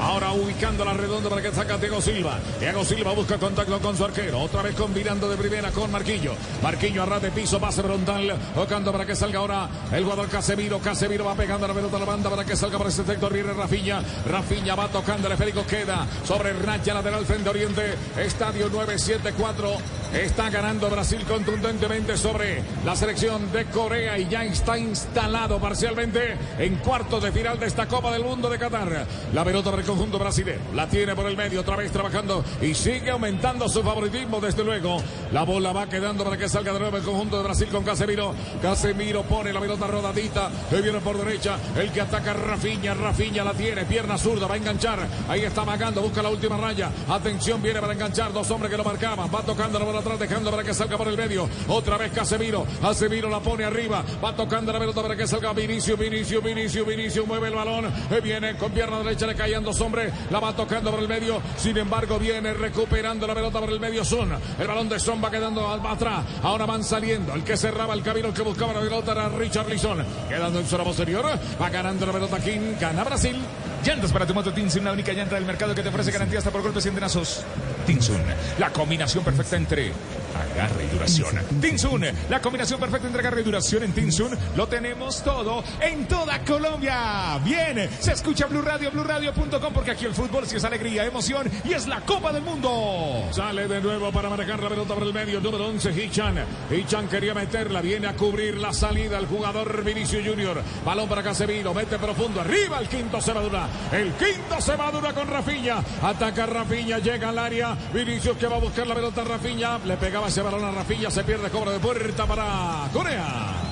[0.00, 2.38] Ahora ubicando la redonda para que saca Diego Silva.
[2.60, 4.40] Diego Silva busca contacto con su arquero.
[4.40, 6.34] Otra vez combinando de primera con Marquillo.
[6.62, 8.36] Marquillo a ras de piso, pase frontal.
[8.54, 10.78] Tocando para que salga ahora el jugador Casemiro.
[10.78, 13.32] Casemiro va pegando la pelota a la banda para que salga por ese sector.
[13.32, 14.02] Viene Rafiña.
[14.26, 15.66] Rafiña va tocando el esférico.
[15.66, 17.94] Queda sobre raya lateral frente Oriente.
[18.18, 19.76] Estadio 974.
[20.12, 26.76] Está ganando Brasil contundentemente sobre la selección de Corea y ya está instalado parcialmente en
[26.76, 29.06] cuartos de final de esta Copa del Mundo de Qatar.
[29.34, 30.60] La pelota para el conjunto brasileño.
[30.74, 34.98] La tiene por el medio, otra vez trabajando y sigue aumentando su favoritismo, desde luego.
[35.32, 38.34] La bola va quedando para que salga de nuevo el conjunto de Brasil con Casemiro.
[38.60, 40.50] Casemiro pone la pelota rodadita.
[40.70, 41.56] Que viene por derecha.
[41.76, 42.94] El que ataca Rafiña.
[42.94, 43.84] Rafiña la tiene.
[43.84, 44.46] Pierna zurda.
[44.46, 45.06] Va a enganchar.
[45.28, 46.02] Ahí está magando.
[46.02, 46.90] Busca la última raya.
[47.08, 48.32] Atención, viene para enganchar.
[48.32, 49.28] Dos hombres que lo marcaban.
[49.34, 51.48] Va tocando la bola atrás, dejando para que salga por el medio.
[51.68, 52.66] Otra vez Casemiro.
[52.80, 54.04] Casemiro la pone arriba.
[54.24, 57.26] Va tocando la pelota para que salga Vinicio, Vinicio, Vinicio, Vinicio.
[57.26, 57.92] Mueve el balón.
[58.22, 59.26] Viene con pierna derecha.
[59.26, 60.12] Le caían dos hombres.
[60.30, 61.40] La va tocando por el medio.
[61.56, 64.04] Sin embargo, viene recuperando la pelota por el medio.
[64.04, 64.30] Son.
[64.58, 66.24] El balón de Son va quedando al- atrás.
[66.42, 67.34] Ahora van saliendo.
[67.34, 70.04] El que cerraba el camino, el que buscaba la pelota era Richard Lisson.
[70.28, 71.26] Quedando en zona posterior.
[71.60, 72.74] Va ganando la pelota King.
[72.80, 73.36] Gana Brasil.
[73.84, 76.50] Llantas para tu moto Tinsun, la única llanta del mercado que te ofrece garantía hasta
[76.50, 77.44] por golpes y endenazos.
[77.86, 78.20] Tinsun,
[78.58, 79.92] la combinación perfecta entre
[80.42, 81.36] agarre y duración.
[81.60, 84.36] Tinsun, la combinación perfecta entre agarre y duración en Tinsun.
[84.56, 87.38] Lo tenemos todo en toda Colombia.
[87.44, 91.72] Bien, se escucha Blue Radio, BlueRadio.com porque aquí el fútbol sí es alegría, emoción y
[91.72, 93.24] es la Copa del Mundo.
[93.30, 95.40] Sale de nuevo para manejar la pelota por el medio.
[95.40, 96.44] Número 11, Hichan.
[96.70, 97.80] Hichan quería meterla.
[97.80, 100.62] Viene a cubrir la salida el jugador Vinicio Junior.
[100.84, 101.74] Balón para Casemiro.
[101.74, 102.40] Mete profundo.
[102.40, 103.68] Arriba el quinto Cebadura.
[103.92, 105.82] El quinto Cebadura con Rafiña.
[106.02, 106.98] Ataca Rafiña.
[106.98, 107.76] Llega al área.
[107.92, 109.78] Vinicius que va a buscar la pelota Rafiña.
[109.78, 111.10] Le pegaba ese balón a Rafiña.
[111.10, 113.66] Se pierde cobro de puerta para Corea.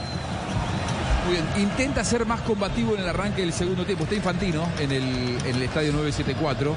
[1.27, 4.05] Muy bien, intenta ser más combativo en el arranque del segundo tiempo.
[4.05, 6.77] Está Infantino en el, en el estadio 974.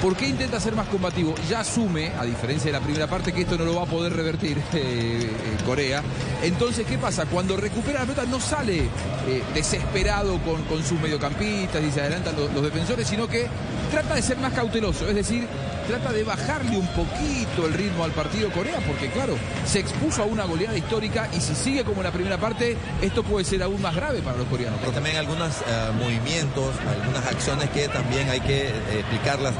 [0.00, 1.34] ¿Por qué intenta ser más combativo?
[1.48, 4.12] Ya asume, a diferencia de la primera parte, que esto no lo va a poder
[4.14, 5.28] revertir eh, eh,
[5.66, 6.02] Corea.
[6.42, 7.26] Entonces, ¿qué pasa?
[7.26, 12.62] Cuando recupera la pelota no sale eh, desesperado con, sus mediocampistas y se adelantan los
[12.62, 13.48] defensores, sino que
[13.90, 15.08] trata de ser más cauteloso.
[15.08, 15.48] Es decir,
[15.88, 19.36] trata de bajarle un poquito el ritmo al partido Corea, porque claro,
[19.66, 23.22] se expuso a una goleada histórica y si sigue como en la primera parte, esto
[23.22, 24.78] puede ser aún más grave para los coreanos.
[24.84, 29.54] Hay también algunos eh, movimientos, algunas acciones que también hay que eh, explicarlas.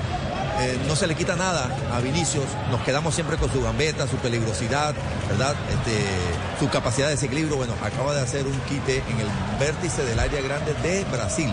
[0.61, 4.17] Eh, no se le quita nada a Vinicius, nos quedamos siempre con su gambeta, su
[4.17, 4.95] peligrosidad,
[5.31, 5.55] ¿verdad?
[5.71, 6.05] Este,
[6.61, 7.57] su capacidad de desequilibrio.
[7.57, 9.29] Bueno, acaba de hacer un quite en el
[9.59, 11.51] vértice del área grande de Brasil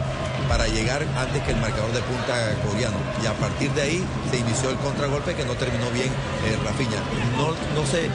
[0.48, 2.34] para llegar antes que el marcador de punta
[2.66, 2.98] coreano.
[3.24, 6.10] Y a partir de ahí se inició el contragolpe que no terminó bien
[6.46, 7.00] eh, Rafinha.
[7.38, 8.10] No, no, se,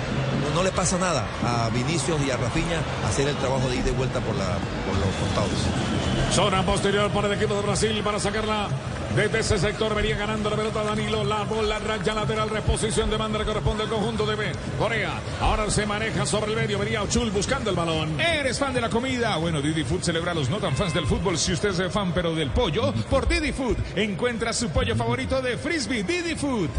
[0.55, 3.93] no, le pasa nada a Vinicius y a Rafinha hacer el trabajo de ida y
[3.95, 6.10] vuelta por, la, por los costados.
[6.33, 8.69] Zona posterior para el equipo de Brasil para sacarla
[9.17, 9.93] desde ese sector.
[9.97, 11.25] Venía ganando la pelota Danilo.
[11.25, 12.49] La bola raya lateral.
[12.49, 14.53] Reposición de manda le corresponde al conjunto de B.
[14.79, 15.21] Corea.
[15.41, 16.79] Ahora se maneja sobre el medio.
[16.79, 18.21] Venía Ochul buscando el balón.
[18.21, 19.37] ¿Eres fan de la comida?
[19.39, 21.37] Bueno, Didi Food celebra a los no tan fans del fútbol.
[21.37, 25.59] Si usted es fan pero del pollo, por Didi Food encuentra su pollo favorito de
[25.59, 26.71] Frisbee, Didi Food.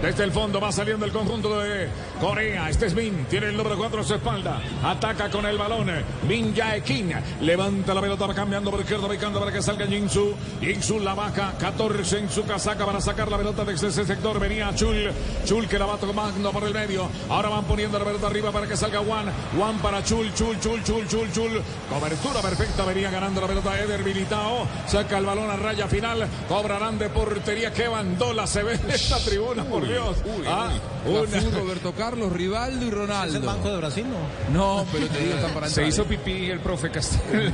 [0.00, 1.88] Desde el fondo va saliendo el conjunto de
[2.20, 2.68] Corea.
[2.68, 3.24] Este es Min.
[3.30, 4.60] Tiene el número 4 a su espalda.
[4.84, 5.90] Ataca con el balón.
[6.28, 7.12] Min Jae-King.
[7.40, 8.26] Levanta la pelota.
[8.26, 9.06] Va cambiando por izquierda.
[9.06, 10.34] Ubicando para que salga Jinsu.
[10.60, 11.54] Jinsu la baja.
[11.58, 14.38] 14 en su casaca para sacar la pelota desde ese sector.
[14.38, 15.10] Venía Chul.
[15.44, 17.08] Chul que la va tomando por el medio.
[17.28, 19.32] Ahora van poniendo la pelota arriba para que salga Juan.
[19.56, 20.32] Juan para Chul.
[20.34, 21.62] Chul, Chul, Chul, Chul, Chul.
[21.88, 22.84] Cobertura perfecta.
[22.84, 24.66] Venía ganando la pelota Eder Militao.
[24.86, 26.28] Saca el balón a raya final.
[26.48, 27.72] Cobrarán de portería.
[27.72, 30.16] Qué bandola se ve en esta tribuna, por Dios.
[30.46, 30.70] Ah,
[31.04, 33.28] Cafú, Roberto Carlos, Rivaldo y Ronaldo.
[33.36, 34.58] ¿Es el Banco de Brasil, no?
[34.58, 35.88] No, pero te digo, están para Se entrar.
[35.88, 37.52] hizo pipí el profe Castillo.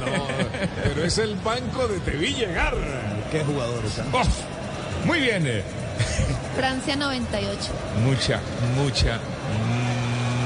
[0.85, 2.74] pero es el banco de Te vi llegar.
[3.31, 4.23] Qué jugadores, Oh,
[5.05, 5.47] muy bien.
[5.47, 5.62] eh.
[6.57, 7.59] Francia 98.
[8.05, 8.41] Mucha,
[8.77, 9.19] mucha,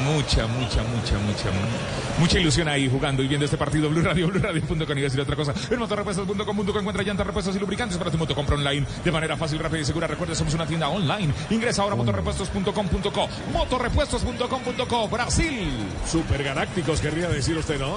[0.05, 3.88] mucha, mucha, mucha, mucha, mm, mucha ilusión ahí jugando y viendo este partido.
[3.88, 4.98] Blue Radio, Blue Radio.com.
[4.98, 5.55] Y decir otra cosa.
[5.70, 8.34] En motorrepuestos.com.co encuentra llantas, repuestos y lubricantes para tu moto.
[8.34, 10.06] Compra online de manera fácil, rápida y segura.
[10.06, 11.32] Recuerda, somos una tienda online.
[11.51, 13.28] Ingresa ahora a motorrepuestos.com.co.
[13.52, 15.09] Motorrepuestos.com.co.
[15.09, 15.70] Brasil.
[16.06, 17.97] Super galácticos, querría decir usted, ¿no?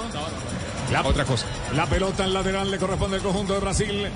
[0.90, 1.46] La, Otra cosa.
[1.74, 4.08] La pelota en lateral le corresponde al conjunto de Brasil.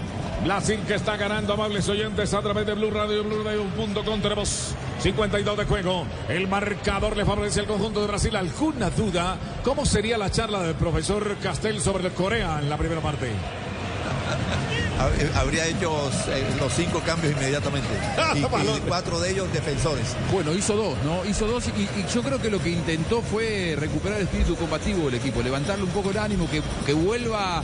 [0.45, 4.21] Brasil que está ganando, amables oyentes, a través de Blue Radio, BlueRadio.com.
[4.23, 6.05] Tenemos 52 de juego.
[6.29, 8.35] El marcador le favorece al conjunto de Brasil.
[8.37, 9.37] ¿Alguna duda?
[9.65, 13.31] ¿Cómo sería la charla del profesor Castel sobre el Corea en la primera parte?
[14.99, 15.93] Hab- Habría hecho
[16.29, 17.89] eh, los cinco cambios inmediatamente.
[18.35, 20.15] Y, y cuatro de ellos defensores.
[20.33, 21.25] Bueno, hizo dos, ¿no?
[21.25, 25.07] Hizo dos y, y yo creo que lo que intentó fue recuperar el espíritu combativo
[25.07, 27.63] del equipo, levantarle un poco el ánimo, que, que vuelva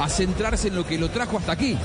[0.00, 1.76] a centrarse en lo que lo trajo hasta aquí.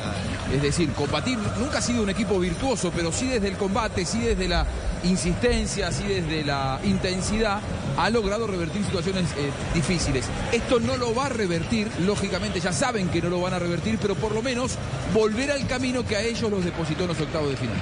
[0.53, 4.19] Es decir, combatir, nunca ha sido un equipo virtuoso, pero sí desde el combate, sí
[4.19, 4.65] desde la
[5.03, 7.59] insistencia, sí desde la intensidad,
[7.97, 10.25] ha logrado revertir situaciones eh, difíciles.
[10.53, 13.97] Esto no lo va a revertir, lógicamente ya saben que no lo van a revertir,
[14.01, 14.75] pero por lo menos
[15.13, 17.77] volver al camino que a ellos los depositó en los octavos de final.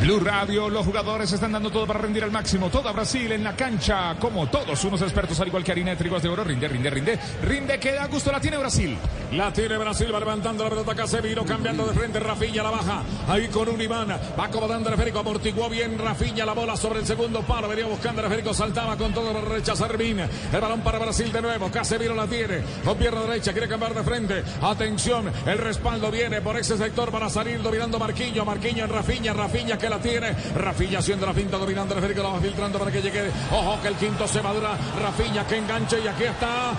[0.00, 2.70] Blue Radio, los jugadores están dando todo para rendir al máximo.
[2.70, 6.28] Toda Brasil en la cancha, como todos unos expertos, al igual que harina de de
[6.28, 6.44] oro.
[6.44, 7.18] Rinde, rinde, rinde.
[7.42, 8.96] Rinde, que da gusto la tiene Brasil.
[9.32, 13.48] La tiene Brasil, va levantando la pelota Casemiro, cambiando de frente, Rafinha la baja, ahí
[13.48, 17.42] con un Iván, va acomodando el esférico, amortiguó bien Rafinha la bola sobre el segundo
[17.42, 21.30] palo, venía buscando el esférico, saltaba con todo por derecha Servín, el balón para Brasil
[21.30, 26.10] de nuevo, Casemiro la tiene, con pierna derecha, quiere cambiar de frente, atención, el respaldo
[26.10, 30.98] viene por ese sector para salir dominando Marquinho, Marquinho en Rafinha, Rafinha la tiene, Rafinha
[30.98, 33.94] haciendo la finta, dominando el esférico, la va filtrando para que llegue, ojo que el
[33.96, 34.70] quinto se madura,
[35.00, 36.72] Rafinha que enganche y aquí está,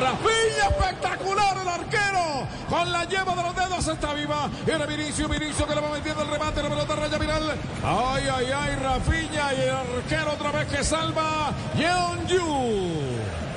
[0.00, 4.48] Rafinha espectacular el arquero, con la yema de los dedos está viva.
[4.66, 7.54] Era Vinicio, Vinicio que le va metiendo el remate, la pelota raya viral.
[7.84, 11.52] Ay, ay, ay, Rafinha y el arquero otra vez que salva.
[11.76, 13.51] Yeonju.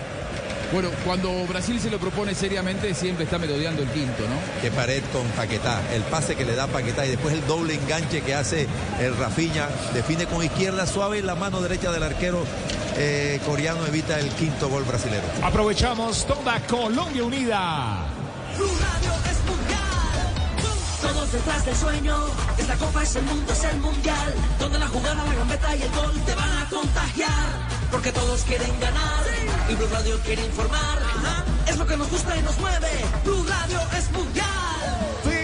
[0.71, 4.61] Bueno, cuando Brasil se lo propone seriamente, siempre está merodeando el quinto, ¿no?
[4.61, 5.81] Que pared con Paquetá.
[5.93, 8.67] El pase que le da Paquetá y después el doble enganche que hace
[8.99, 9.67] el Rafiña.
[9.93, 12.43] Define con izquierda suave y la mano derecha del arquero
[12.97, 15.23] eh, coreano evita el quinto gol brasilero.
[15.43, 18.07] Aprovechamos toda Colombia unida.
[18.57, 19.85] Blue Radio es mundial.
[21.01, 22.15] Todos detrás del sueño.
[22.57, 24.33] Esta copa es el mundo, es el mundial.
[24.59, 27.74] Donde la jugada, la gambeta y el gol te van a contagiar.
[27.95, 29.23] Porque todos quieren ganar.
[29.69, 30.99] Y Blue Radio quiere informar.
[31.65, 32.89] Es lo que nos gusta y nos mueve.
[33.23, 35.34] Blue Radio es mundial.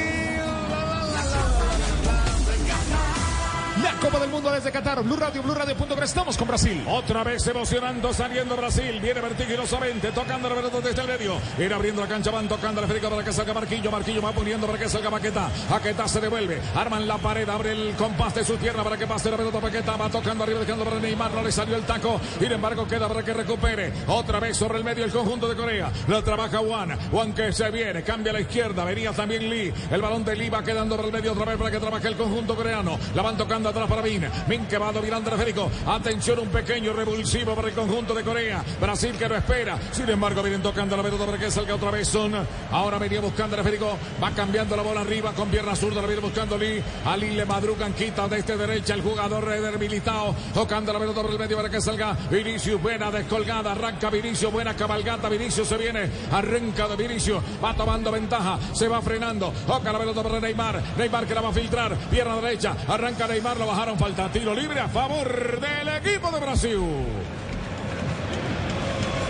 [4.01, 5.03] Copa del Mundo desde Qatar.
[5.03, 6.01] Blue Radio, Blue Radio.com.
[6.01, 6.83] Estamos con Brasil.
[6.87, 8.99] Otra vez emocionando, saliendo Brasil.
[8.99, 11.35] Viene vertiginosamente, tocando la pelota desde el medio.
[11.59, 13.91] Ir abriendo la cancha, van tocando el esférico para que salga Marquillo.
[13.91, 15.51] Marquillo va poniendo para que salga Paqueta.
[15.69, 16.59] Paqueta se devuelve.
[16.73, 19.59] Arman la pared, abre el compás de su pierna para que pase la pelota.
[19.59, 21.31] Paqueta va tocando arriba, dejando para Neymar.
[21.31, 22.19] No le salió el taco.
[22.39, 23.93] Sin embargo, queda para que recupere.
[24.07, 25.91] Otra vez sobre el medio el conjunto de Corea.
[26.07, 26.97] La trabaja Juan.
[27.11, 28.83] Juan que se viene, cambia a la izquierda.
[28.83, 29.71] Venía también Lee.
[29.91, 32.17] El balón de Lee va quedando por el medio otra vez para que trabaje el
[32.17, 32.97] conjunto coreano.
[33.13, 34.25] La van tocando atrás para Min.
[34.47, 35.41] Min que va dominando el.
[35.85, 38.63] Atención, un pequeño revulsivo para el conjunto de Corea.
[38.79, 39.77] Brasil que no espera.
[39.91, 42.33] Sin embargo, vienen tocando la pelota para que salga otra vez Son.
[42.71, 43.97] Ahora venía buscando el esférico.
[44.23, 46.01] Va cambiando la bola arriba con pierna zurda.
[46.01, 46.81] La viene buscando Lee.
[47.05, 50.33] A Lee le madrugan, quita de este derecha el jugador Reder Militao.
[50.53, 52.81] Tocando la pelota por el medio para que salga Vinicius.
[52.81, 53.73] Buena descolgada.
[53.73, 54.51] Arranca Vinicius.
[54.51, 55.27] Buena cabalgata.
[55.27, 56.09] Vinicius se viene.
[56.31, 57.43] Arranca de Vinicius.
[57.61, 58.57] Va tomando ventaja.
[58.73, 59.51] Se va frenando.
[59.67, 60.81] Toca la pelota para Neymar.
[60.97, 61.95] Neymar que la va a filtrar.
[62.09, 62.75] Pierna derecha.
[62.87, 63.57] Arranca Neymar.
[63.57, 63.97] Lo bajaron.
[63.97, 66.77] Falta tiro libre a favor del equipo de Brasil.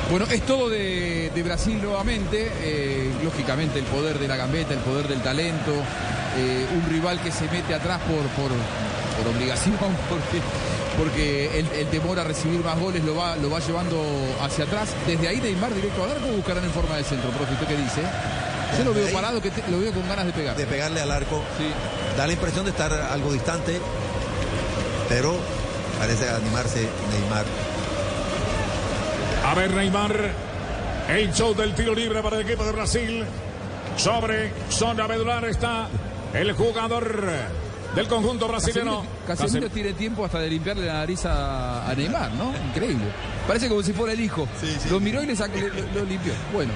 [0.10, 2.52] Bueno, es todo de, de Brasil nuevamente.
[2.62, 5.72] eh, lógicamente el poder de la gambeta, el poder del talento.
[6.38, 9.76] eh, un rival que se mete atrás por, por, por obligación,
[10.10, 10.40] porque,
[10.98, 14.02] porque el, el temor a recibir más goles lo va, lo va llevando
[14.42, 14.90] hacia atrás.
[15.08, 17.54] Desde ahí Neymar directo a dar, ¿cómo buscarán en forma de centro, profe?
[17.54, 18.02] ¿Usted qué dice?
[18.78, 20.56] Yo lo veo parado, que te- lo veo con ganas de pegar.
[20.56, 21.42] De pegarle al arco.
[22.18, 23.80] Da la impresión de estar algo distante,
[25.12, 25.36] pero
[26.00, 27.46] parece animarse Neymar.
[29.46, 30.16] A ver, Neymar.
[31.10, 33.26] El show del tiro libre para el equipo de Brasil.
[33.98, 35.90] Sobre zona medular está
[36.34, 37.30] el jugador
[37.94, 39.04] del conjunto brasileño.
[39.28, 42.54] Casemiro tiene tiempo hasta de limpiarle la nariz a, a Neymar, ¿no?
[42.70, 43.08] Increíble.
[43.46, 44.48] Parece como si fuera el hijo.
[44.90, 46.32] Lo miró y le sacó, le- lo, lo limpió.
[46.54, 46.72] Bueno.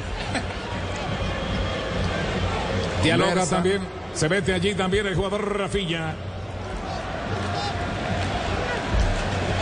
[3.01, 3.81] Dialoga también.
[4.13, 6.15] Se mete allí también el jugador Rafinha.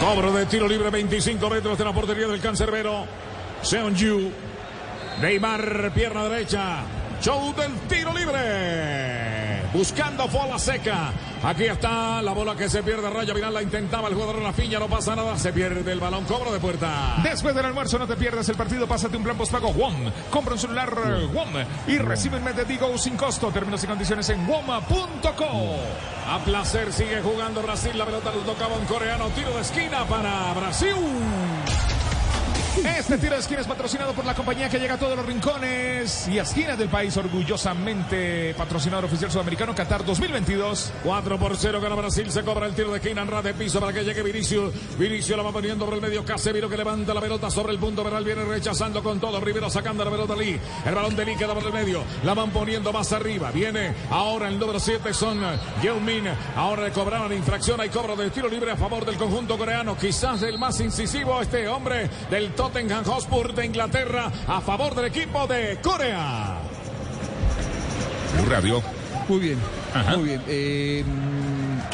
[0.04, 3.06] Cobro de tiro libre 25 metros de la portería del cancerbero.
[3.62, 4.34] Seon Yu.
[5.22, 6.84] Neymar, pierna derecha.
[7.22, 9.43] Show del tiro libre.
[9.74, 11.12] Buscando bola seca.
[11.44, 13.10] Aquí está la bola que se pierde.
[13.10, 14.78] Raya final la intentaba el jugador Rafinha.
[14.78, 15.38] No pasa nada.
[15.38, 16.26] Se pierde el balón.
[16.26, 17.16] Cobro de puerta.
[17.24, 20.12] Después del almuerzo no te pierdas el partido, pásate un plan postpago WOM.
[20.30, 20.94] Compra un celular
[21.34, 21.54] WOM
[21.88, 23.52] y recibe un mes de Digo sin costo.
[23.52, 25.76] Términos y condiciones en WOM.co.
[26.30, 27.98] A placer sigue jugando Brasil.
[27.98, 29.30] La pelota lo tocaba un coreano.
[29.30, 30.96] Tiro de esquina para Brasil.
[32.76, 36.28] Este tiro de esquina es patrocinado por la compañía que llega a todos los rincones
[36.28, 40.92] y esquinas del país, orgullosamente patrocinador oficial sudamericano Qatar 2022.
[41.04, 42.32] 4 por 0 gana Brasil.
[42.32, 44.72] Se cobra el tiro de esquina en de piso para que llegue Vinicio.
[44.98, 46.26] Vinicio la va poniendo por el medio.
[46.26, 48.24] Casemiro que levanta la pelota sobre el punto penal.
[48.24, 49.40] Viene rechazando con todo.
[49.40, 50.60] Rivero sacando la pelota Lee.
[50.84, 52.04] El balón de Lee queda por el medio.
[52.24, 53.52] La van poniendo más arriba.
[53.52, 55.42] Viene ahora el número 7 son
[56.04, 56.28] Min.
[56.56, 57.80] Ahora le cobraron infracción.
[57.80, 59.96] Hay cobro de tiro libre a favor del conjunto coreano.
[59.96, 65.46] Quizás el más incisivo este hombre del Tottenham Hotspur de Inglaterra a favor del equipo
[65.48, 66.60] de Corea.
[68.48, 68.82] Radio.
[69.28, 69.60] Muy bien,
[70.16, 70.42] muy bien.
[70.48, 71.04] Eh,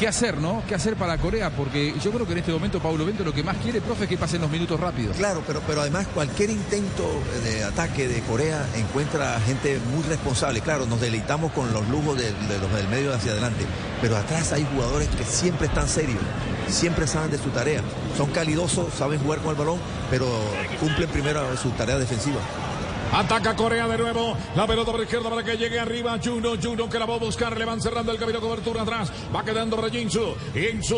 [0.00, 0.62] ¿Qué hacer, no?
[0.66, 1.50] ¿Qué hacer para Corea?
[1.50, 4.08] Porque yo creo que en este momento Paulo Bento lo que más quiere, profe, es
[4.08, 5.14] que pasen los minutos rápidos.
[5.14, 7.06] Claro, pero, pero además cualquier intento
[7.44, 10.62] de ataque de Corea encuentra gente muy responsable.
[10.62, 13.66] Claro, nos deleitamos con los lujos de, de los del medio hacia adelante,
[14.00, 16.22] pero atrás hay jugadores que siempre están serios,
[16.66, 17.82] siempre saben de su tarea.
[18.16, 19.78] Son calidosos, saben jugar con el balón,
[20.10, 20.26] pero
[20.80, 22.40] cumplen primero su tarea defensiva.
[23.12, 24.36] Ataca Corea de nuevo.
[24.54, 26.16] La pelota por izquierda para que llegue arriba.
[26.22, 27.58] Juno, Juno que la va a buscar.
[27.58, 28.40] Le van cerrando el camino.
[28.40, 29.12] Cobertura atrás.
[29.34, 30.34] Va quedando para Jinsu.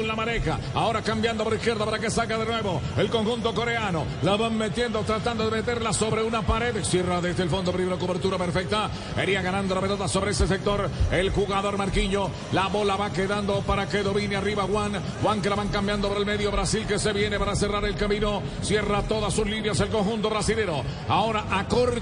[0.06, 0.58] La maneja.
[0.74, 4.04] Ahora cambiando por izquierda para que saca de nuevo el conjunto coreano.
[4.22, 6.84] La van metiendo, tratando de meterla sobre una pared.
[6.84, 7.72] Cierra desde el fondo.
[7.72, 8.90] Primera cobertura perfecta.
[9.22, 10.90] Iría ganando la pelota sobre ese sector.
[11.10, 12.30] El jugador Marquillo.
[12.52, 15.00] La bola va quedando para que domine arriba Juan.
[15.22, 16.50] Juan que la van cambiando por el medio.
[16.50, 18.42] Brasil que se viene para cerrar el camino.
[18.60, 20.82] Cierra todas sus líneas el conjunto brasilero.
[21.08, 21.46] Ahora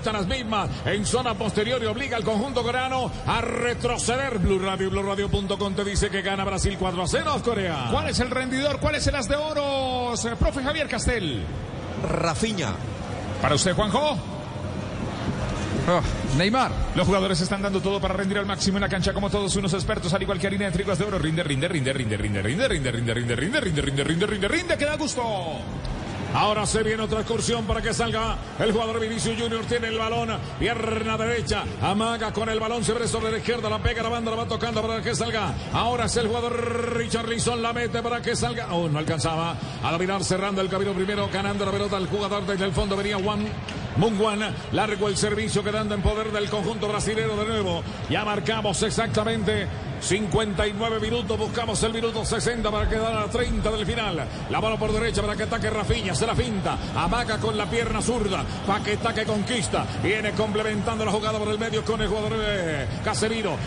[0.06, 4.38] las mismas en zona posterior y obliga al conjunto coreano a retroceder.
[4.38, 7.88] Blue Radio BlueRadio.com te dice que gana Brasil 4 a 0 Corea.
[7.90, 8.80] ¿Cuál es el rendidor?
[8.80, 10.24] ¿Cuál es el as de oros?
[10.24, 11.44] Eh, Profe Javier Castel.
[12.08, 12.70] Rafiña.
[13.42, 14.16] Para usted, Juanjo.
[16.36, 16.70] Neymar.
[16.94, 19.72] Los jugadores están dando todo para rendir al máximo en la cancha como todos unos
[19.74, 21.18] expertos, al igual que harina de trigo de oro.
[21.18, 24.78] Rinde, rinde, rinde, rinde, rinde, rinde, rinde, rinde, rinde, rinde, rinde, rinde, rinde, rinde, rinde,
[24.78, 25.22] que da gusto.
[26.34, 29.64] Ahora se viene otra excursión para que salga el jugador Vinicius Junior.
[29.64, 33.78] Tiene el balón, pierna derecha, amaga con el balón, se abre sobre la izquierda, la
[33.82, 35.52] pega la banda, la va tocando para que salga.
[35.72, 38.72] Ahora es el jugador Richard Lisson, la mete para que salga.
[38.72, 41.96] Oh, no alcanzaba a dominar, cerrando el camino primero, ganando la pelota.
[41.96, 43.46] El jugador desde el fondo venía Juan.
[43.96, 47.82] Munguan, largo el servicio quedando en poder del conjunto brasilero de nuevo.
[48.08, 49.66] Ya marcamos exactamente
[50.00, 54.26] 59 minutos, buscamos el minuto 60 para quedar a 30 del final.
[54.50, 58.00] La bola por derecha para que ataque Rafiña, se la finta, amaga con la pierna
[58.00, 59.86] zurda, para que ataque conquista.
[60.02, 62.86] Viene complementando la jugada por el medio con el jugador eh.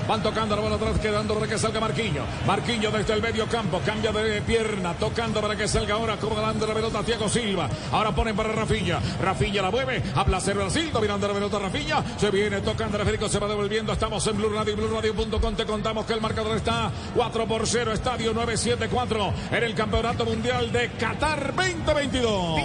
[0.08, 2.24] Van tocando la bola atrás, quedando para que salga Marquinho.
[2.46, 6.66] Marquinho desde el medio campo, cambia de pierna, tocando para que salga ahora, como ganando
[6.66, 7.70] la pelota Thiago Silva.
[7.92, 12.04] Ahora ponen para Rafiña, Rafiña la mueve, a placer Brasil, dominando la pelota Rafiña.
[12.18, 13.94] Se viene tocando Federico, se va devolviendo.
[13.94, 15.56] Estamos en Blue Radio y BlueRadio.com.
[15.56, 20.72] Te contamos que el marcador está 4 por 0, estadio 974 en el Campeonato Mundial
[20.72, 22.62] de Qatar 2022.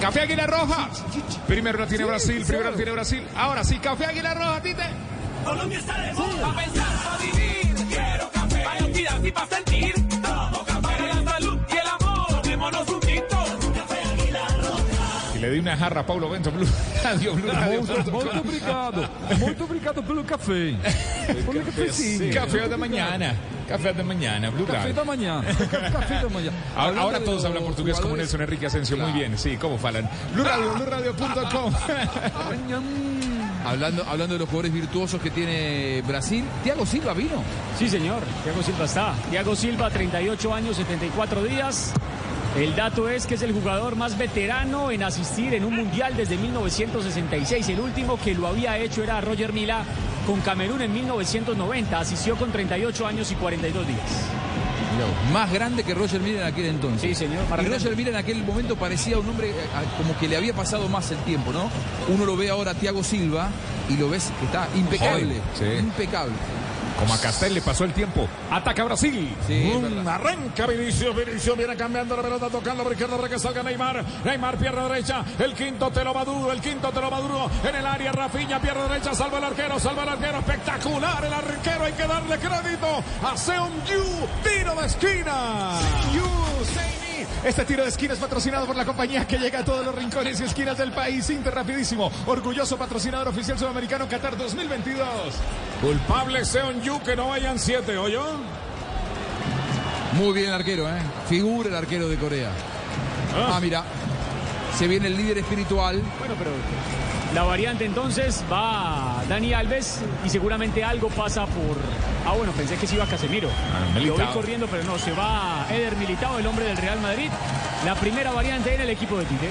[0.00, 0.88] Café Águila Roja.
[1.46, 3.22] Primero la tiene Brasil, primero la tiene Brasil.
[3.36, 4.82] Ahora sí, Café Águila Roja, Tite.
[5.44, 6.42] Colombia está de moda.
[6.42, 7.74] Pa' pensar, pa' vivir.
[7.88, 8.62] Quiero café.
[8.64, 10.09] Pa' actividad y pa' sentir.
[15.50, 16.66] Le di una jarra a Paulo Bento, Blue
[17.02, 17.82] Radio, Blue Radio.
[17.82, 19.08] Muito, muito obrigado.
[19.38, 20.76] Muito obrigado pelo café.
[21.46, 22.32] Pelo cafezinho.
[22.32, 23.34] Café de mañana.
[23.68, 24.94] Café de mañana, Blue Café Radio.
[24.94, 25.42] da manhã.
[25.92, 26.50] Café da manhã.
[26.76, 28.96] Ahora, ahora de todos hablan portugués como Nelson Enrique Asensio.
[28.96, 30.08] Muy bien, sí, ¿cómo falan?
[30.34, 31.74] Blue Radio, BlueRadio.com.
[33.62, 37.42] Hablando, hablando de los jugadores virtuosos que tiene Brasil, Thiago Silva vino.
[37.78, 38.22] Sí, señor.
[38.42, 39.14] Thiago Silva está.
[39.30, 41.92] Thiago Silva, 38 años, 74 días.
[42.56, 46.36] El dato es que es el jugador más veterano en asistir en un mundial desde
[46.36, 47.68] 1966.
[47.68, 49.84] El último que lo había hecho era Roger Mila
[50.26, 51.98] con Camerún en 1990.
[51.98, 54.00] Asistió con 38 años y 42 días.
[55.32, 57.00] Más grande que Roger Miller en aquel entonces.
[57.00, 57.44] Sí, señor.
[57.62, 59.54] Y Roger Miller en aquel momento parecía un hombre eh,
[59.96, 61.70] como que le había pasado más el tiempo, ¿no?
[62.08, 63.48] Uno lo ve ahora a Thiago Silva
[63.88, 65.36] y lo ves que está impecable.
[65.58, 65.64] Sí.
[65.78, 66.34] Impecable.
[66.98, 68.28] Como a Castel le pasó el tiempo.
[68.50, 69.34] Ataca Brasil.
[69.46, 73.62] Sí, Mm, arranca Vinicius, Vinicius viene cambiando la pelota, tocando por izquierda para que salga
[73.62, 74.04] Neymar.
[74.24, 77.50] Neymar pierna derecha, el quinto te lo va duro, el quinto te lo va duro
[77.64, 78.12] en el área.
[78.12, 82.38] Rafinha pierna derecha, salva el arquero, salva el arquero, espectacular el arquero, hay que darle
[82.38, 84.04] crédito a Seon Yu,
[84.42, 85.78] tiro de esquina.
[87.44, 90.40] Este tiro de esquina es patrocinado por la compañía que llega a todos los rincones
[90.40, 91.28] y esquinas del país.
[91.30, 95.08] Inter Rapidísimo, orgulloso patrocinador oficial sudamericano Qatar 2022.
[95.80, 98.22] Culpable Seon Yu, que no vayan siete, ¿oyó?
[100.12, 101.00] Muy bien el arquero, ¿eh?
[101.28, 102.50] Figura el arquero de Corea.
[103.34, 103.84] Ah, mira.
[104.76, 106.00] Se viene el líder espiritual.
[106.18, 106.50] Bueno, pero
[107.34, 111.76] la variante entonces va Dani Alves y seguramente algo pasa por.
[112.26, 113.48] Ah, bueno, pensé que se iba Casemiro.
[113.94, 117.28] Lo vi corriendo, pero no, se va Eder Militao, el hombre del Real Madrid.
[117.84, 119.50] La primera variante en el equipo de Tite.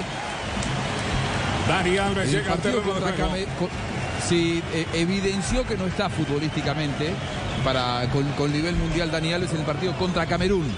[1.68, 3.70] Dani Alves llega al partido terreno de juego.
[4.28, 7.14] Sí, eh, evidenció que no está futbolísticamente
[7.64, 10.72] para, con, con nivel mundial Dani Alves en el partido contra Camerún.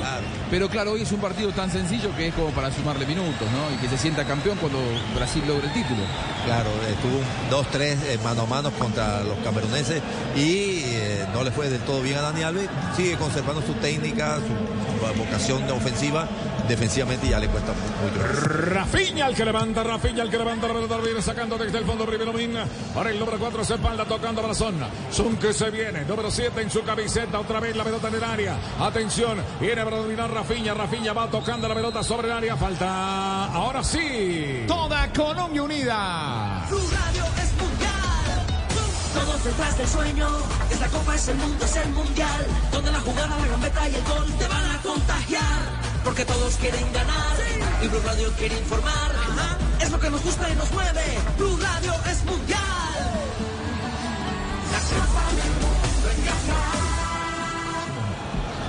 [0.51, 3.75] Pero claro, hoy es un partido tan sencillo que es como para sumarle minutos, ¿no?
[3.75, 4.79] Y que se sienta campeón cuando
[5.15, 6.03] Brasil logre el título.
[6.45, 10.03] Claro, estuvo un 2-3 eh, mano a mano contra los cameruneses
[10.37, 12.69] y eh, no le fue del todo bien a Dani Alves.
[12.97, 16.29] Sigue conservando su técnica, su vocación de ofensiva.
[16.69, 18.75] Defensivamente ya le cuesta muy, grande.
[18.75, 22.07] Rafinha el que levanta, Rafinha el que levanta la pelota, viene sacando desde el fondo
[22.07, 22.55] primero Min.
[22.95, 24.77] Para el número 4 se espalda tocando Brazón.
[25.11, 28.25] Sun que se viene, número 7 en su camiseta, otra vez la pelota en el
[28.25, 28.57] área.
[28.81, 33.83] Atención, viene para dominar Rafinha, Rafinha va tocando la pelota sobre el área, falta ahora
[33.83, 34.65] sí.
[34.67, 36.67] Toda Colombia unida.
[36.69, 38.03] Blue Radio es mundial.
[39.15, 40.29] Todos detrás del sueño.
[40.71, 42.47] Esta copa es el mundo, es el mundial.
[42.73, 45.92] Donde la jugada, la gambeta y el gol te van a contagiar.
[46.05, 47.37] Porque todos quieren ganar.
[47.83, 49.13] Y Blue Radio quiere informar.
[49.81, 51.03] Es lo que nos gusta y nos mueve.
[51.37, 52.61] Blue Radio es mundial.
[54.73, 56.59] La copa del mundo en casa.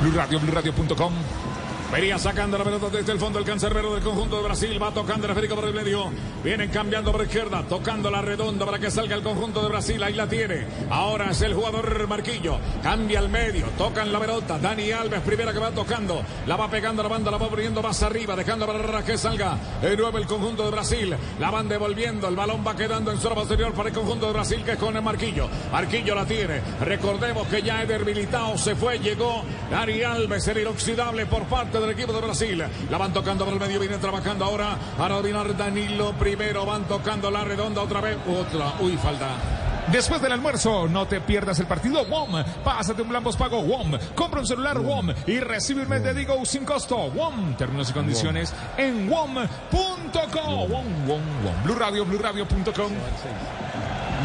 [0.02, 1.53] Blue Radio, BlueRadio.com.
[1.94, 4.82] Venía sacando la pelota desde el fondo el cancerbero del conjunto de Brasil.
[4.82, 6.06] Va tocando el esférico por el medio.
[6.44, 7.64] Vienen cambiando por izquierda.
[7.70, 10.02] Tocando la redonda para que salga el conjunto de Brasil.
[10.02, 10.66] Ahí la tiene.
[10.90, 12.58] Ahora es el jugador Marquillo.
[12.82, 13.68] Cambia al medio.
[13.78, 14.58] Tocan la pelota.
[14.58, 16.24] Dani Alves, primera que va tocando.
[16.48, 17.30] La va pegando la banda.
[17.30, 18.36] La va poniendo más arriba.
[18.36, 21.16] Dejando para que salga de nuevo el conjunto de Brasil.
[21.40, 22.28] La van devolviendo.
[22.28, 24.96] El balón va quedando en zona posterior para el conjunto de Brasil que es con
[24.96, 25.48] el Marquillo.
[25.72, 26.60] Marquillo la tiene.
[26.82, 28.98] Recordemos que ya Eder Militao se fue.
[28.98, 32.64] Llegó Dani Alves, el inoxidable por parte del equipo de Brasil.
[32.90, 36.66] La van tocando por el medio, viene trabajando ahora para dominar Danilo primero.
[36.66, 38.18] Van tocando la redonda otra vez.
[38.28, 38.74] Otra.
[38.80, 39.30] Uy, falta.
[39.92, 42.44] Después del almuerzo, no te pierdas el partido WOM.
[42.64, 43.92] Pásate un plan pago WOM.
[44.16, 47.12] Compra un celular WOM y recibe un mes de Digo sin costo.
[47.12, 47.56] WOM.
[47.56, 50.70] Términos y condiciones en WOM.com.
[50.70, 51.64] WOM, WOM, WOM.
[51.64, 52.92] Blue Radio, BlueRadio.com.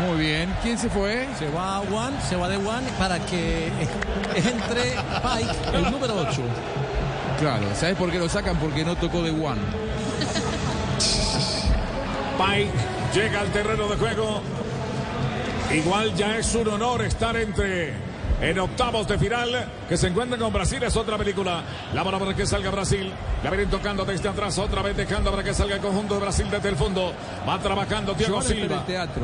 [0.06, 0.54] Muy bien.
[0.62, 1.26] ¿Quién se fue?
[1.38, 3.66] Se va a Juan, se va de Juan para que
[4.36, 6.42] entre Pike, el número 8.
[7.38, 8.56] Claro, ¿sabes por qué lo sacan?
[8.56, 9.60] Porque no tocó de One.
[12.36, 12.70] Pike
[13.14, 14.40] llega al terreno de juego.
[15.72, 17.92] Igual ya es un honor estar entre
[18.40, 19.48] en octavos de final
[19.88, 20.82] que se encuentran con Brasil.
[20.82, 21.62] Es otra película.
[21.94, 23.12] La bola para que salga Brasil.
[23.44, 24.58] La vienen tocando desde atrás.
[24.58, 27.12] Otra vez dejando para que salga el conjunto de Brasil desde el fondo.
[27.48, 28.76] Va trabajando Thiago Silva.
[28.76, 29.22] el teatro.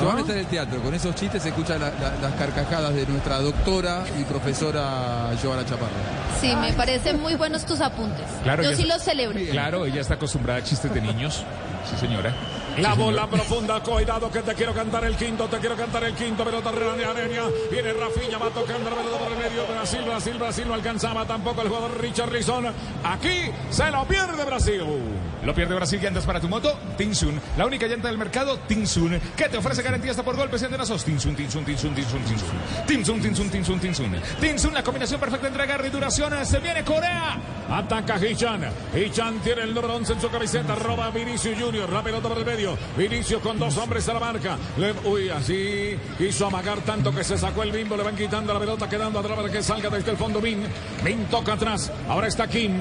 [0.00, 0.82] Joan está en el teatro.
[0.82, 5.64] Con esos chistes se escuchan la- la- las carcajadas de nuestra doctora y profesora Joana
[5.64, 5.90] Chaparro.
[6.40, 8.24] Sí, me parecen muy buenos tus apuntes.
[8.42, 9.38] Claro, Yo sí está- los celebro.
[9.50, 11.44] Claro, ella está acostumbrada a chistes de niños.
[11.90, 12.34] Sí, señora.
[12.78, 16.44] La bola profunda, cuidado que te quiero cantar el quinto, te quiero cantar el quinto,
[16.44, 20.64] pelota real aérea, viene Rafinha, va tocando la pelota por el medio, Brasil, Brasil, Brasil
[20.68, 22.66] no alcanzaba tampoco el jugador Richard Rison,
[23.02, 24.82] aquí se lo pierde Brasil.
[25.46, 27.40] Lo pierde Brasil llantas para tu moto, Tinsun.
[27.56, 31.04] La única llanta del mercado, Tinsun, que te ofrece garantía hasta por golpes y antenazos.
[31.04, 32.48] Tinsun, Tinsun, Tinsun, Tinsun, Tinsun.
[32.86, 34.16] Tinsun, Tinsun, Tinsun, Tinsun.
[34.40, 36.44] Tinsun, la combinación perfecta entre agarre y duración.
[36.44, 37.38] Se viene Corea.
[37.70, 38.62] Ataca Hichan.
[38.94, 40.74] Hichan tiene el número 11 en su camiseta.
[40.74, 41.88] Roba Vinicius Junior.
[41.92, 42.76] La pelota por el medio.
[42.96, 44.56] Vinicius con dos hombres a la marca.
[44.76, 47.96] Le- uy, así quiso amagar tanto que se sacó el bimbo.
[47.96, 50.64] Le van quitando la pelota, quedando atrás para que salga desde el fondo Min.
[51.04, 51.92] Min toca atrás.
[52.08, 52.72] Ahora está Kim.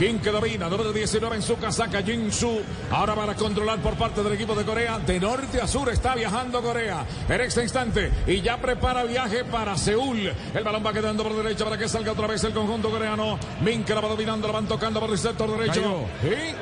[0.00, 0.70] Kim que domina.
[0.70, 2.02] Número 19 en su casaca.
[2.02, 2.62] Jin Su.
[2.90, 4.98] Ahora para controlar por parte del equipo de Corea.
[4.98, 7.04] De norte a sur está viajando Corea.
[7.28, 8.10] En este instante.
[8.26, 10.32] Y ya prepara viaje para Seúl.
[10.54, 13.38] El balón va quedando por derecha para que salga otra vez el conjunto coreano.
[13.60, 14.46] Min que la va dominando.
[14.46, 16.06] La van tocando por el sector derecho.
[16.22, 16.54] ¿Sí?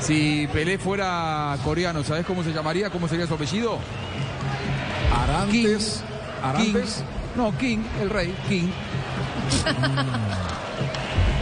[0.00, 2.90] Si Pelé fuera coreano, ¿sabes cómo se llamaría?
[2.90, 3.78] ¿Cómo sería su apellido?
[5.10, 6.04] Arantes.
[6.58, 6.74] King.
[7.34, 8.68] No, King, el rey, King.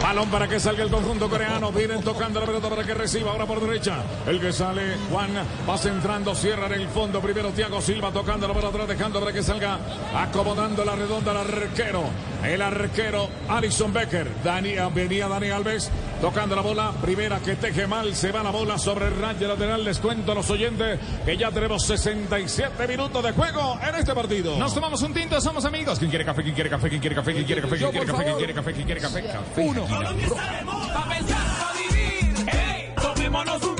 [0.05, 1.71] Balón para que salga el conjunto coreano.
[1.71, 3.31] Vienen tocando la pelota para que reciba.
[3.31, 4.03] Ahora por derecha.
[4.27, 5.31] El que sale, Juan,
[5.67, 7.19] va centrando, cierra en el fondo.
[7.19, 9.79] Primero Thiago Silva tocando la pelota atrás, dejando para que salga.
[10.15, 12.03] Acomodando la redonda al arquero.
[12.43, 14.29] El arquero Alison Becker.
[14.43, 15.89] Dani, venía Dani Alves
[16.21, 16.91] tocando la bola.
[17.01, 18.13] Primera que teje mal.
[18.13, 19.83] Se va la bola sobre el rayo lateral.
[19.83, 24.55] Les cuento a los oyentes que ya tenemos 67 minutos de juego en este partido.
[24.59, 25.97] Nos tomamos un tinto, somos amigos.
[25.97, 26.43] ¿Quién quiere café?
[26.43, 26.89] ¿Quién quiere café?
[26.89, 27.31] ¿Quién quiere café?
[27.31, 27.77] ¿Quién quiere café?
[27.77, 28.23] ¿Quién quiere café?
[28.23, 28.73] ¿Quién quiere café?
[28.73, 29.23] ¿Quién quiere café?
[29.23, 29.61] Café.
[29.61, 29.94] Uno.
[29.95, 30.93] Colombia está de moda.
[30.93, 32.35] Pa' pensar, pa' vivir.
[32.47, 33.74] Hey, tomémonos un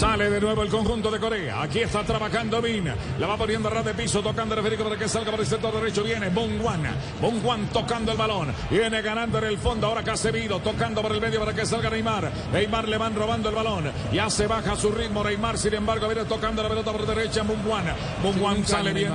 [0.00, 1.60] Sale de nuevo el conjunto de Corea.
[1.60, 2.90] Aquí está trabajando Min.
[3.18, 5.46] La va poniendo a ras de piso, tocando el Federico para que salga por el
[5.46, 6.02] sector derecho.
[6.02, 6.84] Viene Bongwan.
[7.20, 8.50] Bongwan tocando el balón.
[8.70, 9.88] Viene ganando en el fondo.
[9.88, 12.32] Ahora Casemiro tocando por el medio para que salga Neymar.
[12.50, 13.92] Neymar le van robando el balón.
[14.10, 15.22] Ya se baja su ritmo.
[15.22, 17.42] Neymar, sin embargo, viene tocando la pelota por derecha.
[17.42, 17.84] Bongwan.
[18.22, 19.12] Bongwan sale bien.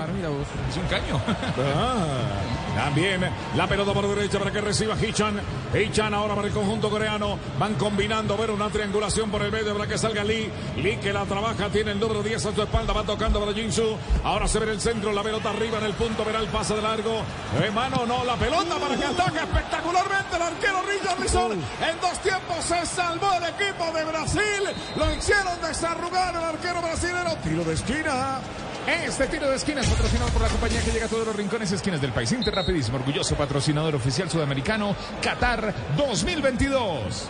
[0.70, 1.20] Es un caño.
[1.78, 3.22] Ah, también
[3.56, 5.40] la pelota por derecha para que reciba Hichan.
[5.74, 7.40] Hichan ahora para el conjunto coreano.
[7.58, 10.52] Van combinando, ver una triangulación por el medio para que salga Lee.
[10.76, 13.98] Lee que la trabaja, tiene el número 10 a su espalda, va tocando para Jinsu.
[14.24, 16.76] Ahora se ve en el centro, la pelota arriba en el punto, verá el pase
[16.76, 17.22] de largo.
[17.60, 21.52] De mano, no, la pelota para que ataque espectacularmente el arquero Richarlison.
[21.54, 24.64] En dos tiempos se salvó el equipo de Brasil.
[24.98, 27.36] Lo hicieron desarrugar el arquero brasilero.
[27.44, 28.40] Tiro de esquina.
[28.86, 31.72] Este tiro de esquina es patrocinado por la compañía que llega a todos los rincones
[31.72, 32.32] y esquinas del país.
[32.34, 37.30] Inter Rapidísimo, orgulloso patrocinador oficial sudamericano, Qatar 2022.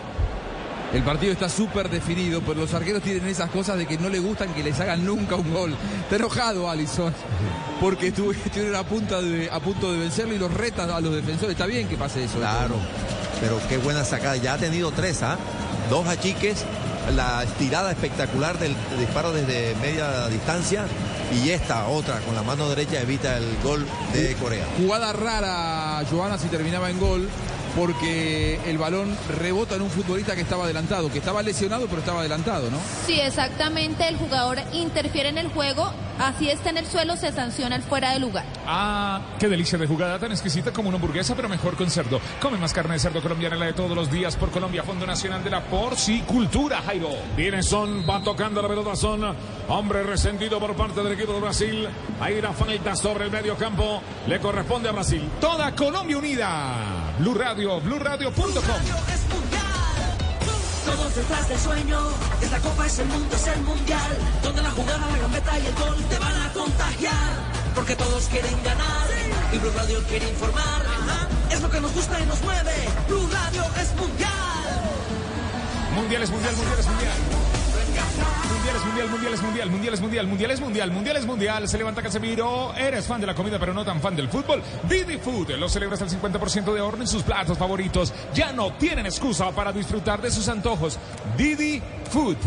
[0.92, 4.18] El partido está súper definido, pero los arqueros tienen esas cosas de que no le
[4.18, 5.76] gustan que les hagan nunca un gol.
[6.02, 7.12] Está enojado Alisson,
[7.80, 11.52] porque estuvieron a, punta de, a punto de vencerlo y los retas a los defensores.
[11.52, 12.38] Está bien que pase eso.
[12.38, 12.76] Claro,
[13.40, 14.36] pero qué buena sacada.
[14.36, 15.36] Ya ha tenido tres, ¿ah?
[15.90, 16.64] Dos achiques,
[17.14, 20.86] la estirada espectacular del disparo desde media distancia
[21.32, 24.66] y esta otra con la mano derecha evita el gol de Corea.
[24.78, 27.28] Jugada rara, Joana, si terminaba en gol,
[27.76, 32.20] porque el balón rebota en un futbolista que estaba adelantado, que estaba lesionado, pero estaba
[32.20, 32.78] adelantado, ¿no?
[33.06, 34.08] Sí, exactamente.
[34.08, 35.92] El jugador interfiere en el juego.
[36.18, 38.46] Así está en el suelo, se sanciona el fuera de lugar.
[38.66, 42.18] Ah, qué delicia de jugada tan exquisita como una hamburguesa, pero mejor con cerdo.
[42.40, 45.44] Come más carne de cerdo colombiana, la de todos los días por Colombia, Fondo Nacional
[45.44, 47.10] de la Porcicultura, Jairo.
[47.36, 49.36] Viene Son, va tocando la pelota Son.
[49.68, 51.86] Hombre resentido por parte del equipo de Brasil.
[52.18, 54.00] Hay una falta sobre el medio campo.
[54.26, 55.22] Le corresponde a Brasil.
[55.38, 57.06] Toda Colombia unida.
[57.18, 58.62] Blue Radio, BlueRadio.com.
[60.86, 61.98] Todos detrás del sueño.
[62.40, 64.18] Esta copa es el mundo, es el mundial.
[64.42, 67.32] Donde la jugada, la gambeta y el gol te van a contagiar.
[67.74, 69.08] Porque todos quieren ganar.
[69.52, 70.82] Y Blue Radio quiere informar.
[71.50, 72.72] Es lo que nos gusta y nos mueve.
[73.08, 74.30] Blue Radio es mundial.
[75.96, 77.55] Mundiales, mundial, mundiales, mundial.
[78.66, 81.68] Mundiales, mundial, mundiales, mundial, mundiales, mundial, mundiales, mundial, mundiales, mundial.
[81.68, 82.74] Se levanta Casemiro.
[82.74, 84.60] Eres fan de la comida, pero no tan fan del fútbol.
[84.88, 88.12] Didi Food lo celebras al 50% de ahorro en sus platos favoritos.
[88.34, 90.98] Ya no tienen excusa para disfrutar de sus antojos.
[91.36, 91.80] Didi
[92.10, 92.38] Food.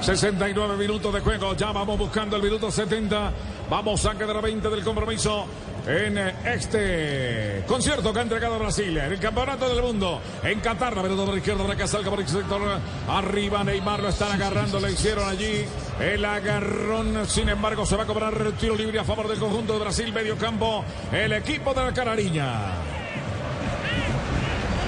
[0.00, 1.54] 69 minutos de juego.
[1.54, 3.32] Ya vamos buscando el minuto 70.
[3.70, 5.46] Vamos a quedar a 20 del compromiso
[5.86, 10.96] en este concierto que ha entregado Brasil en el Campeonato del Mundo en Qatar.
[10.96, 12.60] La pelota por la izquierda para que salga por el sector
[13.08, 13.62] arriba.
[13.62, 14.80] Neymar lo están agarrando.
[14.80, 15.64] Le hicieron allí
[16.00, 17.24] el agarrón.
[17.28, 20.12] Sin embargo, se va a cobrar tiro libre a favor del conjunto de Brasil.
[20.12, 20.84] Medio campo.
[21.12, 22.54] El equipo de la Carariña.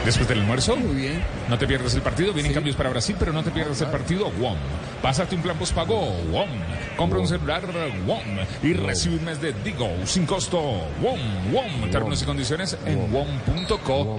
[0.05, 1.23] Después del almuerzo, Muy bien.
[1.49, 2.33] no te pierdas el partido.
[2.33, 4.29] Vienen cambios para Brasil, pero no te pierdas el partido.
[4.41, 4.57] WOM.
[5.01, 5.97] Pásate un plan postpago.
[6.33, 6.49] WOM.
[6.97, 7.63] Compra un celular.
[8.07, 8.21] WOM.
[8.63, 10.61] Y recibe un mes de Digo sin costo.
[11.01, 11.53] WOM.
[11.53, 11.91] WOM.
[11.91, 14.19] Términos y condiciones en WOM.co.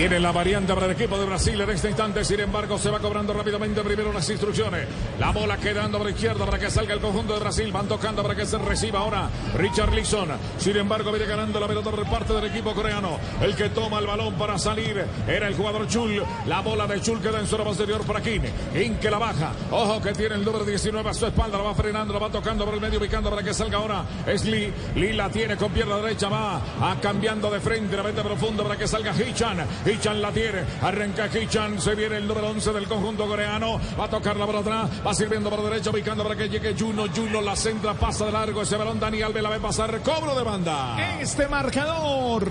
[0.00, 2.24] Tiene la variante para el equipo de Brasil en este instante.
[2.24, 4.88] Sin embargo, se va cobrando rápidamente primero las instrucciones.
[5.18, 7.70] La bola quedando por izquierda para que salga el conjunto de Brasil.
[7.70, 9.28] Van tocando para que se reciba ahora
[9.58, 10.30] Richard Leeson.
[10.56, 13.18] Sin embargo, viene ganando la pelota por parte del equipo coreano.
[13.42, 16.24] El que toma el balón para salir era el jugador Chul.
[16.46, 18.40] La bola de Chul queda en zona posterior por aquí.
[18.74, 19.52] In que la baja.
[19.70, 21.58] Ojo que tiene el número 19 a su espalda.
[21.58, 24.04] La va frenando, la va tocando por el medio, ubicando para que salga ahora.
[24.26, 24.72] Es Lee.
[24.94, 26.30] Lee la tiene con pierna derecha.
[26.30, 27.98] Va a cambiando de frente.
[27.98, 29.58] La mete profundo para que salga Hichan.
[29.90, 30.64] Hichan la tiene.
[30.82, 31.80] Arranca Hichan.
[31.80, 33.80] Se viene el número 11 del conjunto coreano.
[33.98, 34.90] Va a tocarla por atrás.
[35.06, 37.04] Va sirviendo por derecha, ubicando para que llegue Juno.
[37.14, 38.62] Juno la centra, pasa de largo.
[38.62, 40.00] Ese balón Dani Alves la ve pasar.
[40.00, 41.18] Cobro de banda.
[41.20, 42.44] Este marcador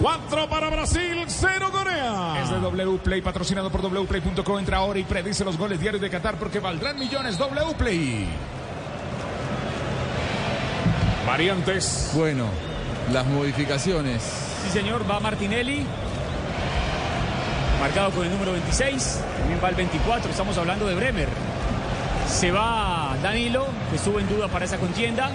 [0.00, 2.42] 4 para Brasil, 0 Corea.
[2.42, 4.58] es de W Play, patrocinado por wplay.co.
[4.58, 7.38] Entra ahora y predice los goles diarios de Qatar porque valdrán millones.
[7.38, 8.28] W Play.
[11.26, 12.10] Variantes.
[12.14, 12.46] Bueno,
[13.12, 14.22] las modificaciones.
[14.64, 15.86] Sí, señor, va Martinelli.
[17.80, 19.20] Marcado con el número 26.
[19.38, 20.30] También va el 24.
[20.30, 21.28] Estamos hablando de Bremer.
[22.28, 25.30] Se va Danilo, que estuvo en duda para esa contienda,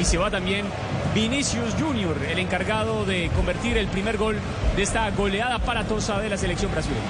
[0.00, 0.66] y se va también
[1.14, 4.38] Vinicius Junior, el encargado de convertir el primer gol
[4.74, 7.02] de esta goleada paratosa de la selección brasileña.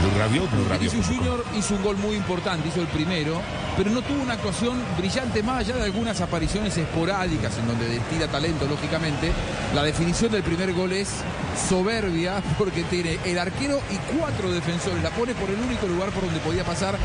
[0.00, 0.90] Blue Radio, Blue Radio.
[0.90, 3.40] Vinicius Junior hizo un gol muy importante, hizo el primero,
[3.76, 8.26] pero no tuvo una actuación brillante más allá de algunas apariciones esporádicas en donde destila
[8.28, 9.32] talento, lógicamente.
[9.74, 11.08] La definición del primer gol es
[11.68, 15.02] soberbia porque tiene el arquero y cuatro defensores.
[15.02, 16.96] La pone por el único lugar por donde podía pasar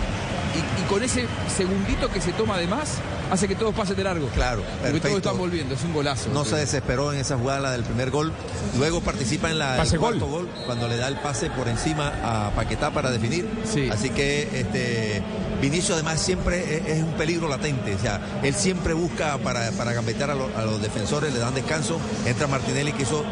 [0.56, 2.98] y, y con ese segundito que se toma de más
[3.32, 4.28] hace que todos pasen de largo.
[4.30, 6.32] Claro, Porque todos están volviendo, es un golazo.
[6.34, 8.34] No se desesperó en esa jugada la del primer gol.
[8.78, 10.50] Luego participa en la Pase el cuarto gol.
[10.66, 13.48] cuando le da el pase por encima a Paquetá para definir.
[13.92, 15.22] Así que este
[15.62, 17.94] Vinicio además siempre es, es un peligro latente.
[17.94, 21.54] O sea, él siempre busca para, para gambetear a, lo- a los defensores, le dan
[21.54, 22.00] descanso.
[22.26, 23.26] Entra Martinelli que hizo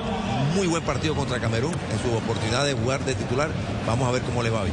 [0.53, 3.49] muy buen partido contra Camerún en su oportunidad de jugar de titular.
[3.88, 4.72] Vamos a ver cómo le va hoy.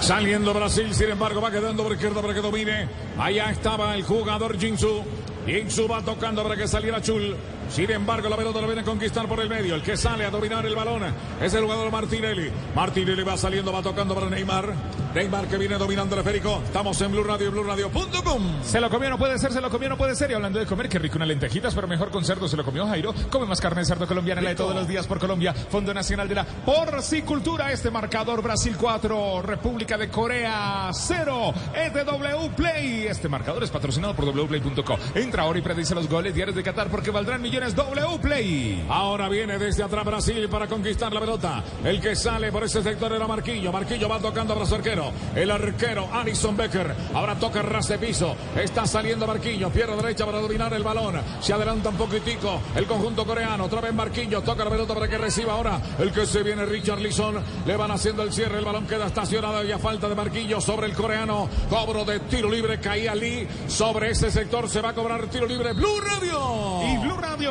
[0.00, 2.88] Saliendo Brasil, sin embargo, va quedando por izquierda para que domine.
[3.18, 5.02] Allá estaba el jugador Jinsu.
[5.46, 7.36] Jinsu va tocando para que saliera Chul.
[7.68, 9.74] Sin embargo, la pelota la viene a conquistar por el medio.
[9.74, 11.02] El que sale a dominar el balón
[11.40, 12.50] es el jugador Martinelli.
[12.74, 14.72] Martinelli va saliendo, va tocando para Neymar.
[15.14, 16.62] Neymar que viene dominando el esférico.
[16.64, 18.62] Estamos en Blue Radio, BlueRadio.com.
[18.62, 20.30] Se lo comió, no puede ser, se lo comió, no puede ser.
[20.30, 22.48] Y hablando de comer, qué rico unas lentejitas, pero mejor con cerdo.
[22.48, 23.14] Se lo comió Jairo.
[23.30, 25.52] Come más carne de cerdo colombiana, la de todos los días por Colombia.
[25.52, 27.72] Fondo Nacional de la Porcicultura.
[27.72, 31.54] Este marcador, Brasil 4, República de Corea 0.
[31.74, 33.06] Es de W Play.
[33.06, 34.98] Este marcador es patrocinado por wplay.co.
[35.14, 38.86] Entra ahora y predice los goles diarios de Qatar porque valdrán millones W Play.
[38.88, 41.64] Ahora viene desde atrás Brasil para conquistar la pelota.
[41.84, 43.72] El que sale por ese sector era Marquillo.
[43.72, 45.10] Marquillo va tocando para su arquero.
[45.34, 46.94] El arquero Alison Becker.
[47.14, 48.36] Ahora toca ras de piso.
[48.56, 49.70] Está saliendo Marquillo.
[49.70, 51.20] Pierna derecha para dominar el balón.
[51.40, 53.64] Se adelanta un poquitico el conjunto coreano.
[53.64, 54.40] Otra vez Marquillo.
[54.42, 55.80] Toca la pelota para que reciba ahora.
[55.98, 57.42] El que se viene Richard Lison.
[57.66, 58.58] Le van haciendo el cierre.
[58.58, 61.48] El balón queda estacionado y a falta de Marquillo sobre el coreano.
[61.68, 62.78] Cobro de tiro libre.
[62.78, 63.48] Caía Lee.
[63.66, 65.72] Sobre ese sector se va a cobrar tiro libre.
[65.72, 66.82] Blue Radio.
[66.84, 66.98] Y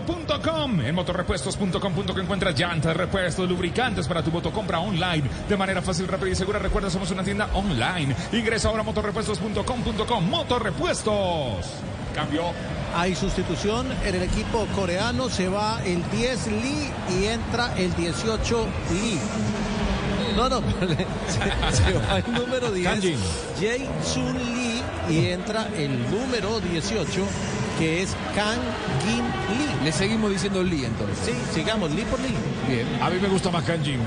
[0.01, 0.81] BlueRadio.com.
[0.81, 4.51] En motorrepuestos.com.co encuentras llantas, repuestos, lubricantes para tu moto.
[4.51, 6.59] Compra online de manera fácil, rápida y segura.
[6.59, 8.15] Recuerda, somos una tienda online.
[8.31, 10.21] Ingresa ahora a motorrepuestos.com.co.
[10.21, 11.65] Motorrepuestos.
[12.13, 12.43] Cambio.
[12.95, 18.67] Hay sustitución en el equipo coreano, se va el 10 Lee y entra el 18
[18.91, 19.19] Lee.
[20.35, 20.61] No, no,
[21.27, 23.19] se, se va el número 10, Kanjin.
[23.59, 27.23] Jae Sun Lee, y entra el número 18,
[27.77, 28.59] que es Kang
[29.03, 29.85] Gin Lee.
[29.85, 31.17] Le seguimos diciendo Lee entonces.
[31.23, 32.35] Sí, sigamos, Lee por Lee.
[32.67, 32.87] Bien.
[33.01, 33.99] A mí me gusta más Kanjin.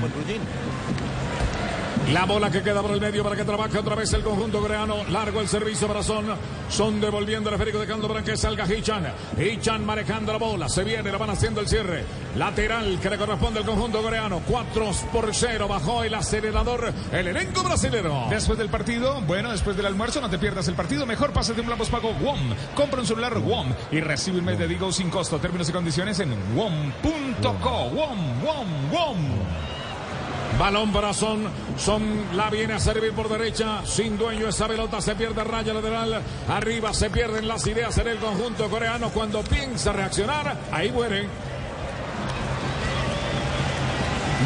[2.11, 4.97] La bola que queda por el medio para que trabaje otra vez el conjunto coreano.
[5.09, 6.25] Largo el servicio para Son.
[6.69, 9.13] Son devolviendo el esférico dejando para que salga Hichan.
[9.39, 10.67] Hichan manejando la bola.
[10.67, 12.03] Se viene, la van haciendo el cierre.
[12.35, 14.41] Lateral que le corresponde al conjunto coreano.
[14.45, 15.67] 4 por 0.
[15.69, 18.25] Bajó el acelerador el elenco brasilero.
[18.29, 21.05] Después del partido, bueno, después del almuerzo, no te pierdas el partido.
[21.05, 22.53] Mejor pásate un plan pago WOM.
[22.75, 25.39] Compra un celular WOM y recibe un mes de Digo sin costo.
[25.39, 27.89] Términos y condiciones en WOM.co.
[27.93, 29.50] WOM, WOM, WOM.
[30.61, 31.41] Balón para Son.
[31.75, 32.03] Son
[32.35, 33.83] la viene a servir por derecha.
[33.83, 35.01] Sin dueño esa pelota.
[35.01, 36.21] Se pierde raya lateral.
[36.49, 39.09] Arriba se pierden las ideas en el conjunto coreano.
[39.09, 41.27] Cuando piensa reaccionar, ahí muere.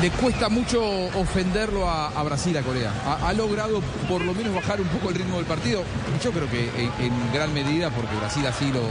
[0.01, 0.84] Le cuesta mucho
[1.15, 2.91] ofenderlo a, a Brasil, a Corea.
[3.05, 5.84] Ha, ha logrado por lo menos bajar un poco el ritmo del partido.
[6.23, 8.81] Yo creo que en, en gran medida porque Brasil así lo,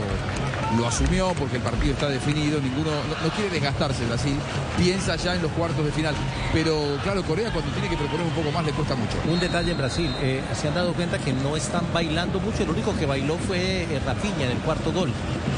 [0.79, 2.59] lo asumió, porque el partido está definido.
[2.59, 4.35] Ninguno no, no quiere desgastarse Brasil.
[4.77, 6.15] Piensa ya en los cuartos de final.
[6.51, 9.13] Pero claro, Corea cuando tiene que proponer un poco más le cuesta mucho.
[9.31, 12.69] Un detalle en Brasil, eh, se han dado cuenta que no están bailando mucho, el
[12.69, 15.11] único que bailó fue eh, Rafinha en el cuarto gol,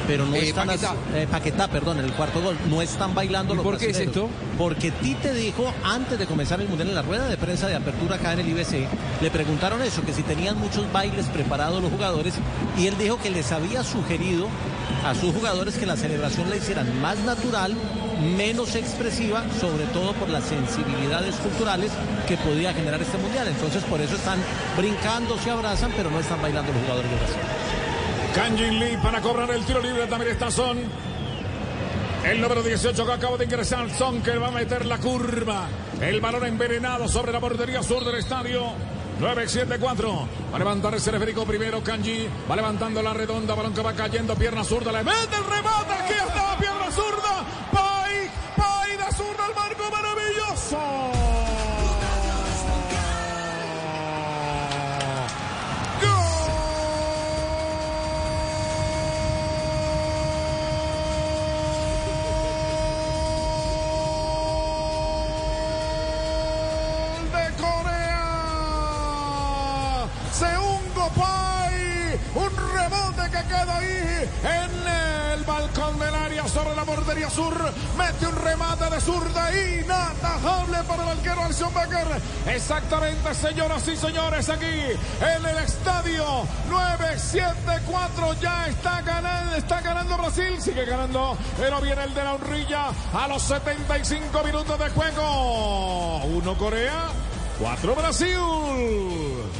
[0.07, 0.91] pero no Eh, están Paquetá.
[0.91, 3.91] as- eh, Paquetá, perdón, en el cuarto gol, no están bailando ¿Y los por qué
[3.91, 4.29] es esto?
[4.57, 8.15] Porque Tite dijo antes de comenzar el Mundial en la rueda de prensa de apertura
[8.15, 8.87] acá en el IBC,
[9.21, 12.33] le preguntaron eso, que si tenían muchos bailes preparados los jugadores,
[12.77, 14.47] y él dijo que les había sugerido
[15.05, 17.73] a sus jugadores que la celebración la hicieran más natural,
[18.35, 21.91] menos expresiva, sobre todo por las sensibilidades culturales
[22.27, 23.47] que podía generar este mundial.
[23.47, 24.39] Entonces por eso están
[24.77, 27.37] brincando, se abrazan, pero no están bailando los jugadores de Brasil.
[28.35, 30.07] Kanjin Lee para cobrar el tiro libre.
[30.07, 30.77] También está Son.
[32.23, 33.87] El número 18 que acaba de ingresar.
[34.23, 35.67] Que va a meter la curva.
[36.01, 38.63] El balón envenenado sobre la portería sur del estadio.
[39.19, 40.27] 9-7-4.
[40.51, 41.81] Va a levantar ese esférico primero.
[41.83, 43.55] Kanji va levantando la redonda.
[43.55, 44.35] Balón que va cayendo.
[44.35, 44.91] Pierna zurda.
[44.91, 45.93] Le mete el remate.
[45.93, 46.57] Aquí está.
[46.59, 47.45] Pierna zurda.
[47.71, 48.31] Pai.
[48.55, 49.89] Pai de zurda al marco.
[49.91, 51.56] Maravilloso.
[73.81, 77.53] En el balcón del área sobre la bordería sur.
[77.97, 82.07] Mete un remate de zurda inatajable para el arquero Alison Becker.
[82.53, 86.25] Exactamente, señoras y señores, aquí en el estadio
[86.69, 92.87] 974 ya está ganando, está ganando Brasil, sigue ganando, pero viene el de la honrilla
[93.13, 96.23] a los 75 minutos de juego.
[96.25, 97.09] Uno Corea.
[97.59, 98.37] 4 Brasil.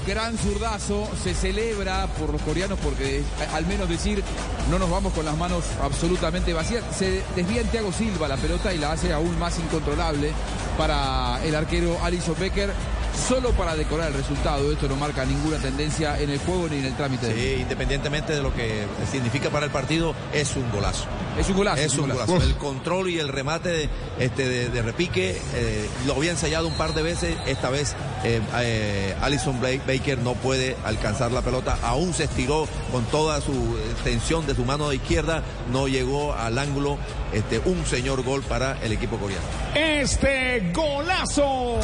[0.08, 3.22] Gran zurdazo, se celebra por los coreanos porque
[3.54, 4.24] al menos decir
[4.72, 6.82] no nos vamos con las manos absolutamente vacías.
[6.96, 10.32] Se desvía en Thiago Silva la pelota y la hace aún más incontrolable
[10.78, 12.72] para el arquero Alison Becker
[13.18, 14.72] solo para decorar el resultado.
[14.72, 17.34] Esto no marca ninguna tendencia en el juego ni en el trámite.
[17.34, 21.06] Sí, independientemente de lo que significa para el partido, es un golazo.
[21.38, 21.82] Es un golazo.
[21.82, 22.38] Es un golazo.
[22.38, 23.90] El control y el remate de,
[24.20, 27.36] este, de, de repique eh, lo había ensayado un par de veces.
[27.46, 31.78] Esta vez eh, eh, Alison Baker no puede alcanzar la pelota.
[31.84, 35.44] Aún se estiró con toda su tensión de su mano de izquierda.
[35.72, 36.98] No llegó al ángulo.
[37.34, 39.44] Este, un señor gol para el equipo coreano.
[39.76, 41.80] Este golazo.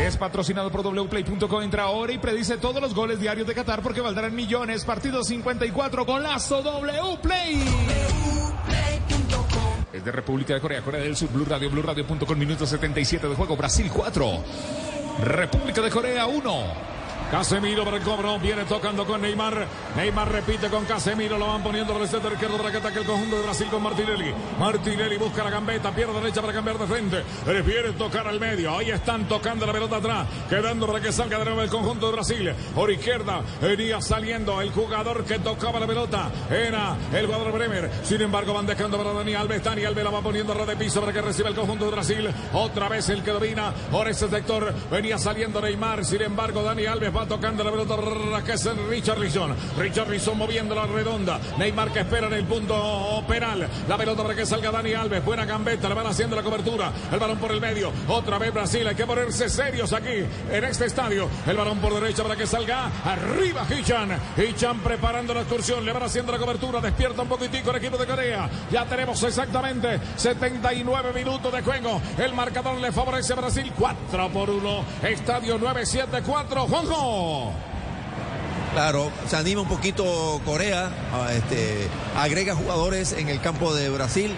[0.00, 1.62] Es patrocinado por wplay.co.
[1.62, 4.84] Entra ahora y predice todos los goles diarios de Qatar porque valdrán millones.
[4.84, 7.64] Partido 54, golazo Wplay.
[9.92, 13.34] Es de República de Corea, Corea del Sur, Blue Radio, Blue Radio.com, minuto 77 de
[13.34, 14.44] juego, Brasil 4,
[15.22, 16.99] República de Corea 1.
[17.30, 19.66] Casemiro para el cobro, viene tocando con Neymar.
[19.96, 23.04] Neymar repite con Casemiro, lo van poniendo por el centro izquierdo para que ataque el
[23.04, 24.34] conjunto de Brasil con Martinelli.
[24.58, 27.22] Martinelli busca la gambeta, pierde derecha para cambiar de frente.
[27.44, 31.44] Prefiere tocar al medio, ahí están tocando la pelota atrás, quedando para que salga de
[31.44, 32.54] nuevo el conjunto de Brasil.
[32.74, 37.90] Por izquierda venía saliendo el jugador que tocaba la pelota, era el jugador Bremer.
[38.02, 39.62] Sin embargo, van dejando para Dani Alves.
[39.62, 42.28] Dani Alves la va poniendo a de piso para que reciba el conjunto de Brasil.
[42.52, 44.74] Otra vez el que domina por ese sector.
[44.90, 46.04] Venía saliendo Neymar.
[46.04, 47.96] Sin embargo, Dani Alves va tocando la pelota
[48.44, 51.40] que es Richard Richard Richarlison moviendo la redonda.
[51.58, 53.68] Neymar que espera en el punto penal.
[53.88, 55.24] La pelota para que salga Dani Alves.
[55.24, 55.88] Buena gambeta.
[55.88, 56.92] Le van haciendo la cobertura.
[57.12, 57.92] El balón por el medio.
[58.08, 58.86] Otra vez Brasil.
[58.86, 61.28] Hay que ponerse serios aquí en este estadio.
[61.46, 64.18] El balón por derecha para que salga arriba Hichan.
[64.36, 65.84] Hichan preparando la excursión.
[65.84, 66.80] Le van haciendo la cobertura.
[66.80, 68.48] Despierta un poquitico el equipo de Corea.
[68.70, 72.00] Ya tenemos exactamente 79 minutos de juego.
[72.18, 73.72] El marcador le favorece a Brasil.
[73.78, 74.84] 4 por 1.
[75.02, 76.66] Estadio 974.
[76.66, 77.09] Juanjo.
[78.72, 80.90] Claro, se anima un poquito Corea,
[81.32, 84.32] este, agrega jugadores en el campo de Brasil.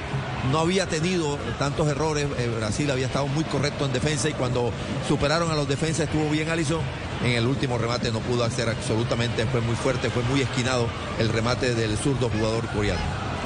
[0.51, 2.27] No había tenido tantos errores.
[2.39, 4.73] Eh, Brasil había estado muy correcto en defensa y cuando
[5.07, 6.81] superaron a los defensas estuvo bien Alisson.
[7.23, 10.89] En el último remate no pudo hacer absolutamente, fue muy fuerte, fue muy esquinado
[11.19, 13.01] el remate del zurdo jugador coreano.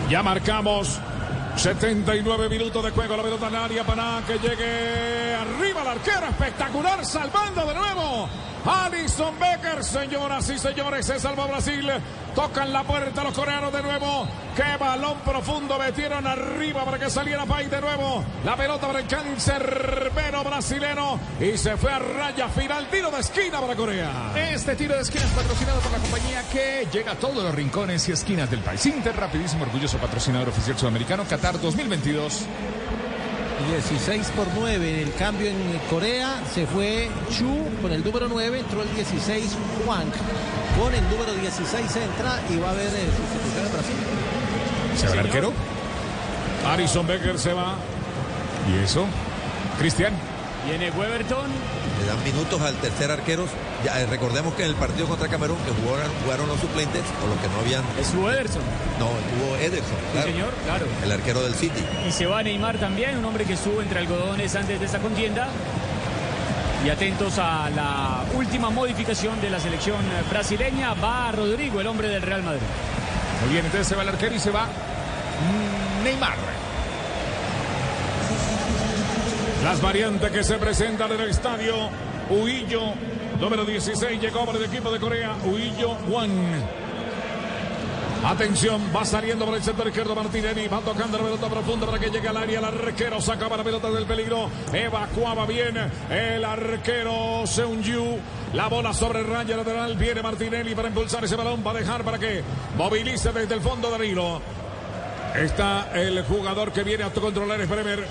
[0.08, 0.98] Ya marcamos
[1.56, 7.04] 79 minutos de juego, la pelota en área para que llegue arriba el arquero, espectacular,
[7.04, 8.28] salvando de nuevo.
[8.66, 11.88] Alison Becker, señoras y señores, se salva Brasil.
[12.34, 14.26] Tocan la puerta los coreanos de nuevo.
[14.56, 18.24] Qué balón profundo metieron arriba para que saliera Pay de nuevo.
[18.44, 21.18] La pelota para el cancerbero brasilero.
[21.40, 22.88] Y se fue a raya final.
[22.90, 24.32] Tiro de esquina para Corea.
[24.34, 28.08] Este tiro de esquina es patrocinado por la compañía que llega a todos los rincones
[28.08, 28.84] y esquinas del país.
[28.86, 32.46] Inter, rapidísimo, orgulloso patrocinador oficial sudamericano Qatar 2022.
[33.70, 35.56] 16 por 9 en el cambio en
[35.90, 37.50] Corea se fue Chu
[37.82, 40.04] con el número 9 entró el 16 Juan
[40.78, 43.96] con el número 16 entra y va a haber eh, sustitución en Brasil
[44.96, 45.52] ¿Se va el arquero?
[46.66, 47.76] Alison Becker se va.
[48.68, 49.06] ¿Y eso?
[49.78, 50.12] Cristian.
[50.66, 51.46] Viene Weberton.
[52.00, 53.46] Le dan minutos al tercer arquero.
[53.84, 57.26] Ya, eh, recordemos que en el partido contra Camerún, que jugaron, jugaron los suplentes, o
[57.26, 57.82] los que no habían.
[57.98, 58.62] Estuvo Ederson.
[58.98, 59.96] No, estuvo Ederson.
[60.12, 60.86] Claro, Sí, señor, claro.
[61.02, 61.82] El arquero del City.
[62.06, 65.48] Y se va Neymar también, un hombre que estuvo entre algodones antes de esta contienda.
[66.84, 69.96] Y atentos a la última modificación de la selección
[70.30, 70.94] brasileña.
[70.94, 72.60] Va Rodrigo, el hombre del Real Madrid.
[73.42, 74.68] Muy bien, entonces se va el arquero y se va
[76.04, 76.36] Neymar.
[79.66, 81.74] Las variantes que se presentan en el estadio.
[82.30, 82.82] Huillo,
[83.40, 85.34] número 16, llegó por el equipo de Corea.
[85.44, 86.30] Huillo Juan.
[88.24, 92.10] Atención, va saliendo por el sector izquierdo Martinelli, va tocando la pelota profunda para que
[92.10, 92.60] llegue al área.
[92.60, 95.76] El arquero sacaba la pelota del peligro, evacuaba bien
[96.10, 98.20] el arquero Seung-Yu.
[98.52, 102.20] La bola sobre raya lateral, viene Martinelli para impulsar ese balón, va a dejar para
[102.20, 102.40] que
[102.76, 104.40] movilice desde el fondo del hilo.
[105.34, 108.06] Está el jugador que viene a controlar es Bremer.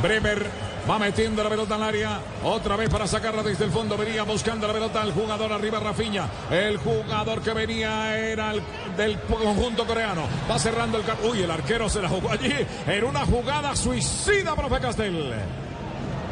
[0.00, 2.20] Bremer va metiendo la pelota al área.
[2.42, 3.96] Otra vez para sacarla desde el fondo.
[3.96, 6.28] Venía buscando la pelota al jugador arriba Rafiña.
[6.50, 8.62] El jugador que venía era el
[8.96, 10.22] del conjunto coreano.
[10.50, 11.04] Va cerrando el.
[11.28, 12.52] Uy, el arquero se la jugó allí
[12.86, 15.34] en una jugada suicida, profe Castel.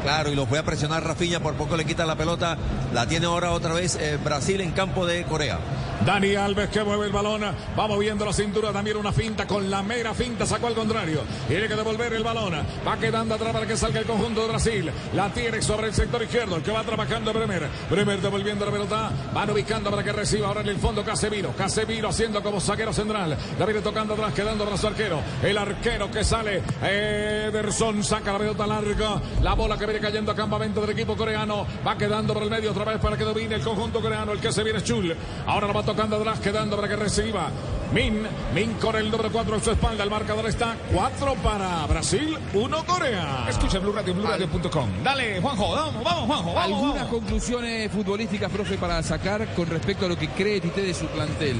[0.02, 2.56] Claro, y lo fue a presionar Rafinha, por poco le quita la pelota.
[2.92, 5.58] La tiene ahora otra vez eh, Brasil en campo de Corea.
[6.04, 7.42] Dani Alves que mueve el balón.
[7.78, 8.72] Va moviendo la cintura.
[8.72, 10.44] También una finta con la mera finta.
[10.46, 11.20] Sacó al contrario.
[11.46, 12.54] Tiene que devolver el balón.
[12.86, 14.90] Va quedando atrás para que salga el conjunto de Brasil.
[15.14, 16.56] La tiene sobre el sector izquierdo.
[16.56, 17.68] El que va trabajando Bremer.
[17.88, 19.10] Bremer devolviendo la pelota.
[19.32, 21.52] Van ubicando para que reciba ahora en el fondo Casemiro.
[21.56, 23.36] Casemiro haciendo como saquero central.
[23.64, 25.20] Viene tocando atrás, quedando para su arquero.
[25.42, 26.62] El arquero que sale.
[26.82, 29.20] Ederson saca la pelota larga.
[29.40, 31.64] La bola que viene cayendo a campamento del equipo coreano.
[31.86, 34.32] Va quedando por el medio otra vez para que domine el conjunto coreano.
[34.32, 35.16] El que se viene Chul.
[35.46, 37.50] Ahora la va tocando atrás, quedando para que reciba.
[37.92, 38.22] Min,
[38.54, 40.02] Min con el doble 4 en su espalda.
[40.02, 43.44] El marcador está 4 para Brasil, 1 Corea.
[43.48, 44.88] Escucha Blue Radio, BlueRadio.com.
[45.04, 46.54] Dale, Juanjo, vamos, vamos, Juanjo.
[46.54, 47.10] Vamos, Algunas vamos.
[47.10, 51.56] conclusiones futbolísticas, profe, para sacar con respecto a lo que cree Tite de su plantel.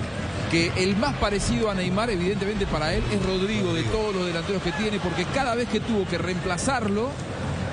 [0.51, 4.63] Que el más parecido a Neymar, evidentemente para él, es Rodrigo, de todos los delanteros
[4.63, 7.11] que tiene, porque cada vez que tuvo que reemplazarlo,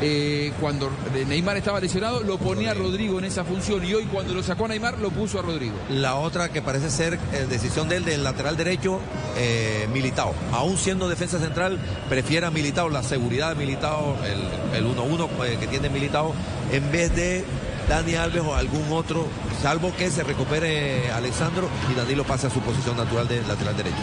[0.01, 0.89] eh, cuando
[1.27, 4.65] Neymar estaba lesionado, lo ponía a Rodrigo en esa función y hoy cuando lo sacó
[4.65, 5.75] a Neymar, lo puso a Rodrigo.
[5.89, 8.99] La otra que parece ser eh, decisión del del lateral derecho,
[9.37, 10.33] eh, Militao.
[10.53, 15.57] Aún siendo defensa central, prefiere a Militao, la seguridad de Militao, el- el 1-1 eh,
[15.59, 16.33] que tiene Militao,
[16.71, 17.43] en vez de
[17.89, 19.25] Dani Alves o algún otro,
[19.61, 23.97] salvo que se recupere Alexandro y Danilo pase a su posición natural de lateral derecho.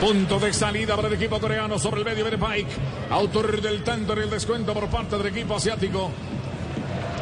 [0.00, 2.24] Punto de salida para el equipo coreano sobre el medio.
[2.24, 2.70] Pike,
[3.10, 6.10] autor del tanto en el descuento por parte del equipo asiático.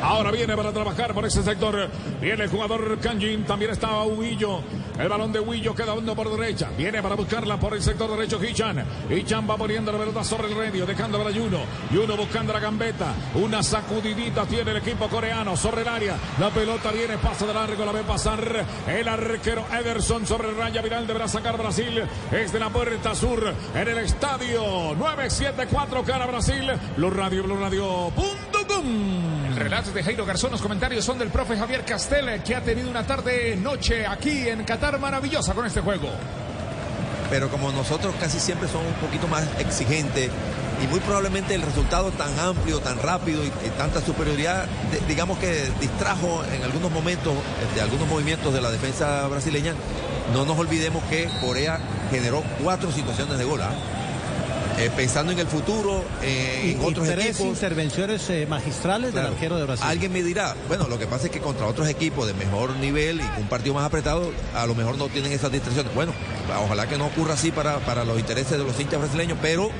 [0.02, 1.88] Ahora viene para trabajar por ese sector.
[2.20, 3.44] Viene el jugador Kanjin.
[3.44, 4.60] También está Huillo.
[4.98, 6.70] El balón de Huillo queda dando por derecha.
[6.76, 8.84] Viene para buscarla por el sector derecho Hichan.
[9.08, 10.86] Hichan va poniendo la pelota sobre el medio.
[10.86, 11.60] Dejando para Yuno.
[11.92, 13.14] Yuno buscando la gambeta.
[13.36, 16.16] Una sacudidita tiene el equipo coreano sobre el área.
[16.40, 17.84] La pelota viene, pasa de largo.
[17.84, 21.06] La ve pasar el arquero Ederson sobre raya viral.
[21.06, 22.02] Deberá sacar Brasil.
[22.32, 26.72] Es de la puerta sur en el estadio 974 cara Brasil.
[26.96, 27.56] Blue Radio, Blue
[28.80, 32.88] El relato de Jairo Garzón, los comentarios son del profe Javier Castel, que ha tenido
[32.90, 36.08] una tarde noche aquí en Qatar maravillosa con este juego.
[37.30, 40.30] pero como nosotros casi siempre somos un poquito más exigentes
[40.82, 45.38] y muy probablemente el resultado tan amplio, tan rápido y, y tanta superioridad, de- digamos
[45.38, 47.32] que distrajo en algunos momentos
[47.74, 49.72] de algunos movimientos de la defensa brasileña.
[50.34, 51.78] No nos olvidemos que Corea
[52.10, 53.62] generó cuatro situaciones de gol.
[53.62, 53.70] ¿ah?
[54.82, 57.46] Eh, pensando en el futuro, eh, Y, en y otros tres equipos.
[57.46, 59.26] intervenciones eh, magistrales Claro.
[59.28, 59.86] del arquero de Brasil.
[59.88, 63.20] Alguien me dirá, bueno, lo que pasa es que contra otros equipos de mejor nivel
[63.20, 65.94] y un partido más apretado, a lo mejor no tienen esas distracciones.
[65.94, 66.12] Bueno,
[66.64, 69.70] ojalá que no ocurra así para, para los intereses de los hinchas brasileños, pero,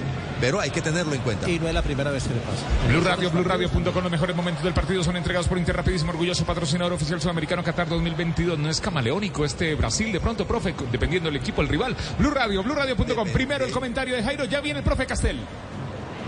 [0.43, 1.49] pero hay que tenerlo en cuenta.
[1.49, 2.67] Y no es la primera vez que le pasa.
[2.89, 7.21] Blue Radio, BlueRadio.com, los mejores momentos del partido son entregados por Interrapidísimo, orgulloso patrocinador oficial
[7.21, 8.59] sudamericano Qatar 2022.
[8.59, 11.97] No es camaleónico este Brasil, de pronto, profe, dependiendo del equipo, el rival.
[12.19, 13.29] Blue Radio, BlueRadio.com.
[13.29, 15.39] Primero el comentario de Jairo, ya viene el profe Castel.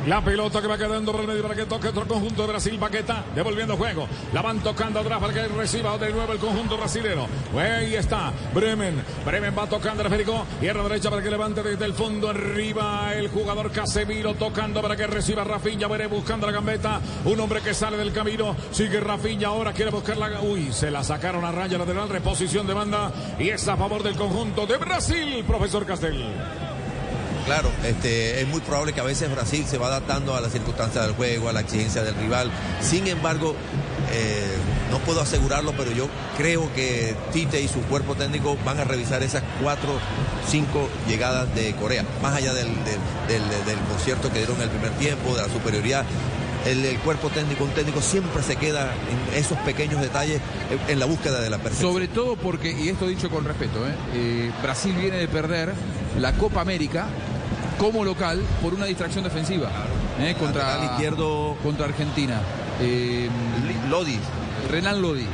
[0.06, 2.78] La pelota que va quedando por para que toque otro conjunto de Brasil.
[2.78, 4.06] Paqueta devolviendo juego.
[4.34, 7.26] La van tocando atrás para que reciba de nuevo el conjunto brasilero.
[7.56, 9.02] Ahí está Bremen.
[9.24, 10.44] Bremen va tocando el esférico.
[10.60, 15.06] Tierra derecha para que levante desde el fondo arriba el jugador Casemiro tocando para que
[15.06, 15.88] reciba Rafinha.
[15.88, 17.00] Veré buscando la gambeta.
[17.24, 18.54] Un hombre que sale del camino.
[18.72, 19.72] Sigue Rafinha ahora.
[19.72, 20.38] Quiere buscar la.
[20.42, 22.10] Uy, se la sacaron a raya lateral.
[22.10, 23.10] Reposición de banda.
[23.38, 26.26] Y es a favor del conjunto de Brasil, profesor Castel.
[27.46, 31.04] Claro, este, es muy probable que a veces Brasil se va adaptando a las circunstancias
[31.04, 32.50] del juego, a la exigencia del rival.
[32.80, 33.54] Sin embargo,
[34.14, 34.56] eh,
[34.90, 36.08] no puedo asegurarlo, pero yo
[36.38, 39.98] creo que Tite y su cuerpo técnico van a revisar esas cuatro,
[40.50, 42.98] cinco llegadas de Corea, más allá del, del-
[43.28, 46.04] del- del concierto que dieron en el primer tiempo, de la superioridad.
[46.64, 50.98] El, el cuerpo técnico, un técnico siempre se queda en esos pequeños detalles en, en
[50.98, 51.92] la búsqueda de la perfección.
[51.92, 53.94] Sobre todo porque, y esto dicho con respeto, ¿eh?
[54.14, 55.74] Eh, Brasil viene de perder
[56.18, 57.06] la Copa América
[57.78, 59.70] como local por una distracción defensiva
[60.20, 60.34] ¿eh?
[60.38, 61.56] contra, izquierdo.
[61.62, 62.40] contra Argentina.
[62.80, 63.28] Eh,
[63.90, 64.18] Lodi.
[64.74, 65.24] Renan Lodi.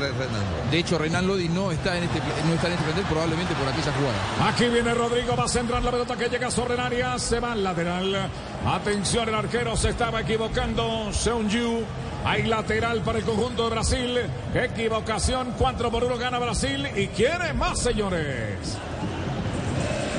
[0.71, 3.67] De hecho, Renan Lodi no está en este no está en este plantel probablemente por
[3.67, 4.51] aquella jugada.
[4.51, 7.53] Aquí viene Rodrigo, va a centrar la pelota que llega sobre el área, se va
[7.53, 8.29] al lateral.
[8.67, 11.85] Atención, el arquero se estaba equivocando, Seung-Yu.
[12.23, 14.19] Hay lateral para el conjunto de Brasil.
[14.55, 18.77] Equivocación, 4 por 1 gana Brasil y quiere más, señores.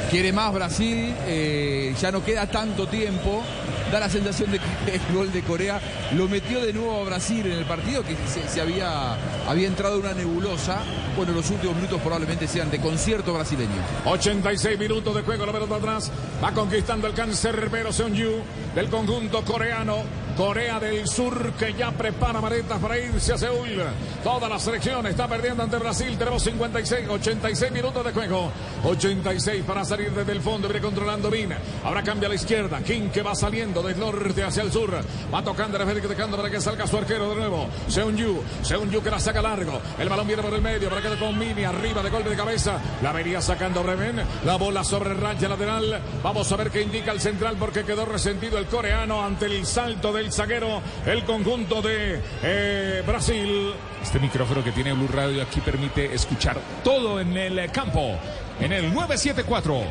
[0.09, 3.43] Quiere más Brasil, eh, ya no queda tanto tiempo.
[3.91, 5.81] Da la sensación de que el gol de Corea
[6.15, 8.15] lo metió de nuevo a Brasil en el partido, que
[8.47, 9.17] se, había,
[9.49, 10.79] había entrado una nebulosa.
[11.17, 13.81] Bueno, los últimos minutos probablemente sean de concierto brasileño.
[14.05, 16.09] 86 minutos de juego, la pelota atrás.
[16.41, 18.31] Va conquistando el cáncer pero Seung-Yu
[18.73, 20.20] del conjunto coreano.
[20.35, 23.81] Corea del Sur que ya prepara maletas para irse a Seúl.
[24.23, 26.17] Toda la selección está perdiendo ante Brasil.
[26.17, 28.51] Tenemos 56, 86 minutos de juego.
[28.83, 30.67] 86 para salir desde el fondo.
[30.67, 31.57] Viene controlando Mina.
[31.83, 32.81] Ahora cambia a la izquierda.
[32.81, 34.93] King que va saliendo del norte hacia el sur.
[35.33, 37.67] Va tocando Félix tocando para que salga su arquero de nuevo.
[37.87, 38.41] Seun Yu.
[38.61, 39.81] Seun Yu que la saca largo.
[39.99, 42.79] El balón viene por el medio para que con Mini arriba de golpe de cabeza.
[43.01, 44.21] La venía sacando Bremen.
[44.45, 46.01] La bola sobre raya lateral.
[46.23, 50.13] Vamos a ver qué indica el central porque quedó resentido el coreano ante el salto
[50.21, 50.81] del zaguero.
[51.05, 53.73] El conjunto de eh, Brasil.
[54.01, 58.17] Este micrófono que tiene Blue Radio aquí permite escuchar todo en el campo.
[58.59, 59.81] En el 974.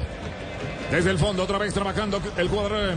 [0.90, 2.96] Desde el fondo, otra vez trabajando el jugador de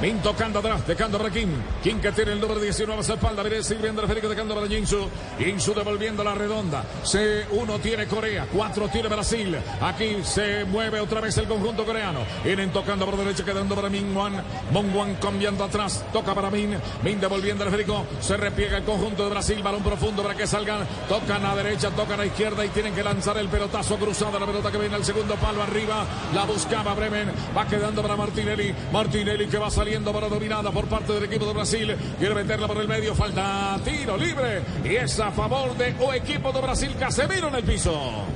[0.00, 0.22] Min.
[0.22, 1.50] Tocando atrás, dejando para Kim.
[1.82, 3.42] Kim que tiene el número 19 a su espalda.
[3.42, 5.08] Viene sirviendo a Federico dejando para Jinsu.
[5.38, 6.84] Jinsu devolviendo la redonda.
[7.04, 9.56] C1 tiene Corea, 4 tiene Brasil.
[9.80, 12.20] Aquí se mueve otra vez el conjunto coreano.
[12.44, 14.42] Vienen tocando por derecha, quedando para Min Wan.
[14.70, 16.04] Mon Wan cambiando atrás.
[16.12, 16.76] Toca para Min.
[17.02, 18.06] Min devolviendo a Federico.
[18.20, 19.62] Se repliega el conjunto de Brasil.
[19.62, 20.86] Balón profundo para que salgan.
[21.08, 24.38] Tocan a derecha, tocan a izquierda y tienen que lanzar el pelotazo cruzado.
[24.38, 26.06] La pelota que viene al segundo palo arriba.
[26.34, 27.32] La buscaba Bremen.
[27.56, 28.74] Va quedando para Martinelli.
[28.92, 31.96] Martinelli que va saliendo para dominada por parte del equipo de Brasil.
[32.16, 33.16] Quiere meterla por el medio.
[33.16, 34.62] Falta tiro libre.
[34.84, 36.94] Y es a favor de o equipo de Brasil.
[36.96, 37.92] Casemiro en el piso.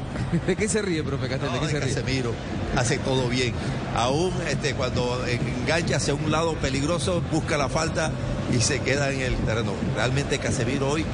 [0.47, 1.53] ¿De qué se ríe, profe Castel?
[1.53, 1.95] ¿De qué se ríe?
[1.95, 2.33] Casemiro
[2.75, 3.55] hace todo bien.
[3.95, 8.11] Aún este, cuando engancha hacia un lado peligroso, busca la falta
[8.53, 9.71] y se queda en el terreno.
[9.95, 11.05] Realmente Casemiro hoy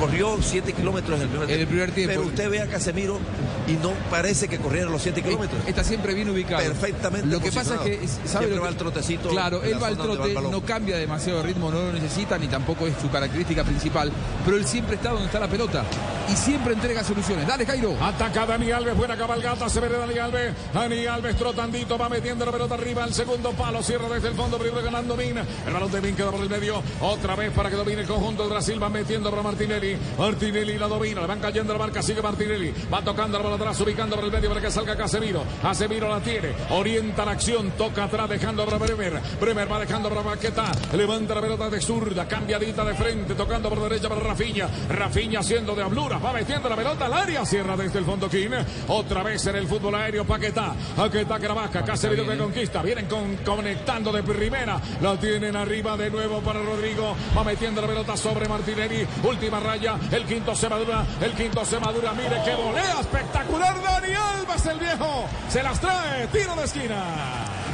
[0.00, 2.14] corrió 7 kilómetros en el primer, En el primer tiempo.
[2.14, 3.18] Pero usted ve a Casemiro
[3.66, 5.60] y no parece que corriera los 7 kilómetros.
[5.66, 6.62] Está siempre bien ubicado.
[6.62, 8.08] Perfectamente Lo que pasa es que.
[8.28, 9.28] ¿sabe lo va que- al trotecito.
[9.28, 12.48] Claro, él va al trote, el no cambia demasiado de ritmo, no lo necesita, ni
[12.48, 14.10] tampoco es su característica principal.
[14.44, 15.84] Pero él siempre está donde está la pelota
[16.32, 17.46] y siempre entrega soluciones.
[17.46, 17.96] Dale, Jairo.
[18.00, 20.54] Ataca Dani Alves, buena cabalgata, se ve de Dani Alves.
[20.72, 24.58] Dani Alves trotandito, va metiendo la pelota arriba al segundo palo, cierra desde el fondo,
[24.58, 25.36] primero ganando Min.
[25.38, 28.42] El balón de Min queda por el medio, otra vez para que domine el conjunto
[28.44, 29.96] de Brasil, va metiendo para Martinelli.
[30.18, 33.80] Martinelli la domina, le van cayendo la marca, sigue Martinelli, va tocando la bola atrás,
[33.80, 35.42] ubicando por el medio para que salga Casemiro.
[35.62, 39.20] Casemiro la tiene, orienta la acción, toca atrás, dejando para Bremer.
[39.40, 43.80] Bremer va dejando para Paquetá, levanta la pelota de zurda, cambiadita de frente, tocando por
[43.82, 44.68] derecha para Rafinha.
[44.88, 48.50] Rafinha haciendo de habluras, va metiendo la pelota al área, cierra desde el fondo King.
[48.88, 50.74] Otra vez en el fútbol aéreo, Paquetá.
[50.96, 55.96] Paquetá que la baja, Casemiro que conquista, vienen con- conectando de primera, la tienen arriba
[55.96, 60.68] de nuevo para Rodrigo, va metiendo la pelota sobre Martinelli, última raya, el quinto se
[60.68, 65.80] madura, el quinto se madura, mire qué volea espectacular Dani Alves el viejo, se las
[65.80, 67.04] trae, tiro de esquina.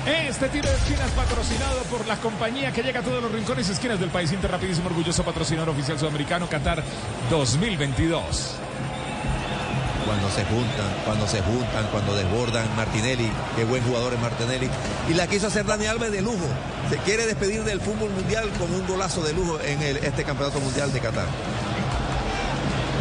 [0.06, 3.68] Este tiro de esquina es patrocinado por la compañía que llega a todos los rincones
[3.68, 4.32] y esquinas del país.
[4.32, 6.82] Inter rapidísimo, orgulloso patrocinador oficial sudamericano Qatar
[7.30, 8.56] 2022.
[10.04, 14.68] Cuando se juntan, cuando se juntan, cuando desbordan Martinelli, qué buen jugador es Martinelli.
[15.08, 16.46] Y la quiso hacer Dani Alves de lujo.
[16.90, 20.92] Se quiere despedir del fútbol mundial con un golazo de lujo en este campeonato mundial
[20.92, 21.26] de Qatar.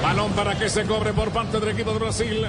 [0.01, 2.45] Balón para que se cobre por parte del equipo de Brasil.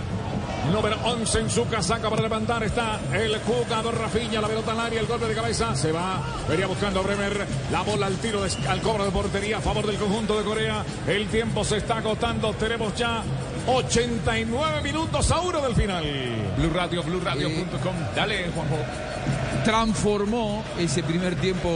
[0.72, 5.00] Número 11 en su casaca para levantar está el jugador Rafinha, la pelota al área,
[5.00, 8.68] el golpe de cabeza, se va, venía buscando a Bremer, la bola al tiro, de-
[8.68, 12.52] al cobro de portería a favor del conjunto de Corea, el tiempo se está agotando,
[12.54, 13.22] tenemos ya
[13.66, 16.04] 89 minutos a uno del final.
[16.56, 17.94] Blue Radio, BlueRadio.com.
[18.14, 18.78] Dale, Juanjo.
[19.64, 21.68] transformó ese primer tiempo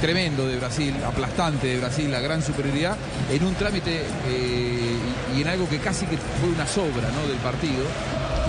[0.00, 2.96] tremendo de Brasil, aplastante de Brasil, la gran superioridad,
[3.30, 4.96] en un trámite eh,
[5.36, 7.28] y en algo que casi que fue una sobra ¿no?
[7.28, 7.84] del partido.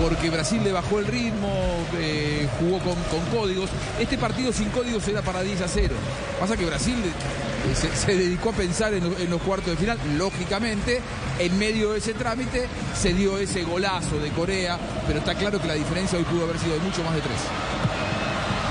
[0.00, 1.52] Porque Brasil le bajó el ritmo,
[1.98, 3.68] eh, jugó con, con códigos.
[4.00, 5.94] Este partido sin códigos era para 10 a 0.
[6.40, 9.98] Pasa que Brasil eh, se, dedicó a pensar en, en los cuartos de final.
[10.16, 11.00] Lógicamente,
[11.38, 12.66] en medio de ese trámite
[12.98, 16.58] se dio ese golazo de Corea, pero está claro que la diferencia hoy pudo haber
[16.58, 17.91] sido de mucho más de tres.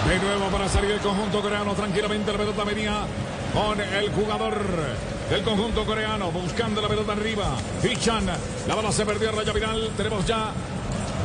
[0.08, 1.74] De nuevo para salir el conjunto coreano.
[1.74, 3.06] Tranquilamente la pelota venía
[3.54, 4.66] con el jugador
[5.30, 6.32] del conjunto coreano.
[6.32, 7.56] Buscando la pelota arriba.
[7.84, 8.26] Hichan.
[8.68, 9.92] La bola se perdió a raya viral.
[9.96, 10.52] Tenemos ya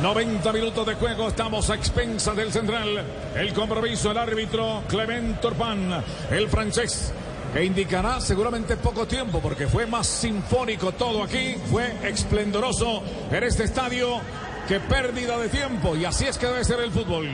[0.01, 1.27] 90 minutos de juego.
[1.27, 3.03] Estamos a expensas del central.
[3.35, 5.91] El compromiso, el árbitro Clement Turpin.
[6.29, 7.11] El francés.
[7.53, 11.55] Que indicará seguramente poco tiempo porque fue más sinfónico todo aquí.
[11.71, 13.01] Fue esplendoroso
[13.31, 14.21] en este estadio.
[14.67, 15.95] Que pérdida de tiempo.
[15.95, 17.27] Y así es que debe ser el fútbol.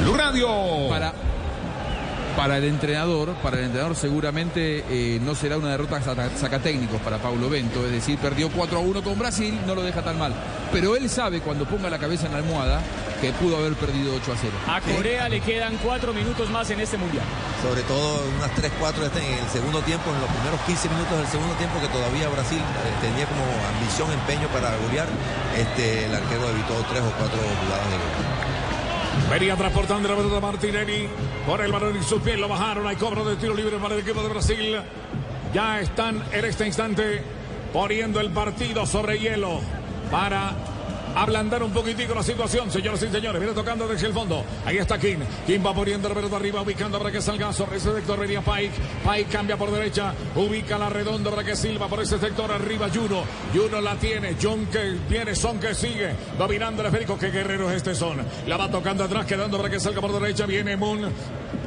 [0.00, 0.48] Blue Radio.
[0.88, 1.12] Para,
[2.36, 7.18] para el entrenador, para el entrenador seguramente eh, no será una derrota saca- sacatécnicos para
[7.18, 10.32] Paulo Bento, es decir, perdió 4 a 1 con Brasil, no lo deja tan mal.
[10.72, 12.80] Pero él sabe cuando ponga la cabeza en la almohada
[13.20, 14.52] que pudo haber perdido 8 a 0.
[14.68, 17.24] A Corea le quedan cuatro minutos más en este mundial.
[17.60, 21.26] Sobre todo unas 3-4 este en el segundo tiempo, en los primeros 15 minutos del
[21.26, 23.42] segundo tiempo que todavía Brasil eh, tenía como
[23.74, 25.08] ambición, empeño para golear.
[25.58, 28.37] Este, el arquero evitó tres o cuatro jugadas de gol.
[29.30, 31.08] Venía transportando la pelota Martinelli.
[31.46, 32.86] Por el balón y sus pies lo bajaron.
[32.86, 34.76] Hay cobro de tiro libre para el equipo de Brasil.
[35.52, 37.22] Ya están en este instante
[37.72, 39.60] poniendo el partido sobre hielo
[40.10, 40.52] para
[41.22, 43.40] ablandar un poquitico la situación, señoras y señores.
[43.40, 44.44] Viene tocando desde el fondo.
[44.64, 45.18] Ahí está King.
[45.46, 48.18] King va poniendo la pelota arriba, ubicando para que salga sobre ese sector.
[48.18, 48.72] Venía Pike.
[49.04, 50.14] Pike cambia por derecha.
[50.36, 52.50] Ubica la redonda para que Silva por ese sector.
[52.52, 53.22] Arriba Juno.
[53.52, 54.36] Juno la tiene.
[54.40, 55.34] John que viene.
[55.34, 56.14] Son que sigue.
[56.38, 57.18] Dominando el esférico.
[57.18, 58.18] Qué guerreros este son.
[58.46, 60.46] La va tocando atrás, quedando para que salga por derecha.
[60.46, 61.12] Viene Moon.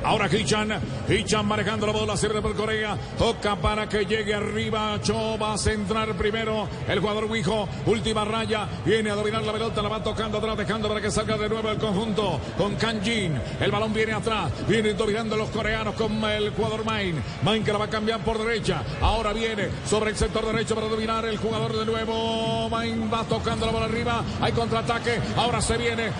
[0.04, 0.80] Ahora Hichan.
[1.08, 2.16] Hichan manejando la bola.
[2.16, 2.98] Viene por Corea.
[3.18, 5.00] Toca para que llegue arriba.
[5.02, 6.68] Cho va a centrar primero.
[6.88, 7.68] El jugador Wijo.
[7.86, 8.68] Última raya.
[8.86, 9.82] Viene a dominar la pelota.
[9.82, 10.58] La va tocando atrás.
[10.58, 12.40] Dejando para que salga de nuevo el conjunto.
[12.58, 13.40] Con Kanjin.
[13.60, 14.52] El balón viene atrás.
[14.68, 17.22] Viene dominando los coreanos con el jugador Main.
[17.44, 18.84] Main que la va a cambiar por derecha.
[19.02, 22.70] Ahora viene sobre el sector derecho para dominar el jugador de nuevo.
[22.70, 24.24] Main va tocando la bola arriba.
[24.42, 25.20] Hay contraataque.
[25.36, 26.12] Ahora se viene.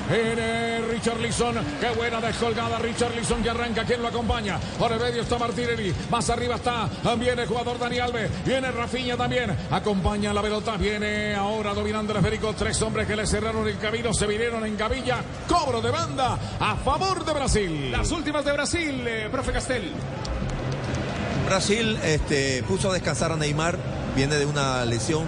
[0.90, 1.56] Richard Lisson.
[1.80, 2.78] Qué buena descolgada.
[2.80, 3.71] Richard Lisson que arranca.
[3.74, 4.60] ¿Quién lo acompaña?
[4.78, 5.94] Por el medio está Martinelli.
[6.10, 6.90] Más arriba está.
[7.18, 8.30] Viene el jugador Dani Alves.
[8.46, 9.56] Viene Rafinha también.
[9.72, 10.76] Acompaña la pelota.
[10.78, 12.54] Viene ahora dominando el esférico.
[12.54, 14.14] Tres hombres que le cerraron el camino.
[14.14, 15.20] Se vinieron en gavilla.
[15.48, 17.92] Cobro de banda a favor de Brasil.
[17.92, 19.92] Las últimas de Brasil, eh, profe Castel.
[21.48, 23.78] Brasil este, puso a descansar a Neymar,
[24.16, 25.26] viene de una lesión.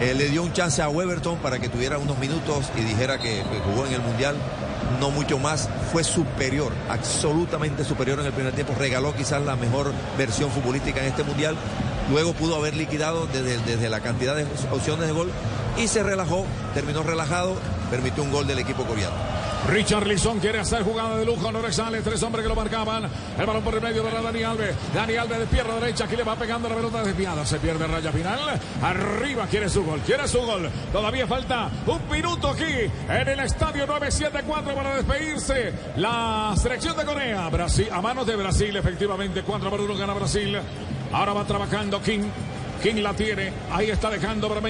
[0.00, 3.42] Eh, le dio un chance a Weberton para que tuviera unos minutos y dijera que,
[3.42, 4.36] que jugó en el Mundial.
[5.00, 8.74] No mucho más, fue superior, absolutamente superior en el primer tiempo.
[8.78, 11.56] Regaló quizás la mejor versión futbolística en este Mundial.
[12.10, 15.30] Luego pudo haber liquidado desde, desde la cantidad de opciones de gol
[15.76, 17.54] y se relajó, terminó relajado,
[17.90, 19.14] permitió un gol del equipo coreano.
[19.66, 21.50] Richard Lisson quiere hacer jugada de lujo.
[21.50, 22.00] No le sale.
[22.00, 23.08] Tres hombres que lo marcaban.
[23.38, 24.74] El balón por el medio para Dani Alves.
[24.94, 26.04] Dani Alves de pierna derecha.
[26.04, 27.44] Aquí le va pegando la pelota desviada.
[27.44, 28.38] Se pierde raya final.
[28.82, 30.00] Arriba quiere su gol.
[30.00, 30.70] Quiere su gol.
[30.92, 32.64] Todavía falta un minuto aquí
[33.08, 35.72] en el estadio 974 para despedirse.
[35.96, 37.48] La selección de Corea.
[37.48, 39.42] Brasil, a manos de Brasil, efectivamente.
[39.42, 40.58] 4 por 1 gana Brasil.
[41.12, 42.28] Ahora va trabajando King.
[42.82, 43.52] King la tiene.
[43.72, 44.60] Ahí está dejando para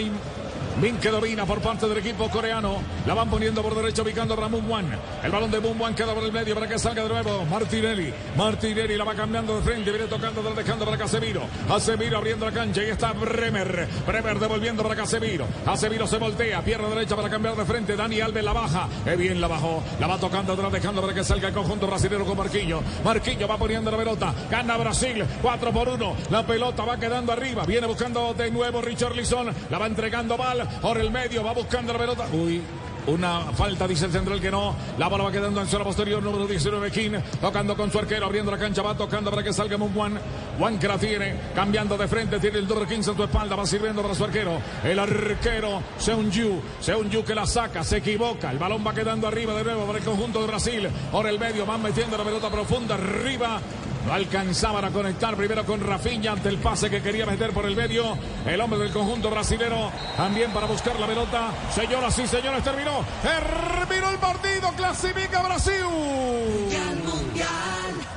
[0.81, 0.99] Min.
[0.99, 1.11] Que
[1.47, 2.83] por parte del equipo coreano.
[3.07, 4.87] La van poniendo por derecha, ubicando para Moon.
[5.23, 8.13] El balón de Moon queda por el medio para que salga de nuevo Martinelli.
[8.37, 9.91] Martinelli la va cambiando de frente.
[9.91, 11.43] Viene tocando, dejando para Casemiro.
[11.67, 12.83] Casemiro abriendo la cancha.
[12.83, 13.89] Y está Bremer.
[14.07, 15.47] Bremer devolviendo para Casemiro.
[15.65, 16.63] Casemiro se voltea.
[16.63, 17.97] Pierna derecha para cambiar de frente.
[17.97, 18.89] Dani Alves la baja.
[19.05, 19.83] Qué bien la bajó.
[19.99, 22.83] La va tocando atrás, dejando para que salga el conjunto brasileño con Marquillo.
[23.05, 24.35] Marquillo va poniendo la pelota.
[24.51, 25.25] Gana Brasil.
[25.41, 26.17] 4 por 1.
[26.31, 27.65] La pelota va quedando arriba.
[27.65, 29.51] Viene buscando de nuevo Richard Lisson.
[29.71, 32.27] La va entregando mal por el medio, va buscando la pelota.
[32.33, 32.63] Uy.
[33.09, 34.77] Una falta, dice el central que no.
[34.99, 37.13] La bola va quedando en zona posterior, número 19, King.
[37.41, 40.21] Tocando con su arquero, abriendo la cancha, va tocando para que salga Moon Juan.
[40.59, 43.65] Juan que la tiene, cambiando de frente, tiene el doble 15 en su espalda, va
[43.65, 44.61] sirviendo para su arquero.
[44.85, 46.61] El arquero, Seun Yu.
[46.81, 48.51] Seun Yu que la saca, se equivoca.
[48.51, 50.91] El balón va quedando arriba de nuevo para el conjunto de Brasil.
[51.11, 53.59] Por el medio, van metiendo la pelota profunda arriba.
[54.07, 57.77] No alcanzaban a conectar primero con Rafinha ante el pase que quería meter por el
[57.77, 58.17] medio.
[58.47, 61.51] El hombre del conjunto brasilero también para buscar la pelota.
[61.75, 63.05] Señoras y señores, terminó.
[63.23, 64.73] Terminó el partido.
[64.77, 65.85] Clasifica Brasil.
[65.85, 67.49] Mundial, mundial.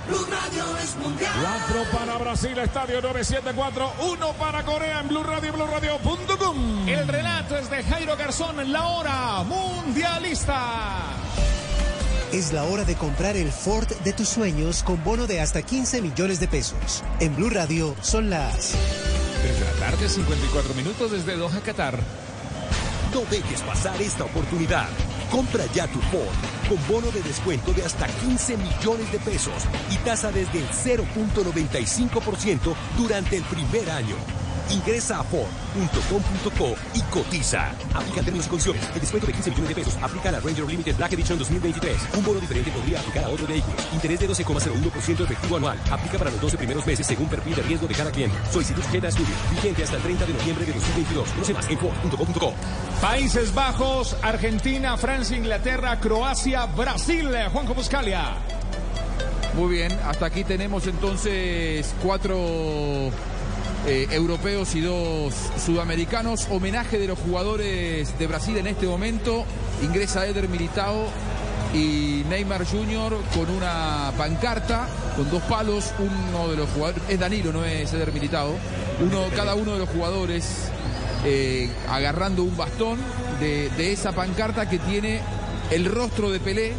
[0.07, 1.31] Blue Radio es mundial.
[1.67, 3.93] 4 para Brasil, estadio 974.
[4.11, 6.87] 1 para Corea en Blue Radio, BlueRadio.com.
[6.87, 10.97] El relato es de Jairo Garzón, la hora mundialista.
[12.33, 16.01] Es la hora de comprar el Ford de tus sueños con bono de hasta 15
[16.01, 17.03] millones de pesos.
[17.19, 18.73] En Blue Radio son las
[19.41, 21.99] 3 de la tarde, 54 minutos desde Doha, Qatar.
[23.13, 24.87] No dejes pasar esta oportunidad.
[25.29, 26.29] Compra ya tu Ford
[26.69, 32.73] con bono de descuento de hasta 15 millones de pesos y tasa desde el 0.95%
[32.97, 34.15] durante el primer año.
[34.69, 37.71] Ingresa a Ford.com.co y cotiza.
[37.93, 38.83] Aplica términos y condiciones.
[38.93, 41.97] El descuento de 15 millones de pesos aplica a la Ranger Limited Black Edition 2023.
[42.17, 43.75] Un bono diferente podría aplicar a otro vehículo.
[43.93, 45.79] Interés de 12,01% efectivo anual.
[45.91, 48.37] Aplica para los 12 primeros meses según perfil de riesgo de cada cliente.
[48.51, 49.33] Solicitud sujeta a estudio.
[49.51, 51.29] Vigente hasta el 30 de noviembre de 2022.
[51.29, 52.53] Conoce más en Ford.com.co.
[53.01, 57.29] Países Bajos, Argentina, Francia, Inglaterra, Croacia, Brasil.
[57.51, 58.37] Juanjo Buscalia.
[59.53, 63.11] Muy bien, hasta aquí tenemos entonces cuatro
[63.87, 65.33] eh, europeos y dos
[65.63, 66.47] sudamericanos.
[66.51, 69.43] Homenaje de los jugadores de Brasil en este momento.
[69.83, 71.07] Ingresa Eder Militao
[71.73, 73.17] y Neymar Jr.
[73.33, 75.93] con una pancarta, con dos palos.
[75.97, 78.53] Uno de los jugadores, es Danilo, no es Eder Militao.
[78.99, 80.69] Uno, cada uno de los jugadores
[81.25, 82.99] eh, agarrando un bastón
[83.39, 85.21] de, esa pancarta que tiene
[85.71, 86.73] el rostro de Pelé.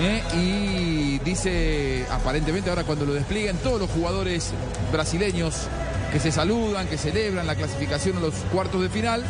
[0.00, 0.22] ¿eh?
[0.36, 4.52] y dice, aparentemente ahora cuando lo despliegan, todos los jugadores
[4.92, 5.68] brasileños
[6.14, 9.24] que se saludan, que celebran la clasificación a los cuartos de final,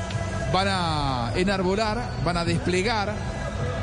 [0.52, 3.15] van a enarbolar, van a desplegar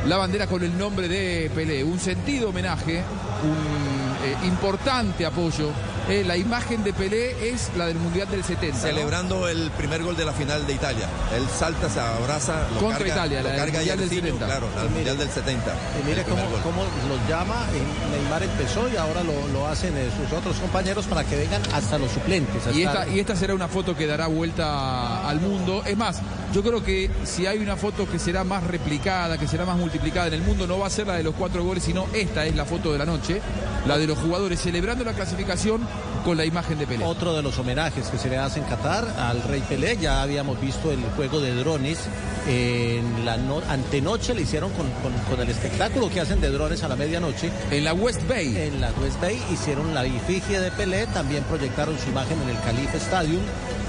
[0.06, 1.84] la bandera con el nombre de Pelé.
[1.84, 3.02] Un sentido homenaje,
[3.44, 5.72] un eh, importante apoyo.
[6.10, 8.76] Eh, la imagen de Pelé es la del Mundial del 70.
[8.76, 8.82] ¿no?
[8.82, 11.08] Celebrando el primer gol de la final de Italia.
[11.36, 14.34] Él salta, se abraza, lo Contra carga, Italia, lo la del carga Mundial del Jairzinho,
[14.40, 14.46] 70.
[14.46, 15.76] Claro, Mundial del 70.
[16.02, 17.66] Y mire cómo, cómo los llama,
[18.12, 21.98] Neymar empezó y ahora lo, lo hacen eh, sus otros compañeros para que vengan hasta
[21.98, 22.64] los suplentes.
[22.74, 25.84] Y esta, y esta será una foto que dará vuelta al mundo.
[25.86, 26.20] Es más,
[26.54, 30.28] yo creo que si hay una foto que será más replicada, que será más multiplicada
[30.28, 32.56] en el mundo, no va a ser la de los cuatro goles, sino esta es
[32.56, 33.42] la foto de la noche,
[33.86, 35.88] la de los jugadores celebrando la clasificación
[36.26, 37.04] con la imagen de Pelé.
[37.06, 40.60] Otro de los homenajes que se le hace en Qatar al Rey Pelé, ya habíamos
[40.62, 42.00] visto el juego de drones.
[42.48, 46.84] En la no- antenoche le hicieron con, con- con el espectáculo que hacen de drones
[46.84, 47.50] a la medianoche.
[47.72, 48.56] En la West Bay.
[48.58, 52.60] En la West Bay hicieron la efigie de Pelé, también proyectaron su imagen en el
[52.62, 53.42] Califa Stadium.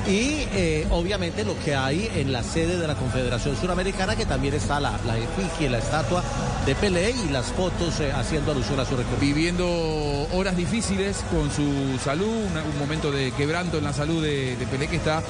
[0.07, 4.55] Y eh, obviamente lo que hay en la sede de la Confederación Suramericana, que también
[4.55, 6.24] está la, la efigie, la estatua
[6.66, 9.20] de Pelé y las fotos eh, haciendo alusión a su recorrido.
[9.20, 14.66] Viviendo horas difíciles con su salud, un momento de quebranto en la salud de, de
[14.66, 15.23] Pelé que está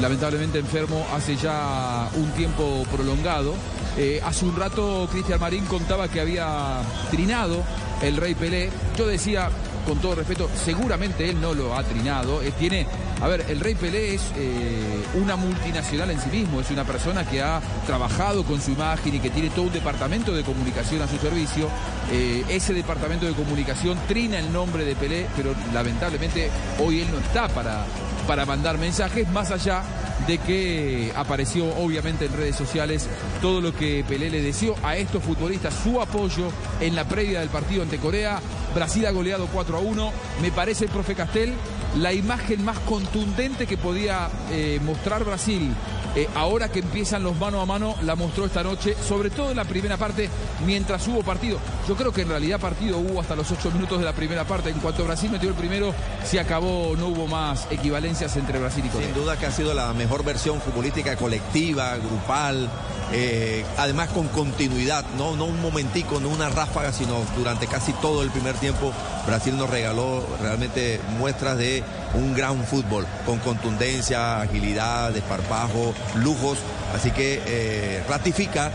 [0.00, 3.54] lamentablemente enfermo hace ya un tiempo prolongado.
[3.96, 6.80] Eh, hace un rato Cristian Marín contaba que había
[7.10, 7.64] trinado
[8.02, 8.70] el rey Pelé.
[8.96, 9.50] Yo decía,
[9.88, 12.42] con todo respeto, seguramente él no lo ha trinado.
[12.42, 12.86] Eh, tiene,
[13.22, 17.24] a ver, el rey Pelé es eh, una multinacional en sí mismo, es una persona
[17.24, 21.08] que ha trabajado con su imagen y que tiene todo un departamento de comunicación a
[21.08, 21.70] su servicio.
[22.12, 27.18] Eh, ese departamento de comunicación trina el nombre de Pelé, pero lamentablemente hoy él no
[27.18, 27.86] está para,
[28.26, 29.82] para mandar mensajes, más allá
[30.28, 33.08] de que apareció obviamente en redes sociales
[33.40, 37.48] todo lo que Pelé le deseó a estos futbolistas, su apoyo en la previa del
[37.48, 38.38] partido ante Corea.
[38.74, 40.12] Brasil ha goleado 4 a 1.
[40.42, 41.54] Me parece, el profe Castel,
[41.96, 45.74] la imagen más contundente que podía eh, mostrar Brasil.
[46.14, 49.56] Eh, ahora que empiezan los mano a mano, la mostró esta noche, sobre todo en
[49.56, 50.28] la primera parte,
[50.66, 51.58] mientras hubo partido.
[51.88, 54.70] Yo creo que en realidad partido hubo hasta los 8 minutos de la primera parte.
[54.70, 55.94] En cuanto Brasil metió el primero,
[56.24, 59.06] se acabó, no hubo más equivalencias entre Brasil y Corea.
[59.06, 62.68] Sin duda que ha sido la mejor versión futbolística colectiva, grupal,
[63.12, 65.36] eh, además con continuidad, ¿no?
[65.36, 68.92] no un momentico, no una ráfaga, sino durante casi todo el primer tiempo
[69.26, 71.82] Brasil nos regaló realmente muestras de
[72.14, 76.58] un gran fútbol, con contundencia, agilidad, desparpajo, lujos,
[76.94, 78.70] así que eh, ratifica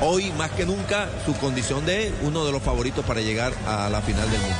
[0.00, 4.00] hoy más que nunca su condición de uno de los favoritos para llegar a la
[4.00, 4.56] final del mundo.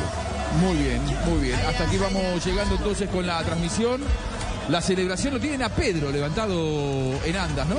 [0.61, 1.59] Muy bien, muy bien.
[1.67, 4.03] Hasta aquí vamos llegando entonces con la transmisión.
[4.69, 6.55] La celebración lo tienen a Pedro levantado
[7.25, 7.77] en andas, ¿no?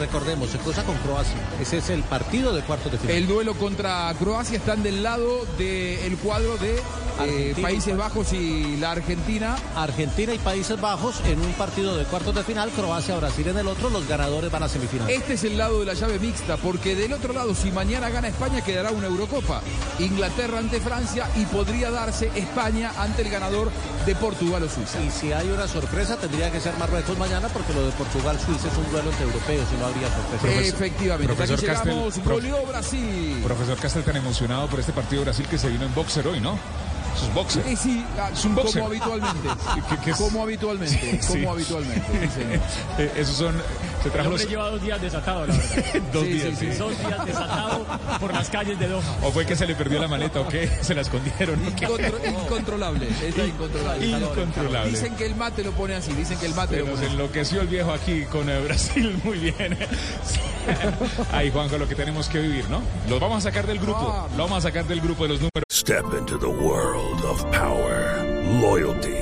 [0.00, 1.36] Recordemos, se cruza con Croacia.
[1.60, 3.16] Ese es el partido de cuartos de final.
[3.16, 6.82] El duelo contra Croacia están del lado del cuadro de
[7.20, 7.54] eh.
[7.60, 9.56] Países Bajos y la Argentina.
[9.76, 13.68] Argentina y Países Bajos en un partido de cuartos de final, Croacia, Brasil en el
[13.68, 15.16] otro, los ganadores van a semifinales.
[15.16, 18.28] Este es el lado de la llave mixta, porque del otro lado, si mañana gana
[18.28, 19.62] España, quedará una Eurocopa.
[20.00, 23.70] Inglaterra ante Francia y podría darse España ante el ganador
[24.06, 25.00] de Portugal o Suiza.
[25.02, 28.76] Y si hay una sorpresa, tendría que ser Marruecos mañana, porque lo de Portugal-Suiza es
[28.78, 30.60] un duelo entre europeos y no habría sorpresa.
[30.60, 33.40] Efectivamente, profesor aquí llegamos, Castel, prof- goleó Brasil.
[33.44, 36.40] Profesor Castel tan emocionado por este partido de Brasil que se vino en boxer hoy,
[36.40, 36.58] ¿no?
[37.14, 37.66] Eso es boxer.
[37.66, 38.80] Eh, sí, ah, Es un boxer.
[38.80, 39.48] como habitualmente.
[39.90, 40.16] ¿Qué- qué es?
[40.16, 40.98] Como habitualmente.
[41.20, 41.46] Sí, Como sí.
[41.46, 42.06] habitualmente.
[42.22, 42.60] sí, señor.
[42.98, 43.54] Eh, esos son.
[44.02, 44.50] Se El trajo hombre los.
[44.50, 46.02] lleva dos días desatado, la verdad.
[46.12, 46.78] Dos Sí, días, sí, sí, sí.
[46.78, 47.86] Dos días desatado
[48.20, 49.16] por las calles de Doha.
[49.22, 50.68] ¿O fue que se le perdió la maleta o qué?
[50.82, 51.60] ¿Se la escondieron?
[51.66, 51.86] o qué?
[51.86, 53.08] Incontro- incontrolable.
[53.24, 54.06] Está incontrolable.
[54.06, 54.90] Incontrolable.
[54.90, 56.12] Dicen que el mate lo pone así.
[56.12, 57.12] Dicen que el mate Se lo pone así.
[57.14, 59.20] enloqueció el viejo aquí con eh, Brasil.
[59.24, 59.76] Muy bien.
[61.32, 62.80] Ahí, Juanjo, lo que tenemos que vivir, ¿no?
[63.08, 64.28] Lo vamos a sacar del grupo.
[64.36, 65.52] Lo vamos a sacar del grupo de los números.
[65.70, 68.22] Step into the world of power,
[68.60, 69.21] loyalty,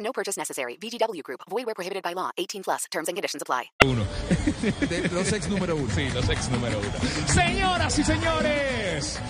[0.00, 0.76] No purchase necessary.
[0.76, 1.40] VGW Group.
[1.48, 2.30] Void where prohibited by law.
[2.36, 2.84] 18 plus.
[2.90, 3.64] Terms and conditions apply.
[3.84, 4.04] Uno.
[4.88, 5.88] De los ex número uno.
[5.94, 6.92] Sí, los ex número uno.
[7.26, 9.20] Señoras y señores,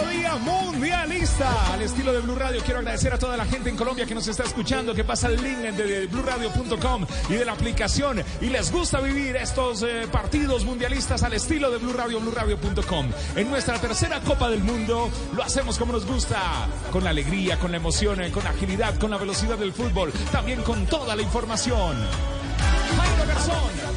[0.00, 2.62] día mundialista al estilo de Blue Radio.
[2.64, 5.42] Quiero agradecer a toda la gente en Colombia que nos está escuchando, que pasa el
[5.42, 11.22] link de blueradio.com y de la aplicación y les gusta vivir estos eh, partidos mundialistas
[11.22, 13.10] al estilo de Blue Radio, blueradio.com.
[13.36, 17.70] En nuestra tercera Copa del Mundo lo hacemos como nos gusta, con la alegría, con
[17.70, 21.22] la emoción, eh, con la agilidad, con la velocidad del fútbol, también con toda la
[21.22, 21.96] información.
[22.96, 23.91] Jairo Garzón,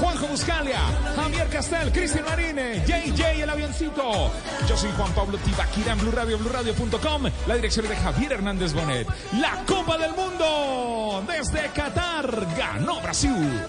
[0.00, 0.80] Juanjo Buscalia,
[1.16, 4.32] Javier Castel, Cristian Marine, JJ el avioncito.
[4.68, 7.22] Yo soy Juan Pablo Tibaquira en Blue Radio, BlueRadio.com.
[7.46, 9.06] La dirección de Javier Hernández Bonet.
[9.38, 13.62] La Copa del Mundo desde Qatar ganó Brasil.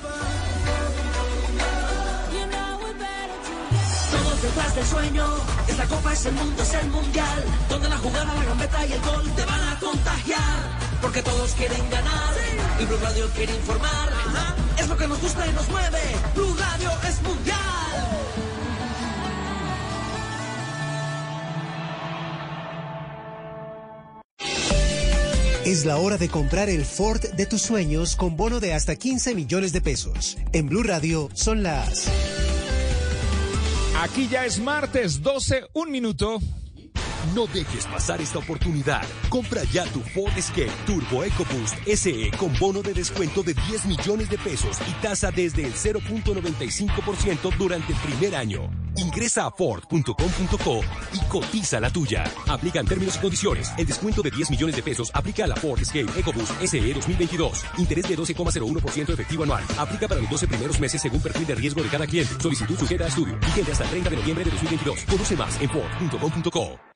[4.43, 5.25] Detrás del sueño,
[5.69, 7.43] esta copa es el mundo, es el mundial.
[7.69, 10.92] Donde la jugada, la gambeta y el gol te van a contagiar.
[11.03, 12.33] Porque todos quieren ganar
[12.79, 14.09] y Blue Radio quiere informar.
[14.79, 15.99] Es lo que nos gusta y nos mueve.
[16.33, 17.57] Blue Radio es mundial.
[25.65, 29.35] Es la hora de comprar el Ford de tus sueños con bono de hasta 15
[29.35, 30.37] millones de pesos.
[30.53, 32.07] En Blue Radio son las...
[34.01, 36.39] Aquí ya es martes 12, un minuto.
[37.33, 39.03] No dejes pasar esta oportunidad.
[39.29, 44.29] Compra ya tu Ford Escape Turbo EcoBoost SE con bono de descuento de 10 millones
[44.29, 48.69] de pesos y tasa desde el 0.95% durante el primer año.
[48.97, 50.81] Ingresa a Ford.com.co
[51.13, 52.25] y cotiza la tuya.
[52.47, 53.71] Aplican términos y condiciones.
[53.77, 57.65] El descuento de 10 millones de pesos aplica a la Ford Escape EcoBoost SE 2022.
[57.77, 59.63] Interés de 12,01% efectivo anual.
[59.77, 62.33] Aplica para los 12 primeros meses según perfil de riesgo de cada cliente.
[62.39, 63.39] Solicitud sujeta a estudio.
[63.39, 64.99] Vigente hasta el 30 de noviembre de 2022.
[65.05, 66.92] Conoce más en Ford.com.co.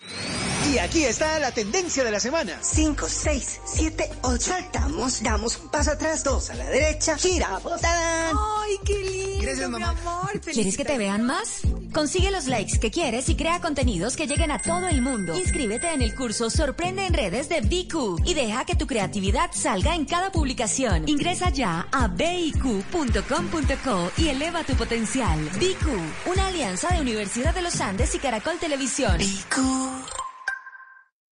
[0.71, 2.59] Y aquí está la tendencia de la semana.
[2.61, 4.39] 5, 6, 7, 8.
[4.41, 7.81] Saltamos, damos un paso atrás, dos a la derecha, giramos.
[7.83, 9.93] ¡Ay, qué lindo, Gracias, mamá.
[9.93, 10.41] mi amor!
[10.41, 11.61] ¿Quieres que te vean más?
[11.97, 15.35] Consigue los likes que quieres y crea contenidos que lleguen a todo el mundo.
[15.35, 19.95] Inscríbete en el curso Sorprende en redes de BQ y deja que tu creatividad salga
[19.95, 21.09] en cada publicación.
[21.09, 25.39] Ingresa ya a biq.com.co y eleva tu potencial.
[25.55, 29.17] BQ, una alianza de Universidad de los Andes y Caracol Televisión.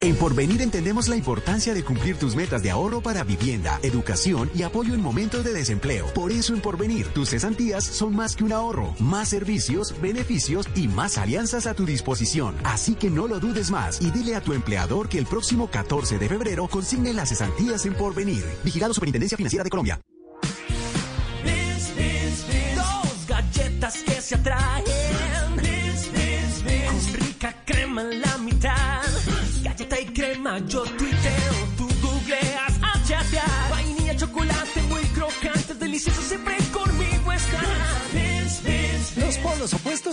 [0.06, 4.62] En Porvenir entendemos la importancia de cumplir tus metas de ahorro para vivienda, educación y
[4.62, 6.06] apoyo en momentos de desempleo.
[6.14, 10.88] Por eso en Porvenir, tus cesantías son más que un ahorro, más servicios, beneficios y
[10.88, 12.56] más alianzas a tu disposición.
[12.64, 16.20] Así que no lo dudes más y dile a tu empleador que el próximo 14
[16.20, 18.46] de febrero consigne las cesantías en Porvenir.
[18.64, 20.00] Vigilado Superintendencia Financiera de Colombia.
[22.76, 24.95] Dos galletas que se atraen.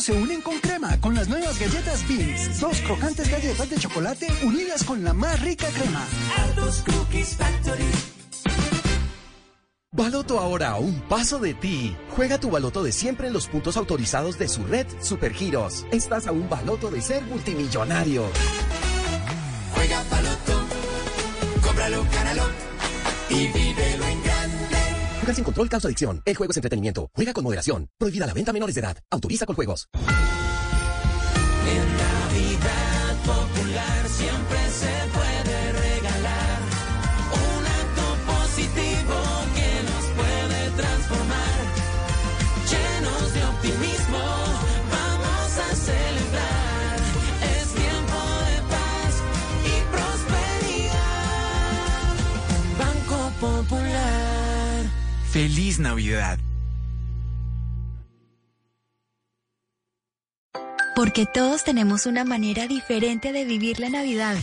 [0.02, 2.58] Se unen con crema con las nuevas galletas Beans.
[2.58, 6.04] Dos crocantes galletas de chocolate unidas con la más rica crema.
[6.38, 7.84] Aldos Cookies Factory.
[9.92, 11.96] Baloto ahora a un paso de ti.
[12.16, 15.86] Juega tu baloto de siempre en los puntos autorizados de su red Supergiros.
[15.92, 18.24] Estás a un baloto de ser multimillonario.
[19.74, 20.02] Juega
[25.22, 26.20] Juega sin control, causa adicción.
[26.24, 27.08] El juego es entretenimiento.
[27.14, 27.88] Juega con moderación.
[27.96, 28.98] Prohibida la venta a menores de edad.
[29.08, 29.88] Autoriza con juegos.
[55.32, 56.38] Feliz Navidad.
[60.94, 64.36] Porque todos tenemos una manera diferente de vivir la Navidad.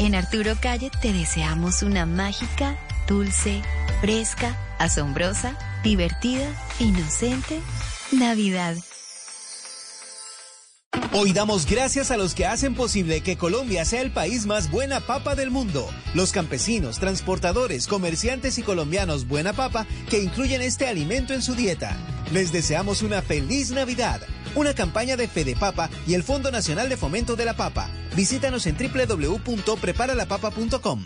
[0.00, 3.62] En Arturo Calle te deseamos una mágica, dulce,
[4.00, 6.48] fresca, asombrosa, divertida,
[6.80, 7.60] inocente
[8.10, 8.74] Navidad.
[11.14, 15.00] Hoy damos gracias a los que hacen posible que Colombia sea el país más buena
[15.00, 15.86] papa del mundo.
[16.14, 21.98] Los campesinos, transportadores, comerciantes y colombianos buena papa que incluyen este alimento en su dieta.
[22.32, 24.22] Les deseamos una feliz Navidad.
[24.54, 27.90] Una campaña de Fede Papa y el Fondo Nacional de Fomento de la Papa.
[28.16, 31.04] Visítanos en www.preparalapapa.com.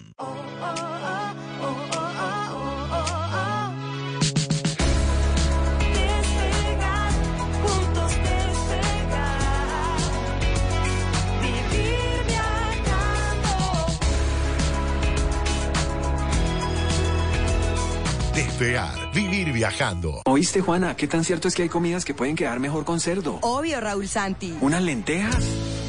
[18.36, 20.20] Despegar, vivir viajando.
[20.26, 20.94] ¿Oíste, Juana?
[20.94, 23.38] ¿Qué tan cierto es que hay comidas que pueden quedar mejor con cerdo?
[23.40, 24.54] Obvio, Raúl Santi.
[24.60, 25.42] ¿Unas lentejas?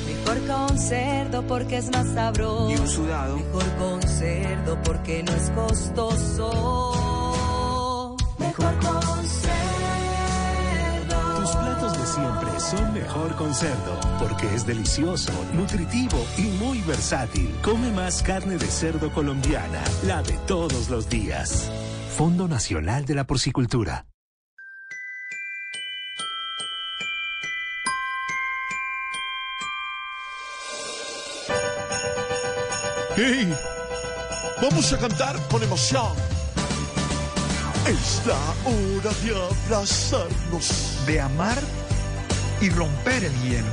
[0.08, 2.72] Mejor con cerdo porque es más sabroso.
[2.72, 3.36] ¿Y un sudado?
[3.36, 6.46] Mejor con cerdo porque no es costoso.
[8.40, 11.42] Mejor con cerdo.
[11.42, 17.54] Tus platos de siempre son mejor con cerdo, porque es delicioso, nutritivo y muy versátil.
[17.62, 21.70] Come más carne de cerdo colombiana, la de todos los días.
[22.18, 24.08] Fondo Nacional de la Porcicultura.
[33.16, 33.54] Hey,
[34.60, 36.12] vamos a cantar con emoción.
[37.86, 38.34] Es la
[38.66, 41.60] hora de abrazarnos, de amar
[42.60, 43.68] y romper el hielo.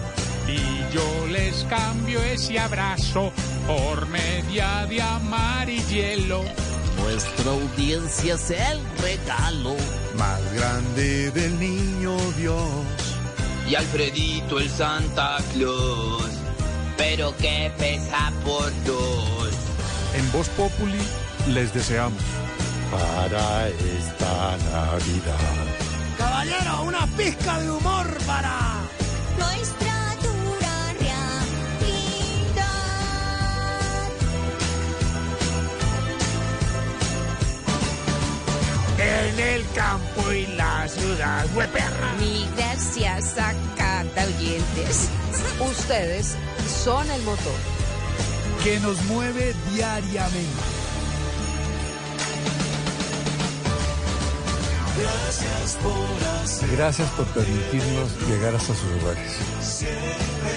[0.47, 3.33] Y yo les cambio ese abrazo
[3.67, 6.45] por media de amar y hielo.
[6.99, 9.77] Nuestra audiencia es el regalo
[10.17, 12.59] más grande del niño Dios.
[13.69, 16.31] Y Alfredito el Santa Claus,
[16.97, 19.51] pero que pesa por dos.
[20.15, 21.01] En Voz Populi
[21.49, 22.23] les deseamos.
[22.91, 25.65] Para esta Navidad.
[26.17, 28.83] Caballero, una pizca de humor para
[29.37, 29.94] nuestra
[39.05, 42.15] En el campo y la ciudad, hueperra.
[42.19, 42.45] Mi
[42.95, 45.09] gracias a cada oyentes.
[45.61, 46.37] Ustedes
[46.83, 47.59] son el motor.
[48.63, 50.75] Que nos mueve diariamente.
[54.97, 56.71] Gracias por hacer.
[56.77, 59.39] Gracias por permitirnos llegar hasta sus hogares.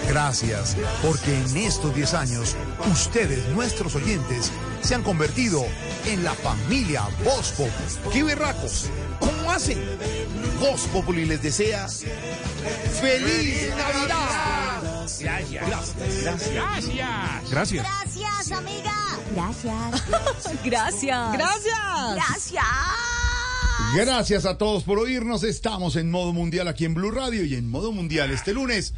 [0.08, 2.56] Gracias, porque en estos 10 años,
[2.92, 4.52] ustedes, nuestros oyentes,
[4.82, 8.14] se han convertido en la familia Voz Populi.
[8.14, 8.90] ¡Qué berracos!
[9.20, 9.78] ¿Cómo hacen?
[10.60, 11.88] Voz Populi les desea
[13.02, 14.82] ¡Feliz Navidad!
[15.20, 15.68] Gracias.
[15.68, 16.24] Gracias.
[16.24, 17.52] Gracias.
[17.52, 17.84] Gracias.
[17.84, 18.94] Gracias, amiga.
[19.36, 20.04] Gracias.
[20.64, 21.34] Gracias.
[21.34, 22.16] Gracias.
[22.16, 22.64] Gracias.
[23.96, 25.44] Gracias a todos por oírnos.
[25.44, 28.94] Estamos en modo mundial aquí en Blue Radio y en modo mundial este lunes.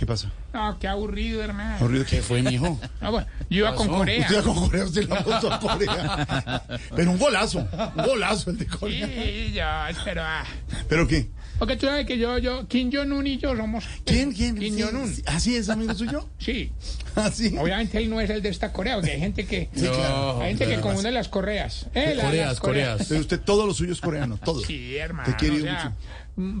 [0.00, 0.30] ¿Qué pasa?
[0.54, 1.76] No, qué aburrido, hermano.
[1.76, 2.80] ¿Aburrido qué fue, mijo?
[3.02, 4.20] Ah, bueno, yo iba con Corea.
[4.22, 6.62] Usted iba con Corea, usted la puso a Corea.
[6.96, 7.58] Pero un golazo,
[7.96, 9.06] un golazo el de Corea.
[9.06, 10.22] Sí, yo, pero...
[10.24, 10.44] ah.
[10.88, 11.28] ¿Pero qué?
[11.58, 13.84] Porque tú sabes que yo, yo, Kim Jong-un y yo somos...
[14.06, 14.56] ¿Quién, quién?
[14.58, 15.14] Kim Sí, Jong-un.
[15.14, 15.22] sí.
[15.26, 16.26] ¿Así es amigo suyo?
[16.38, 16.72] Sí.
[17.14, 17.54] ¿Así?
[17.58, 19.68] Obviamente él no es el de esta Corea, porque hay gente que...
[19.74, 20.40] Sí, claro.
[20.40, 21.88] Hay gente que confunde las correas.
[21.92, 23.06] Eh, la- Coreas, las Coreas.
[23.06, 24.60] Pero usted todo lo suyo es coreano, todo.
[24.64, 25.28] Sí, hermano.
[25.28, 25.96] Te quiere o sea, mucho.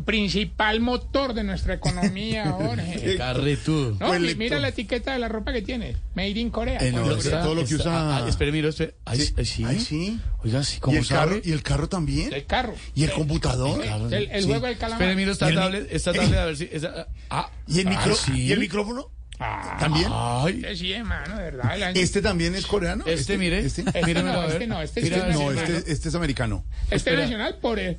[0.04, 3.16] Principal motor de nuestra economía, Jorge.
[3.16, 3.96] Carretudo.
[4.00, 5.96] No, Pues mira la etiqueta de la ropa que tiene.
[6.14, 6.78] Made in Corea.
[6.80, 8.94] Eh, no, está- todo lo que usa- Ah, espere, mire, espere.
[9.04, 9.34] Ay, Sí.
[9.44, 9.64] sí.
[9.64, 10.20] Ay, sí.
[10.44, 11.36] Oiga, sí, ¿Y ¿cómo el, carro?
[11.42, 12.32] ¿Y el carro también?
[12.32, 12.74] El carro.
[12.94, 13.84] ¿Y el computador?
[14.10, 14.48] El, el Sí.
[14.48, 15.02] juego del calamar.
[15.02, 16.68] Espere, miro esta ¿Y tablet, esta tablet, a ver si...
[16.72, 18.32] esa- ah, ¿Y el, ah, micro- sí.
[18.42, 19.10] ¿Y el micrófono?
[19.42, 20.06] Ah, ¿También?
[20.12, 21.96] Ay, este sí, hermano, de verdad.
[21.96, 23.04] ¿Este también es coreano?
[23.06, 23.60] Este, mire.
[23.60, 23.80] ¿Este?
[23.86, 26.64] Este Míremelo, no, este no, este, Mira, este es No, este, este es americano.
[26.84, 27.22] Este es espera.
[27.22, 27.96] nacional por el...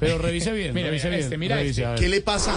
[0.00, 1.24] pero revise bien, Mira, revise mira, bien.
[1.24, 1.84] este, mira revise, este.
[1.86, 1.98] a ver.
[2.00, 2.54] ¿Qué le pasa?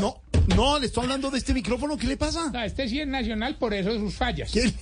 [0.00, 0.22] No,
[0.54, 1.96] no, le estoy hablando de este micrófono.
[1.96, 2.50] ¿Qué le pasa?
[2.52, 4.50] No, este sí es nacional por eso sus fallas.
[4.52, 4.72] ¿Qué-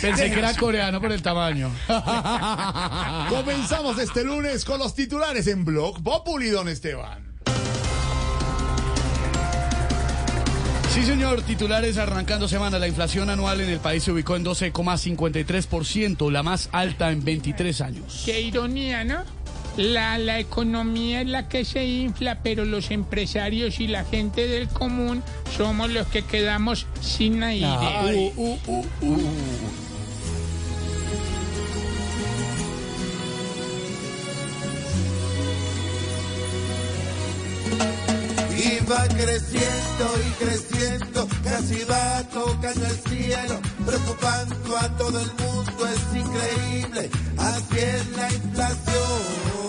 [0.00, 1.68] Pensé que era coreano por el tamaño.
[3.28, 7.28] Comenzamos este lunes con los titulares en Blog Populi, don Esteban.
[10.94, 11.42] Sí, señor.
[11.42, 12.78] Titulares arrancando semana.
[12.78, 17.80] La inflación anual en el país se ubicó en 12,53%, la más alta en 23
[17.80, 18.22] años.
[18.24, 19.22] Qué ironía, ¿no?
[19.76, 24.68] La, la economía es la que se infla, pero los empresarios y la gente del
[24.68, 25.22] común
[25.56, 27.66] somos los que quedamos sin aire.
[27.66, 28.32] Ay.
[28.36, 29.18] Uh, uh, uh, uh.
[38.62, 45.86] Y va creciendo y creciendo, casi va tocando el cielo, preocupando a todo el mundo,
[45.86, 49.59] es increíble, así es la inflación,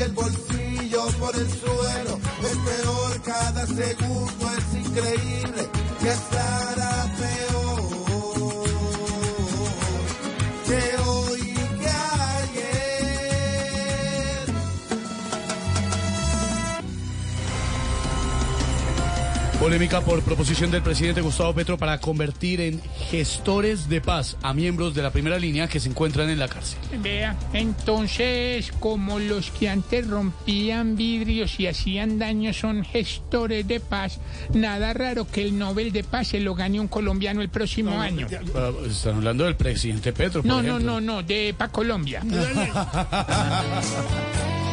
[0.00, 5.68] el bolsillo por el suelo, es peor cada segundo, es increíble,
[6.00, 7.48] que estará peor
[19.68, 22.80] Polémica por proposición del presidente Gustavo Petro para convertir en
[23.10, 26.78] gestores de paz a miembros de la primera línea que se encuentran en la cárcel.
[27.02, 34.20] Vea, entonces, como los que antes rompían vidrios y hacían daño son gestores de paz,
[34.54, 38.26] nada raro que el Nobel de Paz se lo gane un colombiano el próximo año.
[38.54, 40.40] Ah, Están hablando del presidente Petro.
[40.40, 42.22] por No, no, no, no, de pa' Colombia.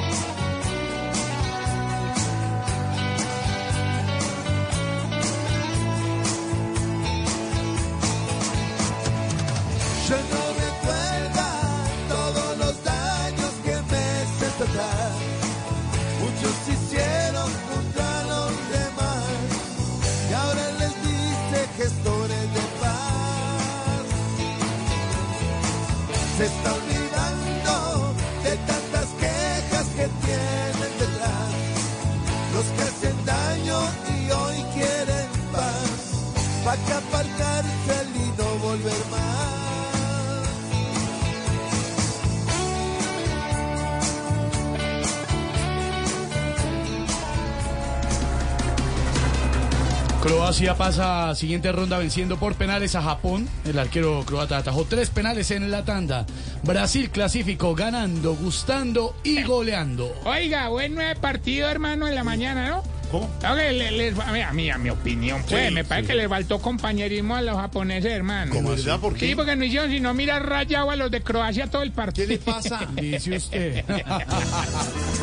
[50.56, 53.46] Croacia pasa a siguiente ronda venciendo por penales a Japón.
[53.66, 56.26] El arquero croata atajó tres penales en la tanda.
[56.64, 60.16] Brasil clasificó ganando, gustando y goleando.
[60.24, 62.84] Oiga, buen nueve partido, hermano, en la mañana, ¿no?
[63.12, 63.30] ¿Cómo?
[63.54, 66.12] Les- a, mí, a mi opinión, pues, Sí, me parece sí.
[66.14, 68.54] que les faltó compañerismo a los japoneses, hermano.
[68.56, 68.70] ¿Cómo?
[68.70, 68.98] ¿Verdad?
[69.02, 69.28] ¿Por qué?
[69.28, 72.28] Sí, porque no hicieron sino mirar rayado a los de Croacia todo el partido.
[72.30, 72.88] ¿Qué le pasa?
[72.96, 73.84] Dice usted.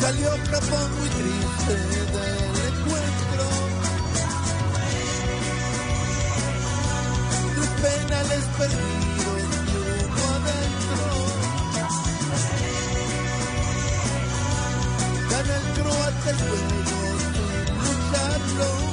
[0.00, 1.74] Salió Japón muy triste
[2.14, 3.44] del encuentro.
[7.54, 9.76] Tres penales perdidos y
[10.06, 11.04] uno adentro.
[15.30, 16.98] Gana el croata el juego
[17.28, 18.87] sin lucharlo.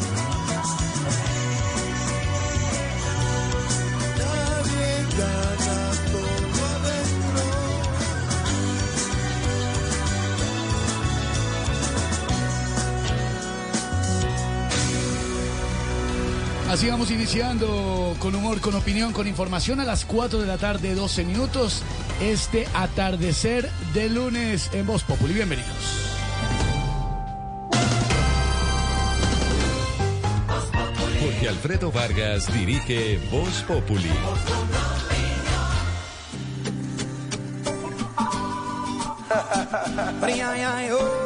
[16.76, 20.94] Así vamos iniciando con humor, con opinión, con información a las 4 de la tarde,
[20.94, 21.84] 12 minutos.
[22.20, 25.36] Este atardecer de lunes en Voz Populi.
[25.36, 25.70] Bienvenidos.
[31.22, 34.12] Jorge Alfredo Vargas dirige Voz Populi.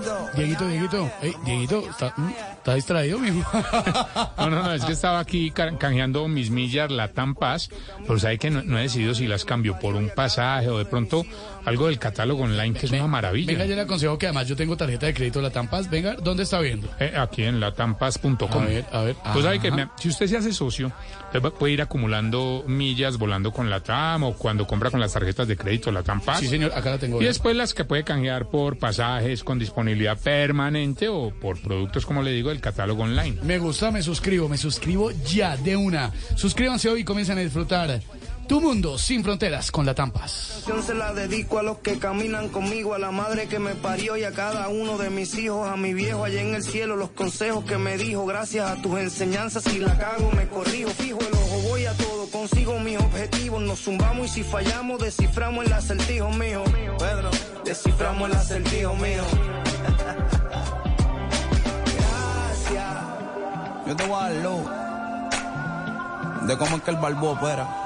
[0.00, 0.28] Pedrito.
[0.36, 3.42] Dieguito, Dieguito, Ey, Dieguito, ¿está, mm, está distraído, mijo?
[4.38, 7.68] No, no, no, es que estaba aquí ca- canjeando mis millas Latam Paz,
[8.06, 10.84] pero sabe que no, no he decidido si las cambio por un pasaje o de
[10.84, 11.24] pronto
[11.64, 13.52] algo del catálogo online, que es una maravilla.
[13.52, 15.90] Venga, yo le aconsejo que además yo tengo tarjeta de crédito la Tampas.
[15.90, 16.88] Venga, ¿dónde está viendo?
[17.00, 18.62] Eh, aquí en latampaz.com.
[18.62, 19.16] A ver, a ver.
[19.32, 19.76] Pues sabe que Ajá.
[19.76, 20.92] me- si usted se hace socio,
[21.40, 25.56] puede ir acumulando millas volando con la TAM o cuando compra con las tarjetas de
[25.56, 26.40] crédito la TAM Paz.
[26.40, 27.20] Sí, señor, acá la tengo.
[27.20, 32.22] Y después las que puede canjear por pasajes con disponibilidad permanente o por productos, como
[32.22, 33.38] le digo, del catálogo online.
[33.42, 36.12] Me gusta, me suscribo, me suscribo ya de una.
[36.34, 38.00] Suscríbanse hoy y comiencen a disfrutar
[38.46, 40.52] tu mundo sin fronteras con la Tampas.
[40.54, 44.16] canción se la dedico a los que caminan conmigo, a la madre que me parió
[44.16, 47.10] y a cada uno de mis hijos, a mi viejo allá en el cielo, los
[47.10, 51.34] consejos que me dijo, gracias a tus enseñanzas, si la cago me corrijo, fijo el
[51.34, 56.30] ojo, voy a todo, consigo mis objetivos, nos zumbamos y si fallamos, desciframos el acertijo
[56.30, 56.62] mío.
[56.98, 57.30] Pedro,
[57.64, 59.22] desciframos el acertijo mío.
[61.98, 62.96] Gracias.
[63.86, 64.86] Yo te voy a dar luz
[66.46, 67.85] de cómo es que el balbo opera.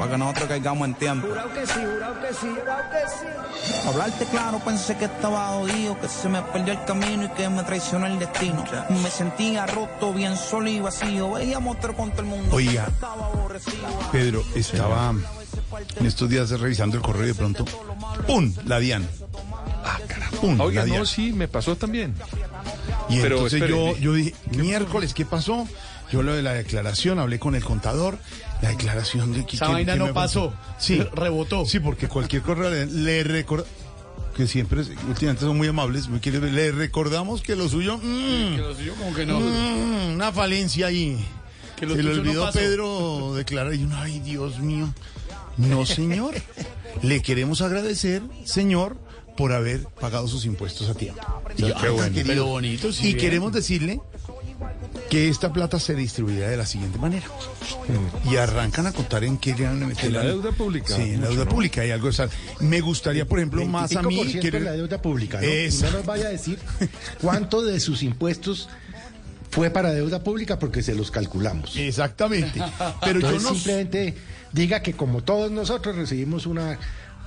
[0.00, 1.26] Para que nosotros caigamos en tiempo.
[1.28, 3.88] Jurado que sí, jurado que sí, jurado que sí.
[3.88, 7.62] Hablarte claro, pensé que estaba jodido, que se me perdió el camino y que me
[7.64, 8.64] traicionó el destino.
[9.02, 11.32] Me sentía roto, bien solo y vacío.
[11.32, 12.56] Veía monstruo con todo el mundo.
[12.56, 12.88] Oiga,
[14.10, 15.12] Pedro, estaba
[15.98, 17.64] en estos días revisando el correo y de pronto,
[18.26, 18.52] ¡pum!
[18.64, 19.06] La DIAN.
[19.84, 19.98] Ah.
[20.60, 21.06] Oiga, la no, DIAN.
[21.06, 22.14] sí, me pasó también.
[23.10, 25.68] Y Pero entonces yo, ¿qué- yo dije, miércoles, ¿qué pasó?
[26.10, 28.18] Yo lo de la declaración, hablé con el contador,
[28.62, 29.56] la declaración de que...
[29.56, 31.00] Esa vaina no pasó, Sí.
[31.14, 31.64] rebotó.
[31.66, 33.64] Sí, porque cualquier correo le, le recorda...
[34.36, 37.98] Que siempre, últimamente son muy amables, muy queridos, le recordamos que lo suyo...
[37.98, 39.40] mm, Que lo suyo como que no.
[39.40, 41.18] mm, una falencia ahí.
[41.76, 42.58] Que lo Se le no olvidó pasó.
[42.58, 44.92] Pedro declarar y uno, ay, Dios mío.
[45.56, 46.34] No, señor.
[47.02, 48.96] le queremos agradecer, señor,
[49.36, 51.20] por haber pagado sus impuestos a tiempo.
[51.56, 52.14] Y yo, Qué "Ah, bueno.
[52.14, 52.26] querido".
[52.26, 53.18] Pero bonito, sí, Y bien.
[53.18, 54.00] queremos decirle
[55.08, 57.26] que esta plata se distribuirá de la siguiente manera.
[58.30, 60.94] Y arrancan a contar en qué le van a meter En la deuda pública.
[60.94, 62.30] Sí, en la deuda pública hay algo de sal.
[62.60, 64.16] Me gustaría, por ejemplo, más a mí...
[64.16, 65.46] 25% quiero- de la deuda pública, ¿no?
[65.46, 65.86] Eso.
[65.86, 66.58] Y no nos vaya a decir
[67.20, 68.68] cuánto de sus impuestos
[69.50, 71.76] fue para deuda pública porque se los calculamos.
[71.76, 72.62] Exactamente.
[73.02, 73.54] Pero yo no...
[73.54, 74.14] simplemente
[74.52, 76.78] diga que como todos nosotros recibimos una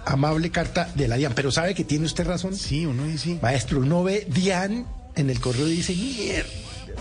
[0.05, 2.55] amable carta de la DIAN, pero sabe que tiene usted razón.
[2.55, 3.39] Sí, uno dice.
[3.41, 4.85] Maestro, uno ve DIAN
[5.15, 6.49] en el correo y dice, mierda,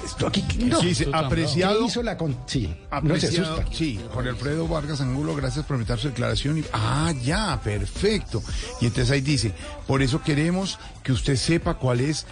[0.05, 0.81] esto aquí no.
[0.81, 1.87] Sí, dice, ¿Qué apreciado.
[1.87, 2.75] hizo la con- Sí, no
[3.17, 3.73] se Apreciado, asusta.
[3.77, 6.59] sí, Jorge Alfredo Vargas Angulo, gracias por invitar su declaración.
[6.59, 8.43] Y, ah, ya, perfecto.
[8.81, 9.53] Y entonces ahí dice,
[9.87, 12.27] por eso queremos que usted sepa cuál es.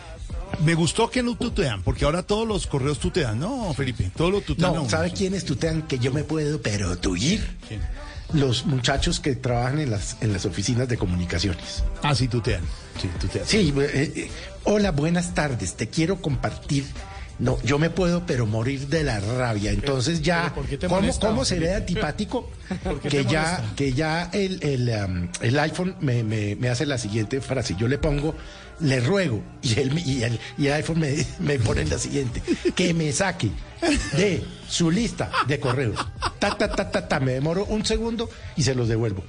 [0.64, 4.10] Me gustó que no tutean, porque ahora todos los correos tutean, ¿no, Felipe?
[4.16, 4.74] Todos lo tutean.
[4.74, 4.88] No.
[4.90, 7.56] ¿sabe quiénes tutean que yo me puedo pero tuir?
[8.32, 11.82] Los muchachos que trabajan en las, en las oficinas de comunicaciones.
[12.02, 12.62] Ah, sí, tutean.
[13.00, 13.44] Sí, tutean.
[13.46, 14.30] Sí, eh, eh,
[14.64, 15.74] hola, buenas tardes.
[15.76, 16.84] Te quiero compartir
[17.40, 19.70] No, yo me puedo, pero morir de la rabia.
[19.70, 22.50] Entonces ya, pero ¿por qué te ¿cómo, molesta, cómo seré antipático?
[22.84, 26.84] ¿Por qué que ya, que ya el, el, um, el iPhone me, me- me hace
[26.84, 27.74] la siguiente frase.
[27.78, 28.34] Yo le pongo,
[28.80, 32.42] le ruego, y el, y el, y el iPhone me, me pone la siguiente,
[32.74, 33.50] que me saque
[34.18, 35.96] de su lista de correos.
[36.38, 39.24] Ta, ta, ta, ta, ta, me demoro un segundo y se los devuelvo.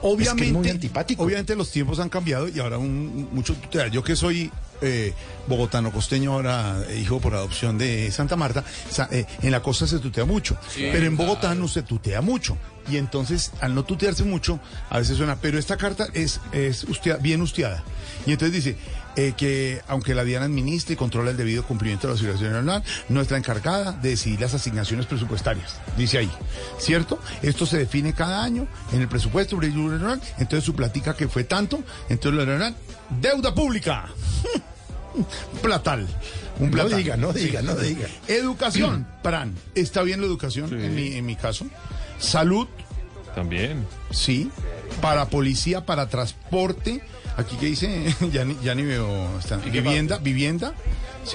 [0.00, 1.22] Obviamente, Es que es muy antipático.
[1.24, 3.54] obviamente los tiempos han cambiado y ahora un, mucho.
[3.92, 4.50] Yo que soy
[4.80, 5.12] eh,
[5.46, 8.64] bogotano costeño, ahora eh, hijo por adopción de Santa Marta,
[9.10, 11.16] eh, en la costa se tutea mucho, Sí, pero en.
[11.16, 12.56] Bogotá no se tutea mucho.
[12.90, 16.86] Y entonces, al no tutearse mucho, a veces suena, pero esta carta es, es
[17.20, 17.84] bien husteada.
[18.24, 18.78] Y entonces dice
[19.18, 22.84] eh, que aunque la DIAN administra y controla el debido cumplimiento de la seguridad nacional,
[23.08, 25.80] no está encargada de decidir las asignaciones presupuestarias.
[25.96, 26.30] Dice ahí,
[26.78, 27.18] ¿cierto?
[27.42, 32.46] Esto se define cada año en el presupuesto, entonces su platica que fue tanto, entonces
[32.46, 32.74] lo
[33.20, 34.08] deuda pública.
[35.62, 36.06] Platal.
[36.58, 36.96] Un No platal.
[36.98, 38.06] diga, no diga, no diga.
[38.26, 39.54] Educación, Pran.
[39.74, 41.66] ¿Está bien la educación en, mi, en mi caso?
[42.18, 42.66] Salud.
[43.34, 43.84] También.
[44.10, 44.50] Sí.
[45.00, 47.02] Para policía, para transporte.
[47.36, 49.38] Aquí que dice, ya ni, ya ni veo.
[49.38, 49.56] está.
[49.64, 50.74] ¿Y qué Vivienda, vivienda.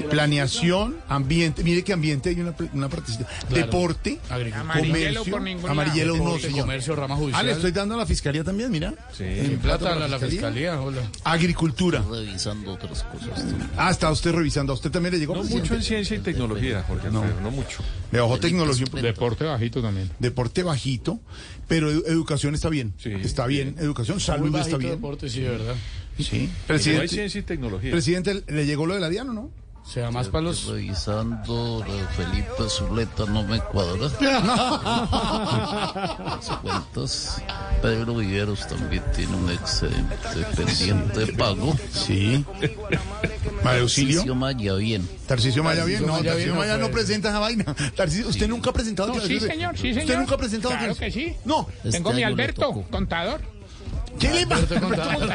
[0.10, 1.64] Planeación, ambiente.
[1.64, 3.28] Mire que ambiente hay una, una participación.
[3.50, 3.66] Claro.
[3.66, 4.20] Deporte.
[4.30, 4.62] Agricultura.
[4.62, 6.62] Amarillelo comercio, Amarillelo no, señor.
[6.62, 7.40] comercio, rama judicial.
[7.42, 8.94] Ah, le estoy dando a la fiscalía también, mira.
[9.16, 9.24] Sí.
[9.24, 11.02] En plata a la, fiscalía, hola.
[11.24, 12.04] Agricultura.
[12.10, 13.44] Revisando otras cosas.
[13.78, 14.74] Ah, está usted revisando.
[14.74, 15.34] ¿A usted también le llegó?
[15.36, 15.70] No presidente?
[15.70, 17.24] mucho en ciencia y tecnología, Jorge No.
[17.42, 17.80] No mucho.
[18.12, 18.86] Le bajó tecnología.
[19.02, 20.10] Deporte bajito también.
[20.20, 21.20] Deporte bajito,
[21.68, 22.94] pero edu- educación está bien.
[22.98, 23.12] Sí.
[23.22, 23.76] está bien.
[23.80, 24.92] Educación, salud está bien.
[24.92, 25.76] deporte, sí, verdad.
[26.18, 26.24] Sí.
[26.24, 27.92] No hay Presidente, ciencia y tecnología.
[27.92, 29.52] presidente, ¿le llegó lo de la Diana o no?
[29.86, 30.66] O sea, más para los...
[30.66, 34.10] Revisando eh, Felipe Zuleta no me cuadra.
[36.24, 37.42] Las cuentas.
[37.82, 40.16] Pedro Viveros también tiene un excedente
[40.56, 41.76] pendiente de pago.
[41.92, 42.46] Sí.
[43.64, 44.18] Auxilio.
[44.18, 45.08] Tarcisio Maya, bien.
[45.28, 46.06] Tarcisio Maya bien.
[46.06, 47.76] No, Tarcisio bien, Maya no presenta esa vaina.
[47.96, 49.14] Tarcisio, usted nunca ha presentado.
[49.14, 50.04] No, sí, señor, sí, señor.
[50.04, 50.78] ¿Usted nunca ha presentado?
[50.78, 51.36] Claro que sí.
[51.46, 51.68] No.
[51.84, 53.42] Tengo Este mi le Alberto, contador.
[54.28, 55.30] ¿Qué le Alberto Contador.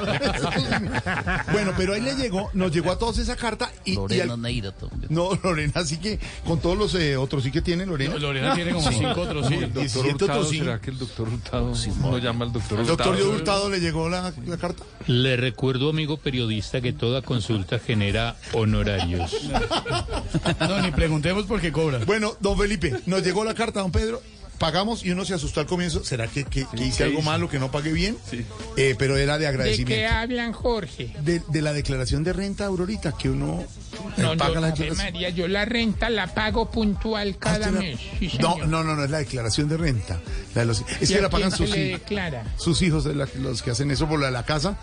[1.53, 4.43] Bueno, pero ahí le llegó, nos llegó a todos esa carta y, y Lorena al-
[4.43, 5.07] Neira también.
[5.11, 8.15] No, Lorena, sí que con todos los eh, otros sí que tiene Lorena.
[8.15, 9.55] No, Lorena tiene como cinco otros, sí.
[9.55, 10.59] El doctor 17 Hurtado, otros sí.
[10.59, 12.97] ¿será que el doctor Hurtado no llama al doctor ¿El Hurtado?
[12.97, 14.85] doctor Diego Hurtado le llegó la, la carta?
[15.07, 19.33] Le recuerdo, amigo periodista, que toda consulta genera honorarios.
[20.61, 21.99] No, ni preguntemos por qué cobra.
[22.05, 24.23] Bueno, don Felipe, nos llegó la carta, don Pedro.
[24.59, 26.05] Pagamos y uno se asustó al comienzo.
[26.05, 27.27] ¿Será que, que- que hice ¿qué algo hizo?
[27.31, 28.17] malo, que no pagué bien?
[28.29, 28.45] Sí.
[28.77, 30.15] Eh, pero era de ¿De qué agradecimiento.
[30.15, 31.15] hablan, Jorge?
[31.23, 33.65] De, de la declaración de renta, Aurorita, que uno
[34.17, 34.97] No, paga yo, la declaración.
[34.97, 38.01] María, yo la renta la pago puntual cada Ah, usted la- mes.
[38.19, 40.19] Sí, no, no, no, no, es la declaración de renta.
[40.55, 42.01] La de los- es ¿Y que la pagan sus hijos.
[42.57, 44.77] Sus hijos, de la- los que hacen eso por de la casa,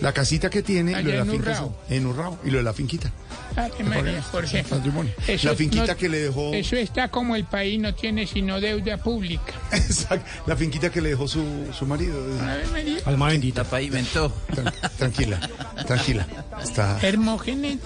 [0.00, 1.50] la casita que tiene, y lo de la en finca.
[1.50, 1.76] Urrao.
[1.88, 3.10] En Urrao, y lo de la finquita.
[3.56, 4.62] Ave María, Jorge.
[4.62, 5.12] Patrimonio.
[5.26, 6.54] Eso La finquita no- que le dejó.
[6.54, 9.52] Eso está como el país no tiene sino deuda pública.
[9.72, 11.44] Exacto, la finquita que le dejó su,
[11.76, 12.16] su marido.
[12.40, 12.98] Ave María.
[13.06, 13.64] Alma bendita.
[13.64, 14.32] pavimentó.
[14.54, 15.40] Tran- Tranquila,
[15.86, 16.26] tranquila.
[16.62, 17.78] Está Hermógenes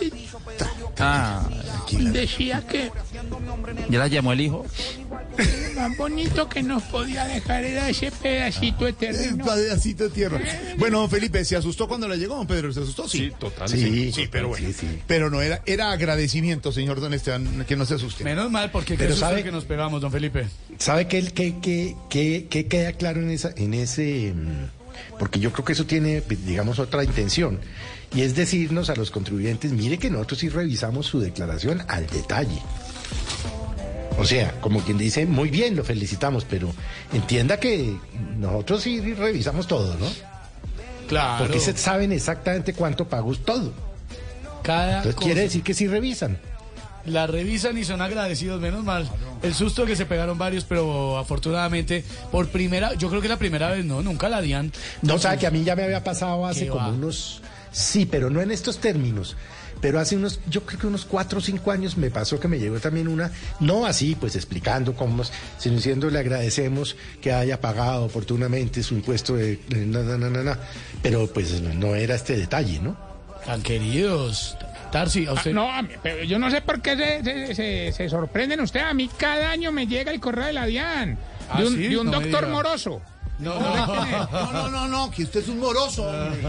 [0.98, 2.10] Ah, tranquila.
[2.12, 2.90] decía que
[3.90, 4.64] ya la llamó el hijo.
[5.74, 9.44] lo más bonito que nos podía dejar era ese pedacito de El terreno.
[9.44, 10.40] pedacito de tierra.
[10.78, 12.72] Bueno, don Felipe, ¿se asustó cuando le llegó, don Pedro?
[12.72, 13.08] ¿Se asustó?
[13.08, 13.18] Sí.
[13.18, 13.68] Sí, total.
[13.68, 14.68] Sí, sí, pero bueno.
[15.06, 18.22] Pero no era, era agradecimiento, señor Don Esteban, que no se asuste.
[18.24, 20.46] Menos mal, porque Pero sabe- que nos pegamos, don Felipe.
[20.78, 24.32] ¿Sabe qué, qué, qué, qué- qué queda claro en, esa, en ese...
[24.34, 27.58] mm, Porque yo creo que eso tiene, digamos, otra intención.
[28.14, 32.60] Y es decirnos a los contribuyentes, mire que nosotros sí revisamos su declaración al detalle.
[34.18, 36.72] O sea, como quien dice, muy bien, lo felicitamos, pero
[37.12, 37.96] entienda que
[38.38, 40.06] nosotros sí revisamos todo, ¿no?
[41.08, 41.44] Claro.
[41.44, 43.72] Porque se saben exactamente cuánto pagó todo.
[44.62, 45.26] Cada Entonces cosa.
[45.26, 46.38] quiere decir que sí revisan.
[47.06, 49.10] La revisan y son agradecidos, menos mal.
[49.42, 52.02] El susto que se pegaron varios, pero afortunadamente,
[52.32, 54.72] por primera, yo creo que la primera vez, no, nunca la DIAN.
[55.02, 56.88] No, sabe que a mí ya me había pasado hace ¿Qué como va?
[56.92, 57.42] unos...
[57.74, 59.36] Sí, pero no en estos términos.
[59.80, 62.58] Pero hace unos, yo creo que unos cuatro o cinco años me pasó que me
[62.58, 63.30] llegó también una,
[63.60, 65.24] no así, pues explicando cómo,
[65.58, 69.58] sino diciendo le agradecemos que haya pagado oportunamente su impuesto de...
[69.68, 70.58] Na, na, na, na, na.
[71.02, 72.96] Pero pues no era este detalle, ¿no?
[73.44, 74.56] Tan queridos.
[74.90, 75.52] Tarsi, a Ah, usted.
[75.52, 78.86] no, a mí- pero yo no sé por qué se, se- se- se sorprenden ustedes.
[78.86, 81.18] A mí cada año me llega el correo de la DIAN.
[81.50, 81.88] ¿Ah, de un, sí?
[81.88, 83.02] de un No doctor moroso.
[83.38, 84.68] No, No no.
[84.70, 86.06] No, no, que usted es un moroso.
[86.06, 86.40] hombre.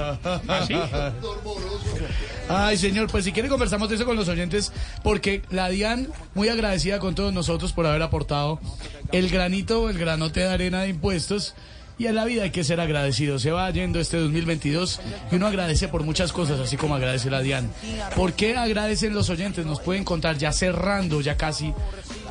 [0.47, 0.75] ¿Ah, sí?
[2.49, 4.71] Ay, señor, pues si quiere conversamos de eso con los oyentes,
[5.03, 8.59] porque la DIAN, muy agradecida con todos nosotros por haber aportado
[9.11, 11.55] el granito, el granote de arena de impuestos
[11.97, 13.39] Y en la vida hay que ser agradecido.
[13.39, 14.99] Se va yendo este 2022
[15.31, 17.69] y uno agradece por muchas cosas, así como agradece la Diana.
[18.17, 19.65] ¿Por qué agradecen los oyentes?
[19.65, 21.73] Nos pueden contar ya cerrando ya casi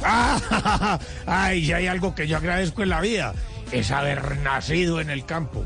[0.04, 3.34] Ah, ay, si hay algo que yo agradezco en la vida,
[3.72, 5.64] es haber nacido en el campo.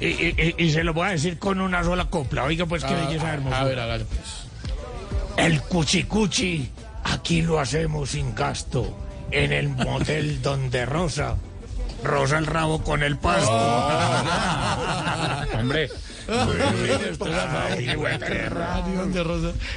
[0.00, 2.44] Y, y- y- y se lo voy a decir con una sola copla.
[2.44, 3.60] Oiga, pues qué Ah, belleza hermosa.
[3.60, 4.46] A ver, hágalo pues.
[5.38, 6.70] El cuchicuchi,
[7.04, 8.96] aquí lo hacemos sin gasto.
[9.30, 11.36] En el motel donde Rosa
[12.02, 13.50] rosa el rabo con el pasto.
[15.58, 15.90] Hombre.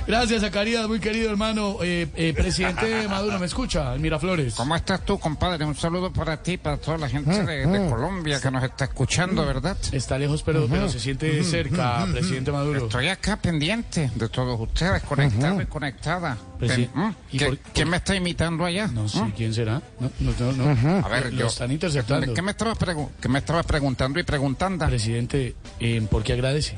[0.08, 1.78] Gracias, Zacarías, muy querido hermano.
[1.82, 3.96] Eh, eh, presidente Maduro, ¿me escucha?
[3.96, 4.56] Miraflores.
[4.56, 5.66] ¿Cómo estás tú, compadre?
[5.66, 9.46] Un saludo para ti, para toda la gente de, de Colombia que nos está escuchando,
[9.46, 9.78] ¿verdad?
[9.92, 12.86] Está lejos, pero, pero se siente cerca, presidente Maduro.
[12.86, 16.38] Estoy acá pendiente de todos ustedes, conectado y conectada.
[16.60, 16.90] Presi-.
[17.32, 18.88] ¿Y ¿Qué- por- ¿Quién me está imitando allá?
[18.88, 19.32] No sé ¿Mm?
[19.32, 19.82] quién será.
[20.00, 21.06] No, no, no.
[21.06, 22.34] A ver, lo yo- están interceptando.
[22.34, 24.86] ¿Qué me estabas, pregu- qué me estabas preguntando y preguntando?
[24.86, 26.78] Presidente, eh, ¿por qué agradece?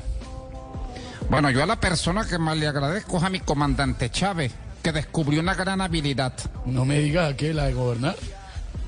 [1.30, 4.52] Bueno, yo a la persona que más le agradezco es a mi comandante Chávez,
[4.82, 6.34] que descubrió una gran habilidad.
[6.66, 8.16] No me diga que la de gobernar.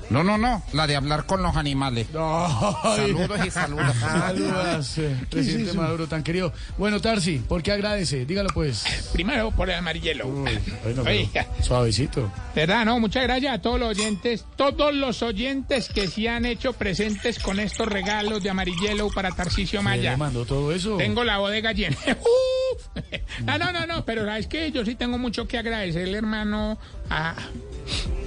[0.09, 2.07] No, no, no, la de hablar con los animales.
[2.17, 3.13] Ay.
[3.13, 3.95] Saludos y saludos.
[3.99, 6.53] Saludos, eh, presidente Maduro, tan querido.
[6.77, 8.25] Bueno, Tarsi, ¿por qué agradece?
[8.25, 8.83] Dígalo pues.
[9.11, 10.27] Primero por el amarillelo.
[10.27, 11.47] Bueno, pero Oiga.
[11.61, 12.31] suavecito.
[12.55, 12.85] ¿Verdad?
[12.85, 17.39] No, muchas gracias a todos los oyentes, todos los oyentes que se han hecho presentes
[17.39, 20.11] con estos regalos de amarillelo para Tarcisio ¿Quién Maya.
[20.11, 20.97] le mandó todo eso?
[20.97, 21.97] Tengo la bodega llena.
[22.07, 22.87] ¡Uf!
[23.45, 26.77] No, no, no, no, pero sabes que yo sí tengo mucho que agradecerle, hermano,
[27.09, 27.35] a,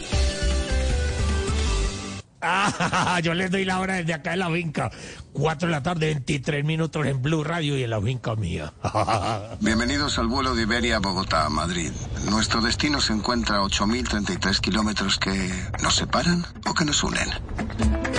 [2.42, 4.90] Ah, yo les doy la hora desde acá en la finca.
[5.32, 8.70] 4 de la tarde, 23 minutos en Blue Radio y en la finca mía.
[9.62, 11.90] Bienvenidos al vuelo de Iberia a Bogotá, Madrid.
[12.28, 15.50] Nuestro destino se encuentra a 8.033 kilómetros que
[15.82, 17.30] nos separan o que nos unen.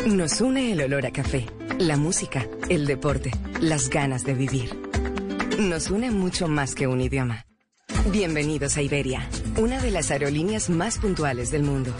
[0.05, 1.47] Nos une el olor a café,
[1.79, 4.69] la música, el deporte, las ganas de vivir.
[5.57, 7.47] Nos une mucho más que un idioma.
[8.11, 9.27] Bienvenidos a Iberia,
[9.57, 11.91] una de las aerolíneas más puntuales del mundo,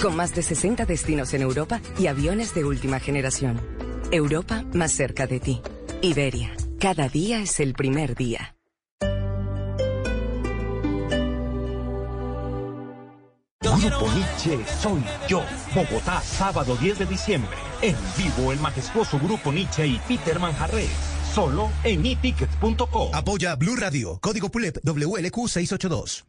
[0.00, 3.60] con más de 60 destinos en Europa y aviones de última generación.
[4.10, 5.60] Europa más cerca de ti.
[6.00, 8.56] Iberia, cada día es el primer día.
[13.80, 15.42] Grupo Nietzsche soy yo.
[15.74, 17.56] Bogotá, sábado 10 de diciembre.
[17.80, 20.90] En vivo el majestuoso Grupo Nietzsche y Peter Manjarres.
[21.34, 23.14] Solo en etickets.com.
[23.14, 26.26] Apoya Blue Radio, código PULEP WLQ 682.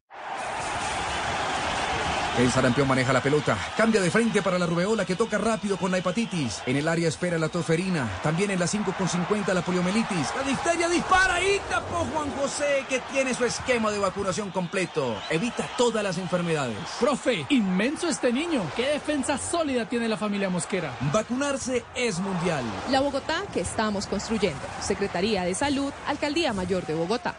[2.37, 3.57] El sarampión maneja la pelota.
[3.75, 6.61] Cambia de frente para la rubeola que toca rápido con la hepatitis.
[6.65, 8.09] En el área espera la toferina.
[8.23, 10.33] También en la 5 con 50 la poliomelitis.
[10.35, 15.15] La difteria dispara y tapó Juan José que tiene su esquema de vacunación completo.
[15.29, 16.77] Evita todas las enfermedades.
[16.99, 18.63] Profe, inmenso este niño.
[18.75, 20.95] ¿Qué defensa sólida tiene la familia Mosquera?
[21.11, 22.63] Vacunarse es mundial.
[22.89, 24.61] La Bogotá que estamos construyendo.
[24.81, 27.35] Secretaría de Salud, Alcaldía Mayor de Bogotá.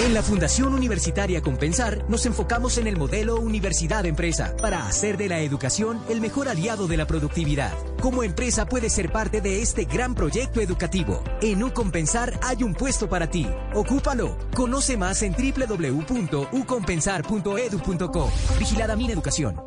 [0.00, 5.40] En la Fundación Universitaria Compensar nos enfocamos en el modelo Universidad-Empresa para hacer de la
[5.40, 7.74] educación el mejor aliado de la productividad.
[8.00, 11.22] Como empresa puedes ser parte de este gran proyecto educativo.
[11.42, 13.46] En Ucompensar hay un puesto para ti.
[13.74, 14.38] Ocúpalo.
[14.54, 18.32] Conoce más en www.ucompensar.edu.co.
[18.58, 19.60] Vigilada mi educación.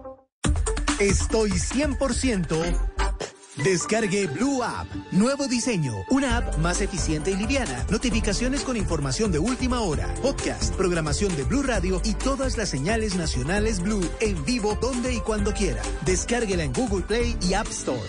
[0.99, 2.92] Estoy 100%
[3.57, 4.87] Descargue Blue App.
[5.11, 5.93] Nuevo diseño.
[6.09, 7.85] Una app más eficiente y liviana.
[7.89, 10.11] Notificaciones con información de última hora.
[10.21, 15.19] Podcast, programación de Blue Radio y todas las señales nacionales Blue en vivo donde y
[15.19, 15.83] cuando quiera.
[16.03, 18.01] Descárguela en Google Play y App Store.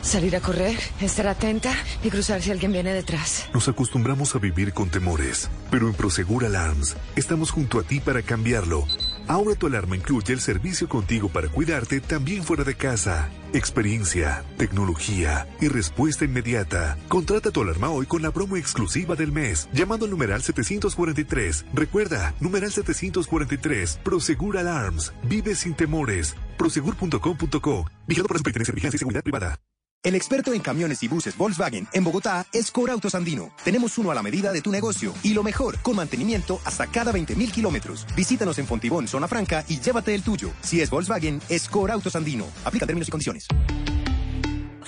[0.00, 1.72] Salir a correr, estar atenta
[2.04, 3.48] y cruzar si alguien viene detrás.
[3.54, 8.22] Nos acostumbramos a vivir con temores, pero en Prosegur Alarms estamos junto a ti para
[8.22, 8.86] cambiarlo.
[9.28, 13.30] Ahora tu alarma incluye el servicio contigo para cuidarte también fuera de casa.
[13.52, 16.96] Experiencia, tecnología y respuesta inmediata.
[17.08, 21.66] Contrata tu alarma hoy con la promo exclusiva del mes, llamando al numeral 743.
[21.74, 24.00] Recuerda, numeral 743.
[24.02, 25.12] Prosegur Alarms.
[25.24, 26.34] Vive sin temores.
[26.58, 27.86] Prosegur.com.co.
[28.06, 29.71] Vigilado por la Superintendencia de Vigilancia y Seguridad Privada.
[30.04, 33.50] El experto en camiones y buses Volkswagen en Bogotá es Core Autos Andino.
[33.64, 37.12] Tenemos uno a la medida de tu negocio y lo mejor, con mantenimiento hasta cada
[37.12, 38.04] 20 mil kilómetros.
[38.16, 40.50] Visítanos en Fontibón, Zona Franca y llévate el tuyo.
[40.60, 42.46] Si es Volkswagen, es Core Autos Andino.
[42.64, 43.46] Aplica términos y condiciones.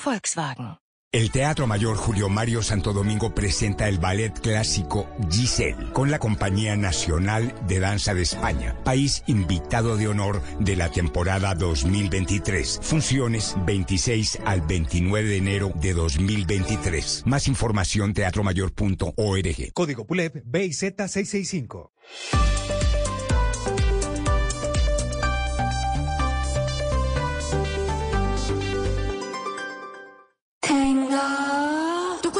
[0.05, 0.84] Volkswagen.
[1.15, 6.75] El Teatro Mayor Julio Mario Santo Domingo presenta el ballet clásico Giselle con la Compañía
[6.75, 12.81] Nacional de Danza de España, país invitado de honor de la temporada 2023.
[12.83, 17.23] Funciones 26 al 29 de enero de 2023.
[17.26, 19.73] Más información teatromayor.org.
[19.73, 21.93] Código PULEP BIZ665.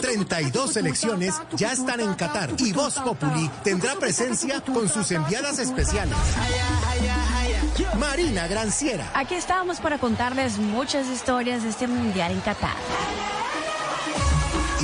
[0.01, 6.17] 32 selecciones ya están en Qatar y Voz Populi tendrá presencia con sus enviadas especiales.
[7.99, 12.77] Marina Granciera, Aquí estamos para contarles muchas historias de este mundial en Qatar.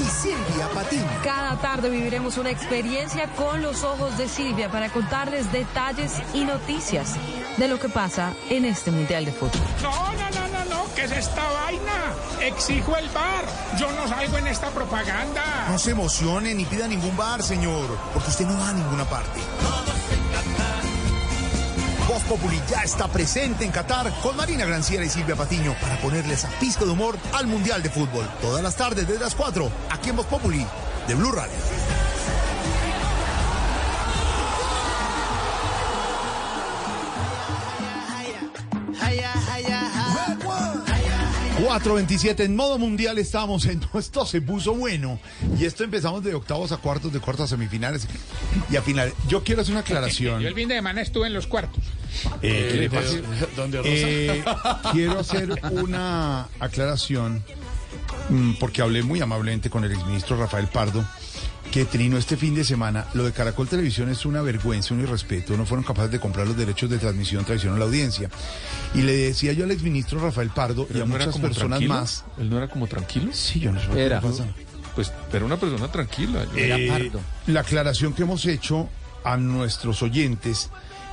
[0.01, 1.07] Y Silvia Patiño.
[1.23, 7.15] Cada tarde viviremos una experiencia con los ojos de Silvia para contarles detalles y noticias
[7.57, 9.61] de lo que pasa en este Mundial de Fútbol.
[9.83, 12.15] No, no, no, no, no, ¿qué es esta vaina?
[12.41, 13.45] Exijo el bar.
[13.79, 15.67] Yo no salgo en esta propaganda.
[15.69, 19.41] No se emocione ni pida ningún bar, señor, porque usted no va a ninguna parte.
[22.11, 26.45] Voz Populi ya está presente en Qatar con Marina Granciera y Silvia Patiño para ponerles
[26.45, 28.29] a pista de humor al Mundial de Fútbol.
[28.41, 30.67] Todas las tardes desde las 4, aquí en Voz Populi,
[31.07, 31.55] de Blue Radio.
[41.61, 43.81] ...4.27 en modo mundial estamos en...
[43.95, 45.19] Esto se puso bueno...
[45.59, 47.13] ...y esto empezamos de octavos a cuartos...
[47.13, 48.07] ...de cuartos a semifinales...
[48.71, 49.13] ...y a final...
[49.29, 50.41] Yo quiero hacer una aclaración...
[50.43, 51.85] Yo el fin de semana estuve en los cuartos.
[52.43, 53.17] Eh, ¿qué le pasa?
[53.57, 53.91] ¿Dónde, Rosa?
[53.93, 54.45] Eh,
[54.93, 57.43] quiero hacer una aclaración,
[58.29, 61.05] mm, porque hablé muy amablemente con el exministro Rafael Pardo,
[61.70, 65.57] que Trino este fin de semana, lo de Caracol Televisión es una vergüenza, un irrespeto,
[65.57, 68.28] no fueron capaces de comprar los derechos de transmisión, traicionaron a la audiencia.
[68.94, 71.94] Y le decía yo al exministro Rafael Pardo y a no era muchas personas tranquilo.
[71.94, 72.24] más.
[72.39, 73.31] ¿Él no era como tranquilo?
[73.32, 74.20] Sí, yo no sé Era.
[74.20, 74.47] pasa.
[74.97, 76.44] Pues, pero una persona tranquila.
[76.57, 77.12] Eh,
[77.47, 78.89] la aclaración que hemos hecho
[79.23, 80.70] a nuestros oyentes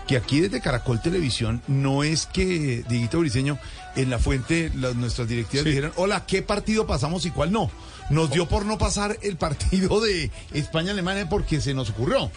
[0.08, 3.60] que aquí desde Caracol Televisión no es que Dieguito Briseño
[3.96, 7.70] en la fuente las, nuestras directivas dijeron hola qué partido pasamos y cuál no
[8.10, 12.32] nos dio por no pasar el partido de España Alemania porque se nos ocurrió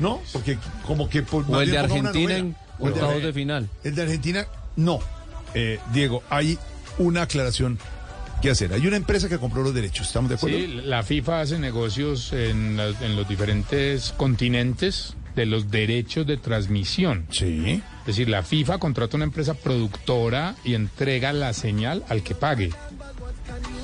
[0.00, 3.32] no porque como que por- O el de Argentina en O el de octavos de
[3.32, 3.68] final.
[3.84, 4.98] el de Argentina no
[5.56, 6.58] Eh, Diego hay
[6.98, 7.78] una aclaración
[8.42, 11.40] que hacer hay una empresa que compró los derechos estamos de acuerdo Sí, la FIFA
[11.42, 17.26] hace negocios en, la- en los diferentes continentes de los derechos de transmisión.
[17.30, 17.82] Sí.
[18.02, 22.70] Es decir, la FIFA contrata una empresa productora y entrega la señal al que pague.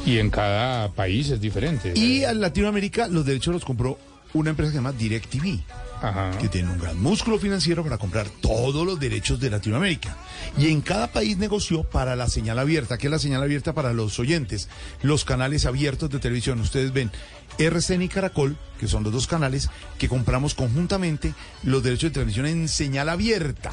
[0.07, 1.93] Y en cada país es diferente.
[1.95, 3.99] Y a Latinoamérica los derechos los compró
[4.33, 5.61] una empresa que se llama DirecTV,
[6.41, 10.17] que tiene un gran músculo financiero para comprar todos los derechos de Latinoamérica.
[10.57, 13.93] Y en cada país negoció para la señal abierta, que es la señal abierta para
[13.93, 14.69] los oyentes,
[15.03, 16.61] los canales abiertos de televisión.
[16.61, 17.11] Ustedes ven
[17.59, 22.47] RCN y Caracol, que son los dos canales que compramos conjuntamente los derechos de transmisión
[22.47, 23.73] en señal abierta.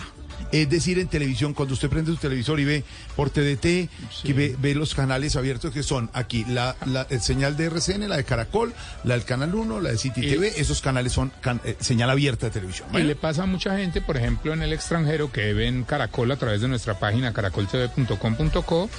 [0.51, 2.83] Es decir, en televisión, cuando usted prende su televisor y ve
[3.15, 3.89] por TDT,
[4.23, 8.07] que ve, ve los canales abiertos que son aquí, la, la el señal de RCN,
[8.07, 11.31] la de Caracol, la del Canal 1, la de City Y- TV, esos canales son
[11.41, 12.87] can- eh, señal abierta de televisión.
[12.93, 16.37] Y le pasa a mucha gente, por ejemplo, en el extranjero que ven Caracol a
[16.37, 18.89] través de nuestra página caracoltv.com.co,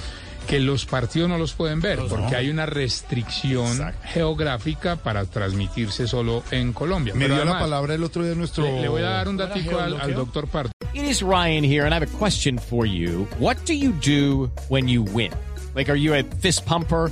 [0.49, 2.37] que los partidos no los pueden ver Pues porque no.
[2.37, 7.13] hay una restricción geográfica para transmitirse solo en Colombia.
[7.13, 8.63] Me Pero dio la además, palabra el otro día nuestro...
[8.63, 10.71] le, le voy a dar un datico al, al doctor Pardo.
[10.93, 13.27] It is Ryan here, and I have a question for you.
[13.37, 15.31] What do you do when you win?
[15.75, 17.11] Like, are you a fist pumper?